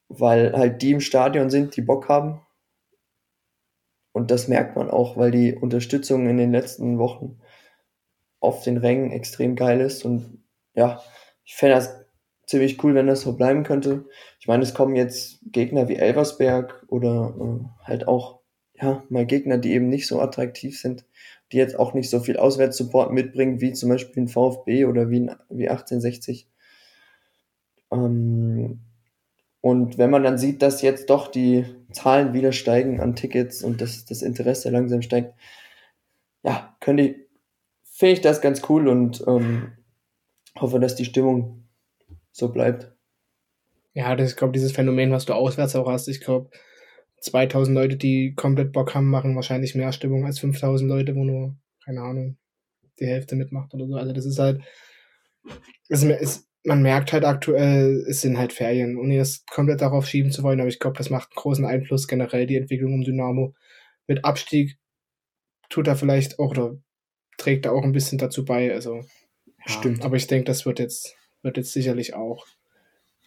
weil 0.09 0.53
halt 0.53 0.83
die 0.83 0.91
im 0.91 1.01
Stadion 1.01 1.49
sind, 1.49 1.77
die 1.77 1.83
Bock 1.83 2.09
haben. 2.09 2.41
Und 4.13 4.31
das 4.31 4.49
merkt 4.49 4.77
man 4.77 4.91
auch, 4.91 5.17
weil 5.17 5.31
die 5.31 5.55
Unterstützung 5.55 6.29
in 6.29 6.39
den 6.39 6.53
letzten 6.53 6.99
Wochen 6.99 7.39
auf 8.41 8.63
den 8.63 8.77
Rängen 8.77 9.11
extrem 9.11 9.57
geil 9.57 9.81
ist 9.81 10.05
und 10.05 10.43
ja, 10.75 11.03
ich 11.45 11.57
fände 11.57 11.75
das 11.77 12.05
ziemlich 12.47 12.83
cool, 12.83 12.95
wenn 12.95 13.09
das 13.09 13.23
so 13.23 13.37
bleiben 13.37 13.65
könnte. 13.65 14.07
Ich 14.41 14.47
meine, 14.47 14.63
es 14.63 14.75
kommen 14.75 14.97
jetzt 14.97 15.41
Gegner 15.51 15.89
wie 15.89 15.97
Elversberg 15.97 16.85
oder 16.89 17.35
äh, 17.39 17.85
halt 17.85 18.07
auch 18.07 18.41
ja, 18.81 19.03
mal 19.09 19.27
Gegner, 19.27 19.59
die 19.59 19.73
eben 19.73 19.89
nicht 19.89 20.07
so 20.07 20.21
attraktiv 20.21 20.81
sind 20.81 21.05
die 21.53 21.57
jetzt 21.57 21.79
auch 21.79 21.95
nicht 21.95 22.11
so 22.11 22.21
viel 22.21 22.37
Auswärtssupport 22.37 23.13
mitbringen, 23.13 23.61
wie 23.61 23.73
zum 23.73 23.89
Beispiel 23.89 24.25
ein 24.25 24.29
VfB 24.29 24.85
oder 24.85 25.11
wie, 25.11 25.21
ein, 25.21 25.37
wie 25.49 25.69
1860. 25.69 26.49
Ähm, 27.91 28.81
und 29.61 29.99
wenn 29.99 30.11
man 30.11 30.23
dann 30.23 30.39
sieht, 30.39 30.63
dass 30.63 30.83
jetzt 30.83 31.11
doch 31.11 31.29
die 31.29 31.65
Zahlen 31.93 32.35
wieder 32.35 32.53
steigen 32.53 33.01
an 33.01 33.17
Tickets 33.17 33.63
und 33.63 33.81
dass 33.81 34.05
das 34.05 34.23
Interesse 34.23 34.71
langsam 34.71 35.03
steigt, 35.03 35.35
ja, 36.43 36.77
könnte 36.81 37.03
ich, 37.03 37.17
finde 37.83 38.15
ich 38.15 38.21
das 38.21 38.41
ganz 38.41 38.63
cool 38.69 38.89
und 38.89 39.25
ähm, 39.27 39.73
hoffe, 40.59 40.79
dass 40.81 40.95
die 40.95 41.05
Stimmung 41.05 41.65
so 42.31 42.51
bleibt. 42.51 42.93
Ja, 43.95 44.15
das 44.15 44.31
ist, 44.31 44.37
glaube 44.37 44.53
dieses 44.53 44.73
Phänomen, 44.73 45.11
was 45.11 45.25
du 45.25 45.33
auswärts 45.33 45.75
auch 45.75 45.89
hast. 45.89 46.09
Ich 46.09 46.21
glaube, 46.21 46.51
2000 47.21 47.75
Leute, 47.75 47.97
die 47.97 48.35
komplett 48.35 48.73
Bock 48.73 48.95
haben, 48.95 49.11
machen 49.11 49.35
wahrscheinlich 49.35 49.75
mehr 49.75 49.93
Stimmung 49.93 50.25
als 50.25 50.39
5000 50.39 50.89
Leute, 50.89 51.17
wo 51.17 51.25
nur, 51.25 51.57
keine 51.85 52.03
Ahnung, 52.03 52.37
die 53.01 53.07
Hälfte 53.07 53.35
mitmacht 53.35 53.75
oder 53.75 53.87
so. 53.87 53.97
Also 53.97 54.13
das 54.13 54.25
ist 54.25 54.39
halt, 54.39 54.63
es 55.89 56.03
ist, 56.05 56.48
man 56.69 56.83
merkt 56.83 57.13
halt 57.13 57.25
aktuell, 57.25 58.05
es 58.09 58.21
sind 58.21 58.39
halt 58.39 58.53
Ferien, 58.53 58.99
ohne 58.99 59.17
das 59.17 59.45
komplett 59.47 59.81
darauf 59.81 60.07
schieben 60.07 60.31
zu 60.31 60.43
wollen, 60.43 60.61
aber 60.61 60.69
ich 60.69 60.79
glaube, 60.79 60.99
das 60.99 61.09
macht 61.09 61.31
einen 61.31 61.41
großen 61.41 61.65
Einfluss 61.65 62.07
generell, 62.07 62.47
die 62.47 62.57
Entwicklung 62.57 62.93
um 62.93 63.03
Dynamo. 63.03 63.55
Mit 64.07 64.25
Abstieg 64.25 64.77
tut 65.71 65.89
er 65.89 65.97
vielleicht 65.97 66.39
auch 66.39 66.51
oder 66.51 66.77
trägt 67.39 67.65
er 67.65 67.73
auch 67.73 67.85
ein 67.85 67.93
bisschen 67.93 68.19
dazu 68.19 68.45
bei, 68.45 68.73
also 68.73 68.97
ja, 68.97 69.05
stimmt. 69.67 70.05
Aber 70.05 70.17
ich 70.17 70.27
denke, 70.27 70.45
das 70.45 70.67
wird 70.67 70.79
jetzt, 70.79 71.17
wird 71.43 71.57
jetzt 71.57 71.73
sicherlich 71.73 72.15
auch 72.15 72.47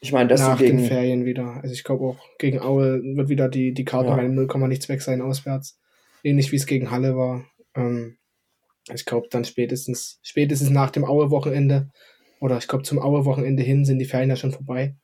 ich 0.04 0.12
meine, 0.12 0.30
das 0.30 0.42
nach 0.42 0.58
gegen... 0.58 0.78
den 0.78 0.88
Ferien 0.88 1.26
wieder. 1.26 1.60
Also 1.62 1.74
ich 1.74 1.84
glaube 1.84 2.06
auch 2.06 2.18
gegen 2.40 2.60
Aue 2.60 3.02
wird 3.04 3.30
wieder 3.30 3.50
die, 3.50 3.72
die 3.72 3.86
Karte 3.86 4.10
ja. 4.10 4.16
bei 4.16 4.28
0, 4.28 4.48
nichts 4.68 4.90
weg 4.90 5.02
sein 5.02 5.22
auswärts. 5.22 5.80
Ähnlich 6.24 6.52
wie 6.52 6.56
es 6.56 6.66
gegen 6.66 6.90
Halle 6.90 7.16
war. 7.16 7.46
Ähm, 7.76 8.18
ich 8.92 9.06
glaube 9.06 9.28
dann 9.30 9.46
spätestens, 9.46 10.20
spätestens 10.24 10.72
nach 10.72 10.90
dem 10.90 11.06
Aue-Wochenende 11.06 11.92
oder 12.42 12.58
ich 12.58 12.68
glaube 12.68 12.84
zum 12.84 13.00
Aue-Wochenende 13.00 13.64
hin 13.64 13.86
sind 13.86 14.00
die 14.00 14.06
Ferien 14.06 14.30
ja 14.30 14.36
schon 14.36 14.52
vorbei. 14.52 14.96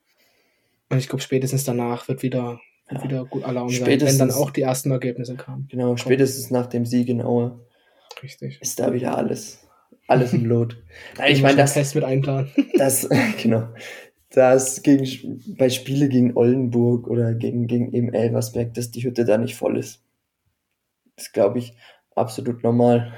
Und 0.89 0.97
ich 0.97 1.07
glaube 1.07 1.21
spätestens 1.21 1.63
danach 1.63 2.09
wird 2.09 2.23
wieder, 2.23 2.59
wird 2.89 3.03
wieder 3.03 3.25
gut 3.25 3.43
Alarm 3.43 3.69
sein, 3.69 4.01
wenn 4.01 4.17
dann 4.17 4.31
auch 4.31 4.51
die 4.51 4.61
ersten 4.61 4.91
Ergebnisse 4.91 5.35
kamen. 5.35 5.67
Genau, 5.69 5.87
Kommt. 5.87 6.01
spätestens 6.01 6.51
nach 6.51 6.67
dem 6.67 6.85
Sieg 6.85 7.07
in 7.07 7.21
Aue. 7.21 7.59
Richtig. 8.21 8.59
Ist 8.61 8.79
da 8.79 8.93
wieder 8.93 9.17
alles. 9.17 9.65
Alles 10.07 10.33
im 10.33 10.45
Lot. 10.45 10.77
ich 11.27 11.41
meine, 11.41 11.57
das 11.57 11.73
Fest 11.73 11.95
mit 11.95 12.03
einplanen. 12.03 12.51
Das, 12.77 13.07
genau 13.41 13.69
dass 14.29 14.83
gegen, 14.83 15.41
bei 15.57 15.69
Spiele 15.69 16.09
gegen 16.09 16.35
Oldenburg 16.35 17.07
oder 17.07 17.33
gegen, 17.33 17.67
gegen 17.67 17.93
eben 17.93 18.13
Elversberg, 18.13 18.73
dass 18.73 18.91
die 18.91 19.03
Hütte 19.03 19.25
da 19.25 19.37
nicht 19.37 19.55
voll 19.55 19.77
ist. 19.77 20.03
Das 21.15 21.31
glaube 21.31 21.59
ich 21.59 21.75
absolut 22.15 22.63
normal. 22.63 23.13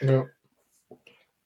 ja. 0.00 0.26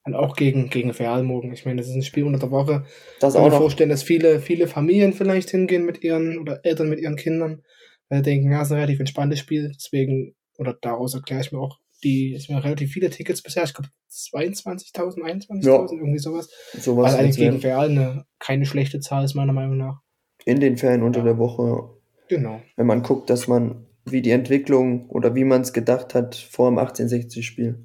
Und 0.09 0.15
auch 0.15 0.37
gegen, 0.37 0.71
gegen 0.71 0.91
Real 0.91 1.23
morgen. 1.23 1.53
Ich 1.53 1.67
meine, 1.67 1.83
das 1.83 1.89
ist 1.89 1.95
ein 1.95 2.03
Spiel 2.03 2.25
unter 2.25 2.39
der 2.39 2.51
Woche. 2.51 2.87
Das 3.21 3.35
Ich 3.35 3.41
kann 3.41 3.51
mir 3.51 3.59
vorstellen, 3.59 3.91
dass 3.91 4.03
viele, 4.03 4.41
viele 4.41 4.67
Familien 4.67 5.13
vielleicht 5.13 5.51
hingehen 5.51 5.85
mit 5.85 6.03
ihren 6.03 6.39
oder 6.39 6.65
Eltern 6.65 6.89
mit 6.89 6.99
ihren 6.99 7.17
Kindern, 7.17 7.63
weil 8.09 8.21
sie 8.21 8.31
denken, 8.31 8.51
ja, 8.51 8.63
es 8.63 8.69
ist 8.69 8.73
ein 8.73 8.79
relativ 8.79 9.01
entspanntes 9.01 9.39
Spiel. 9.39 9.71
Deswegen, 9.75 10.35
oder 10.57 10.75
daraus 10.81 11.15
erkläre 11.15 11.43
ich 11.43 11.53
mir 11.53 11.59
auch, 11.59 11.79
die, 12.03 12.33
es 12.33 12.49
waren 12.49 12.63
relativ 12.63 12.91
viele 12.91 13.11
Tickets 13.11 13.43
bisher, 13.43 13.65
ich 13.65 13.75
glaube 13.75 13.91
22.000, 14.11 15.19
21.000, 15.19 15.67
ja. 15.67 15.79
irgendwie 15.79 16.19
sowas. 16.19 16.49
sowas 16.81 17.13
Weil 17.13 17.21
eigentlich 17.21 17.37
gegen 17.37 17.59
Real 17.59 17.91
eine, 17.91 18.25
keine 18.39 18.65
schlechte 18.65 19.01
Zahl 19.01 19.27
ist, 19.27 19.35
meiner 19.35 19.53
Meinung 19.53 19.77
nach. 19.77 20.01
In 20.47 20.61
den 20.61 20.79
Ferien 20.79 21.03
unter 21.03 21.19
ja. 21.19 21.27
der 21.27 21.39
Woche. 21.39 21.99
Genau. 22.31 22.63
Wenn 22.77 22.87
man 22.87 23.03
guckt, 23.03 23.29
dass 23.29 23.47
man, 23.47 23.85
wie 24.07 24.23
die 24.23 24.31
Entwicklung 24.31 25.11
oder 25.11 25.35
wie 25.35 25.45
man 25.45 25.61
es 25.61 25.75
gedacht 25.75 26.15
hat 26.15 26.35
vor 26.35 26.71
dem 26.71 26.79
1860-Spiel. 26.79 27.85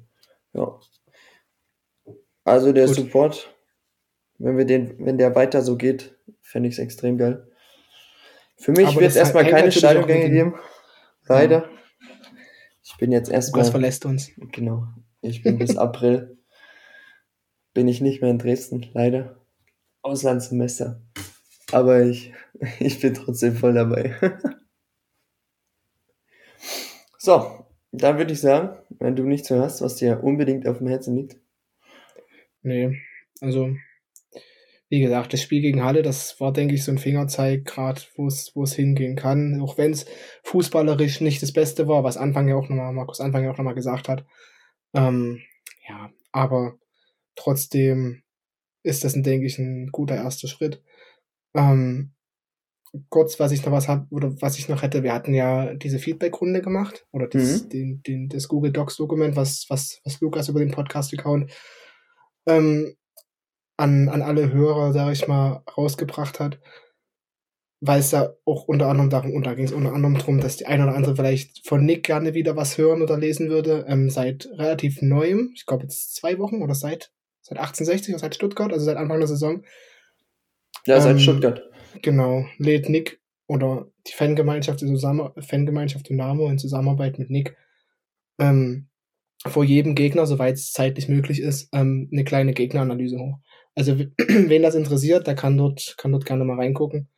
Ja. 0.54 0.80
Also 2.44 2.72
der 2.72 2.86
Gut. 2.86 2.96
Support 2.96 3.54
Wenn 4.38 4.56
wir 4.56 4.64
den, 4.64 5.04
wenn 5.04 5.18
der 5.18 5.34
weiter 5.34 5.62
so 5.62 5.76
geht, 5.76 6.14
fände 6.42 6.68
ich 6.68 6.74
es 6.74 6.78
extrem 6.78 7.18
geil. 7.18 7.48
Für 8.56 8.72
mich 8.72 8.94
wird 8.94 9.10
es 9.10 9.16
erstmal 9.16 9.48
keine 9.48 9.72
Stadiongänge 9.72 10.30
geben. 10.30 10.54
Leider. 11.26 11.62
Ja. 11.62 11.70
Ich 12.82 12.96
bin 12.98 13.12
jetzt 13.12 13.30
erstmal. 13.30 13.62
Was 13.62 13.70
verlässt 13.70 14.04
uns. 14.04 14.30
Genau. 14.52 14.86
Ich 15.20 15.42
bin 15.42 15.58
bis 15.58 15.76
April. 15.76 16.38
Bin 17.72 17.88
ich 17.88 18.00
nicht 18.00 18.20
mehr 18.20 18.30
in 18.30 18.38
Dresden, 18.38 18.86
leider. 18.92 19.40
Auslandssemester. 20.02 21.02
Aber 21.72 22.02
ich, 22.02 22.32
ich 22.78 23.00
bin 23.00 23.14
trotzdem 23.14 23.56
voll 23.56 23.72
dabei. 23.72 24.14
so, 27.18 27.66
dann 27.90 28.18
würde 28.18 28.32
ich 28.32 28.40
sagen, 28.40 28.76
wenn 28.90 29.16
du 29.16 29.24
nichts 29.24 29.50
mehr 29.50 29.60
hast, 29.60 29.80
was 29.82 29.96
dir 29.96 30.22
unbedingt 30.22 30.68
auf 30.68 30.78
dem 30.78 30.86
Herzen 30.86 31.16
liegt. 31.16 31.36
Nee, 32.64 32.98
also 33.40 33.76
wie 34.88 35.00
gesagt, 35.00 35.32
das 35.32 35.42
Spiel 35.42 35.60
gegen 35.60 35.82
Halle, 35.82 36.02
das 36.02 36.40
war, 36.40 36.52
denke 36.52 36.74
ich, 36.74 36.84
so 36.84 36.92
ein 36.92 36.98
Fingerzeig, 36.98 37.64
gerade 37.64 38.00
wo 38.16 38.26
es 38.26 38.52
wo 38.54 38.62
es 38.62 38.74
hingehen 38.74 39.16
kann. 39.16 39.60
Auch 39.60 39.78
wenn 39.78 39.92
es 39.92 40.06
fußballerisch 40.44 41.20
nicht 41.20 41.42
das 41.42 41.52
Beste 41.52 41.88
war, 41.88 42.04
was 42.04 42.16
Anfang 42.16 42.48
ja 42.48 42.56
auch 42.56 42.68
nochmal, 42.68 42.92
Markus 42.92 43.20
Anfang 43.20 43.44
ja 43.44 43.50
auch 43.50 43.58
nochmal 43.58 43.74
gesagt 43.74 44.08
hat. 44.08 44.24
Ähm, 44.94 45.40
ja, 45.88 46.10
aber 46.32 46.78
trotzdem 47.34 48.22
ist 48.82 49.04
das, 49.04 49.14
denke 49.14 49.46
ich, 49.46 49.58
ein 49.58 49.90
guter 49.90 50.16
erster 50.16 50.48
Schritt. 50.48 50.82
Ähm, 51.54 52.12
kurz, 53.08 53.40
was 53.40 53.52
ich 53.52 53.64
noch 53.64 53.72
was 53.72 53.88
hab, 53.88 54.10
oder 54.10 54.40
was 54.40 54.58
ich 54.58 54.68
noch 54.68 54.82
hätte, 54.82 55.02
wir 55.02 55.12
hatten 55.12 55.34
ja 55.34 55.74
diese 55.74 55.98
Feedback-Runde 55.98 56.62
gemacht, 56.62 57.06
oder 57.10 57.26
das, 57.26 57.64
mhm. 57.64 57.68
den, 57.70 58.02
den, 58.02 58.28
das 58.28 58.48
Google 58.48 58.72
Docs-Dokument, 58.72 59.36
was, 59.36 59.66
was, 59.68 60.00
was 60.04 60.20
Lukas 60.20 60.48
über 60.48 60.60
den 60.60 60.70
Podcast-Account 60.70 61.50
ähm, 62.46 62.96
an, 63.76 64.08
an 64.08 64.22
alle 64.22 64.52
Hörer, 64.52 64.92
sag 64.92 65.12
ich 65.12 65.26
mal, 65.26 65.62
rausgebracht 65.76 66.40
hat. 66.40 66.58
Weil 67.80 68.00
es 68.00 68.10
da 68.10 68.34
auch 68.46 68.64
unter 68.64 68.88
anderem 68.88 69.10
darum, 69.10 69.32
und 69.32 69.44
da 69.44 69.54
ging 69.54 69.66
es 69.66 69.72
unter 69.72 69.92
anderem 69.92 70.16
darum, 70.16 70.40
dass 70.40 70.56
die 70.56 70.66
eine 70.66 70.84
oder 70.84 70.94
andere 70.94 71.16
vielleicht 71.16 71.66
von 71.66 71.84
Nick 71.84 72.04
gerne 72.04 72.32
wieder 72.32 72.56
was 72.56 72.78
hören 72.78 73.02
oder 73.02 73.18
lesen 73.18 73.50
würde, 73.50 73.84
ähm, 73.88 74.08
seit 74.08 74.48
relativ 74.52 75.02
neuem, 75.02 75.52
ich 75.54 75.66
glaube 75.66 75.82
jetzt 75.82 76.14
zwei 76.14 76.38
Wochen 76.38 76.62
oder 76.62 76.74
seit, 76.74 77.12
seit 77.42 77.58
1860 77.58 78.14
oder 78.14 78.20
seit 78.20 78.34
Stuttgart, 78.36 78.72
also 78.72 78.84
seit 78.84 78.96
Anfang 78.96 79.18
der 79.18 79.28
Saison. 79.28 79.64
Ja, 80.86 81.00
seit 81.00 81.12
ähm, 81.12 81.18
Stuttgart. 81.18 81.62
Genau, 82.00 82.46
lädt 82.58 82.88
Nick 82.88 83.20
oder 83.46 83.86
die 84.06 84.12
Fangemeinschaft, 84.12 84.80
die 84.80 84.86
Zusammen 84.86 85.30
Fangemeinschaft 85.40 86.08
Dynamo 86.08 86.48
in 86.48 86.58
Zusammenarbeit 86.58 87.18
mit 87.18 87.28
Nick 87.28 87.56
ähm, 88.38 88.88
vor 89.46 89.64
jedem 89.64 89.94
Gegner, 89.94 90.26
soweit 90.26 90.54
es 90.54 90.72
zeitlich 90.72 91.08
möglich 91.08 91.40
ist, 91.40 91.68
ähm, 91.72 92.08
eine 92.12 92.24
kleine 92.24 92.54
Gegneranalyse 92.54 93.18
hoch. 93.18 93.38
Also 93.74 93.98
wen 94.18 94.62
das 94.62 94.74
interessiert, 94.74 95.26
der 95.26 95.34
kann 95.34 95.56
dort, 95.56 95.94
kann 95.98 96.12
dort 96.12 96.24
gerne 96.24 96.44
mal 96.44 96.56
reingucken. 96.56 97.08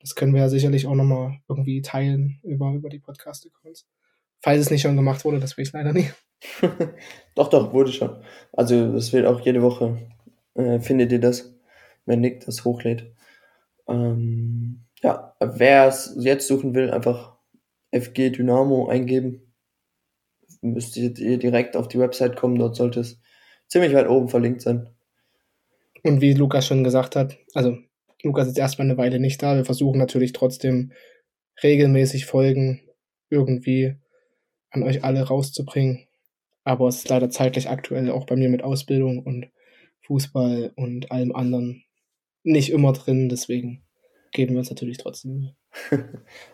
Das 0.00 0.14
können 0.16 0.34
wir 0.34 0.40
ja 0.40 0.48
sicherlich 0.48 0.86
auch 0.86 0.94
nochmal 0.94 1.38
irgendwie 1.48 1.80
teilen 1.80 2.40
über, 2.42 2.72
über 2.72 2.88
die 2.88 2.98
Podcast-Accounts. 2.98 3.86
Falls 4.40 4.60
es 4.60 4.70
nicht 4.70 4.82
schon 4.82 4.96
gemacht 4.96 5.24
wurde, 5.24 5.38
das 5.38 5.56
weiß 5.56 5.68
ich 5.68 5.72
leider 5.72 5.92
nicht. 5.92 6.12
doch, 7.36 7.48
doch, 7.48 7.72
wurde 7.72 7.92
schon. 7.92 8.20
Also 8.52 8.74
es 8.96 9.12
wird 9.12 9.26
auch 9.26 9.40
jede 9.40 9.62
Woche, 9.62 9.98
äh, 10.54 10.80
findet 10.80 11.12
ihr 11.12 11.20
das, 11.20 11.54
wenn 12.04 12.20
Nick 12.20 12.44
das 12.44 12.64
hochlädt. 12.64 13.14
Ähm, 13.86 14.84
ja, 15.02 15.36
wer 15.38 15.86
es 15.86 16.16
jetzt 16.18 16.48
suchen 16.48 16.74
will, 16.74 16.90
einfach 16.90 17.36
FG 17.92 18.30
Dynamo 18.30 18.88
eingeben. 18.88 19.51
Müsst 20.62 20.96
ihr 20.96 21.10
direkt 21.12 21.76
auf 21.76 21.88
die 21.88 21.98
Website 21.98 22.36
kommen, 22.36 22.58
dort 22.58 22.76
sollte 22.76 23.00
es 23.00 23.20
ziemlich 23.68 23.92
weit 23.94 24.08
oben 24.08 24.28
verlinkt 24.28 24.62
sein. 24.62 24.88
Und 26.02 26.20
wie 26.20 26.34
Lukas 26.34 26.66
schon 26.66 26.84
gesagt 26.84 27.16
hat, 27.16 27.36
also 27.54 27.76
Lukas 28.22 28.48
ist 28.48 28.58
erstmal 28.58 28.88
eine 28.88 28.96
Weile 28.96 29.18
nicht 29.18 29.42
da. 29.42 29.56
Wir 29.56 29.64
versuchen 29.64 29.98
natürlich 29.98 30.32
trotzdem 30.32 30.92
regelmäßig 31.62 32.26
Folgen 32.26 32.80
irgendwie 33.28 33.96
an 34.70 34.82
euch 34.82 35.04
alle 35.04 35.22
rauszubringen. 35.22 36.06
Aber 36.64 36.88
es 36.88 36.98
ist 36.98 37.08
leider 37.08 37.30
zeitlich 37.30 37.68
aktuell 37.68 38.10
auch 38.10 38.26
bei 38.26 38.36
mir 38.36 38.48
mit 38.48 38.62
Ausbildung 38.62 39.20
und 39.20 39.50
Fußball 40.02 40.72
und 40.76 41.10
allem 41.10 41.34
anderen 41.34 41.84
nicht 42.44 42.70
immer 42.70 42.92
drin. 42.92 43.28
Deswegen 43.28 43.82
geben 44.30 44.54
wir 44.54 44.60
uns 44.60 44.70
natürlich 44.70 44.98
trotzdem. 44.98 45.50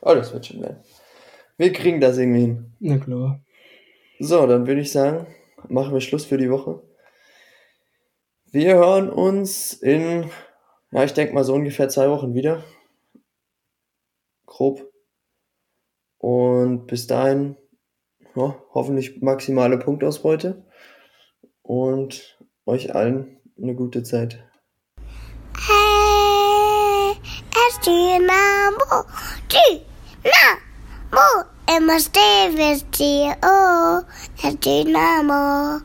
oh, 0.00 0.14
das 0.14 0.32
wird 0.32 0.46
schon 0.46 0.62
werden. 0.62 0.78
Wir 1.58 1.72
kriegen 1.72 2.00
das 2.00 2.16
irgendwie 2.18 2.40
hin. 2.40 2.72
Na 2.80 2.98
klar. 2.98 3.44
So, 4.20 4.46
dann 4.48 4.66
würde 4.66 4.80
ich 4.80 4.90
sagen, 4.90 5.26
machen 5.68 5.94
wir 5.94 6.00
Schluss 6.00 6.24
für 6.24 6.38
die 6.38 6.50
Woche. 6.50 6.82
Wir 8.50 8.74
hören 8.74 9.10
uns 9.10 9.74
in, 9.74 10.28
ja, 10.90 11.04
ich 11.04 11.12
denke 11.12 11.34
mal 11.34 11.44
so 11.44 11.54
ungefähr 11.54 11.88
zwei 11.88 12.10
Wochen 12.10 12.34
wieder. 12.34 12.64
Grob. 14.46 14.92
Und 16.16 16.86
bis 16.86 17.06
dahin, 17.06 17.56
ja, 18.34 18.60
hoffentlich 18.74 19.22
maximale 19.22 19.78
Punktausbeute. 19.78 20.64
Und 21.62 22.38
euch 22.66 22.94
allen 22.94 23.38
eine 23.56 23.76
gute 23.76 24.02
Zeit. 24.02 24.44
Hey, 25.56 27.14
es 31.76 31.76
Dynamo, 31.76 31.76
Dynamo, 31.76 31.76
immer 31.76 32.00
stehen 32.00 32.56
wir 32.56 32.78
dir, 32.96 33.36
oh, 33.42 34.00
es 34.42 34.58
Dynamo. 34.60 35.82